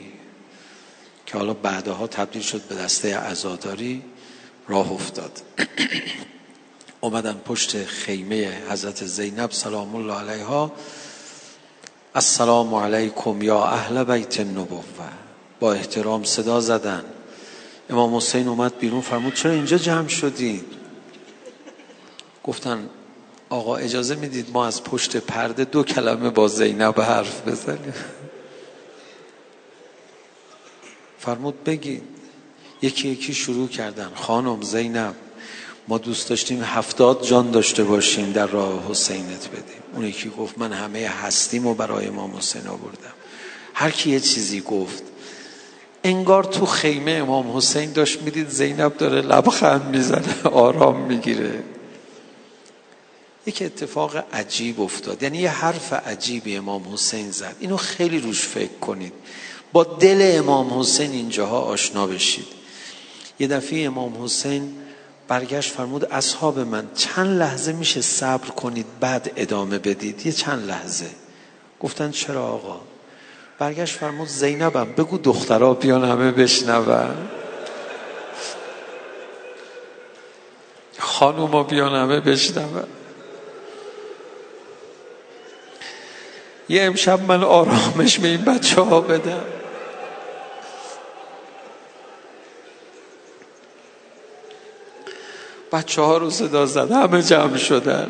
که 1.26 1.38
حالا 1.38 1.54
بعدها 1.54 2.08
تبدیل 2.08 2.42
شد 2.42 2.62
به 2.62 2.76
دسته 2.76 3.18
عزاداری 3.18 4.02
راه 4.68 4.92
افتاد. 4.92 5.32
اومدن 7.02 7.42
پشت 7.46 7.84
خیمه 7.86 8.62
حضرت 8.70 9.06
زینب 9.06 9.52
سلام 9.52 9.96
الله 9.96 10.14
علیها. 10.14 10.72
السلام 12.16 12.76
علیکم 12.76 13.42
یا 13.42 13.64
اهل 13.64 14.04
بیت 14.04 14.40
النبوه 14.40 14.84
با 15.60 15.74
احترام 15.74 16.24
صدا 16.24 16.60
زدن. 16.60 17.04
امام 17.90 18.16
حسین 18.16 18.48
اومد 18.48 18.80
بیرون 18.80 19.02
فرمود 19.02 19.34
چرا 19.34 19.52
اینجا 19.52 19.78
جمع 19.78 20.08
شدید 20.08 20.66
گفتن 22.44 22.90
آقا 23.50 23.76
اجازه 23.76 24.16
می‌دید 24.16 24.50
ما 24.54 24.68
از 24.68 24.84
پشت 24.84 25.18
پرده 25.18 25.66
دو 25.66 25.84
کلمه 25.84 26.30
با 26.30 26.48
زینب 26.48 27.02
حرف 27.02 27.48
بزنیم؟ 27.48 27.94
فرمود 31.20 31.64
بگید 31.64 32.04
یکی 32.82 33.08
یکی 33.08 33.34
شروع 33.34 33.68
کردن. 33.68 34.12
خانم 34.16 34.62
زینب 34.62 35.16
ما 35.88 35.98
دوست 35.98 36.30
داشتیم 36.30 36.64
هفتاد 36.64 37.24
جان 37.24 37.52
داشته 37.52 37.84
باشیم 37.84 38.32
در 38.32 38.48
راه 38.48 38.92
حسینت 38.92 39.48
بدیم. 39.48 39.82
اون 39.94 40.06
یکی 40.06 40.30
گفت 40.30 40.58
من 40.58 40.74
همه 40.74 41.08
هستیم 41.08 41.66
و 41.66 41.74
برای 41.74 42.08
امام 42.08 42.38
حسین 42.38 42.68
آوردم. 42.68 43.14
هر 43.74 43.92
کی 43.92 44.10
یه 44.10 44.20
چیزی 44.20 44.62
گفت 44.62 45.04
انگار 46.04 46.44
تو 46.44 46.66
خیمه 46.66 47.12
امام 47.12 47.58
حسین 47.58 47.92
داشت 47.92 48.22
می‌دید 48.22 48.50
زینب 48.50 48.98
داره 48.98 49.22
لبخند 49.22 49.86
می‌زنه 49.86 50.44
آرام 50.44 51.02
می‌گیره. 51.02 51.64
یک 53.46 53.62
اتفاق 53.62 54.24
عجیب 54.34 54.82
افتاد. 54.82 55.24
یعنی 55.24 55.38
یه 55.38 55.50
حرف 55.50 55.94
عجیبی 55.94 56.56
امام 56.58 56.94
حسین 56.94 57.32
زد. 57.32 57.56
اینو 57.60 57.78
خیلی 57.78 58.20
روش 58.20 58.42
فکر 58.42 58.78
کنید. 58.82 59.14
با 59.74 59.84
دل 59.84 60.32
امام 60.38 60.80
حسین 60.80 61.12
اینجاها 61.12 61.60
آشنا 61.60 62.08
بشید. 62.08 62.48
یه 63.40 63.48
دفعه 63.48 63.86
امام 63.86 64.24
حسین 64.24 64.76
برگشت 65.28 65.74
فرمود 65.74 66.06
اصحاب 66.06 66.60
من 66.60 66.88
چند 66.96 67.40
لحظه 67.40 67.74
میشه 67.74 68.02
صبر 68.02 68.50
کنید 68.50 68.86
بعد 69.00 69.32
ادامه 69.36 69.80
بدید. 69.80 70.26
یه 70.26 70.32
چند 70.32 70.70
لحظه. 70.70 71.10
گفتن 71.80 72.12
چرا 72.12 72.48
آقا؟ 72.48 72.82
برگشت 73.60 73.98
فرمود 73.98 74.28
زینبم 74.28 74.94
بگو 74.98 75.18
دخترها 75.18 75.74
بیان 75.74 76.04
همه 76.04 76.32
بشنون. 76.32 77.28
خانوما 81.00 81.64
بیان 81.64 81.96
همه 81.96 82.20
بشنون. 82.20 82.84
یه 86.70 86.84
امشب 86.84 87.22
من 87.22 87.44
آرامش 87.44 88.20
به 88.20 88.28
این 88.28 88.42
بچه 88.42 88.82
ها 88.82 89.02
بدم. 89.02 89.44
بچه 95.72 96.02
ها 96.02 96.18
رو 96.18 96.30
صدا 96.30 96.66
زد 96.66 96.92
همه 96.92 97.22
جمع 97.22 97.58
شدن. 97.58 98.10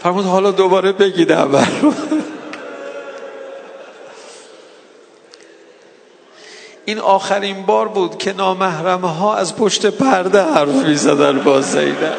فرمود 0.00 0.24
حالا 0.24 0.50
دوباره 0.50 0.92
بگید 0.92 1.32
اول. 1.32 1.66
این 6.88 6.98
آخرین 6.98 7.66
بار 7.66 7.88
بود 7.88 8.18
که 8.18 8.32
نامحرمه 8.32 9.14
ها 9.14 9.36
از 9.36 9.56
پشت 9.56 9.86
پرده 9.86 10.42
حرف 10.42 10.68
می 10.68 10.94
زدن 10.94 11.38
با 11.38 11.60
زینب. 11.60 12.14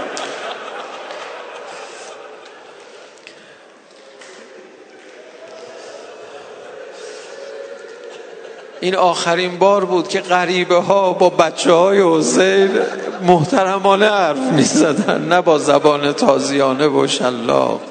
این 8.80 8.96
آخرین 8.96 9.58
بار 9.58 9.86
بود 9.86 10.08
که 10.08 10.22
غریبه 10.22 10.76
ها 10.76 11.14
با 11.14 11.30
بچه 11.30 11.72
های 11.72 12.02
حسین 12.02 12.80
محترمانه 13.22 14.10
حرف 14.10 14.52
می 14.52 14.64
زدن 14.64 15.22
نه 15.22 15.42
با 15.42 15.58
زبان 15.58 16.14
تازیانه 16.14 16.88
و 16.88 17.08
شلاق 17.08 17.82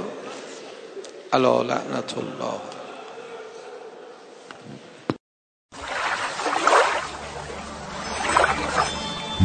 علا 1.33 1.63
لعنت 1.63 2.15
الله 2.19 2.66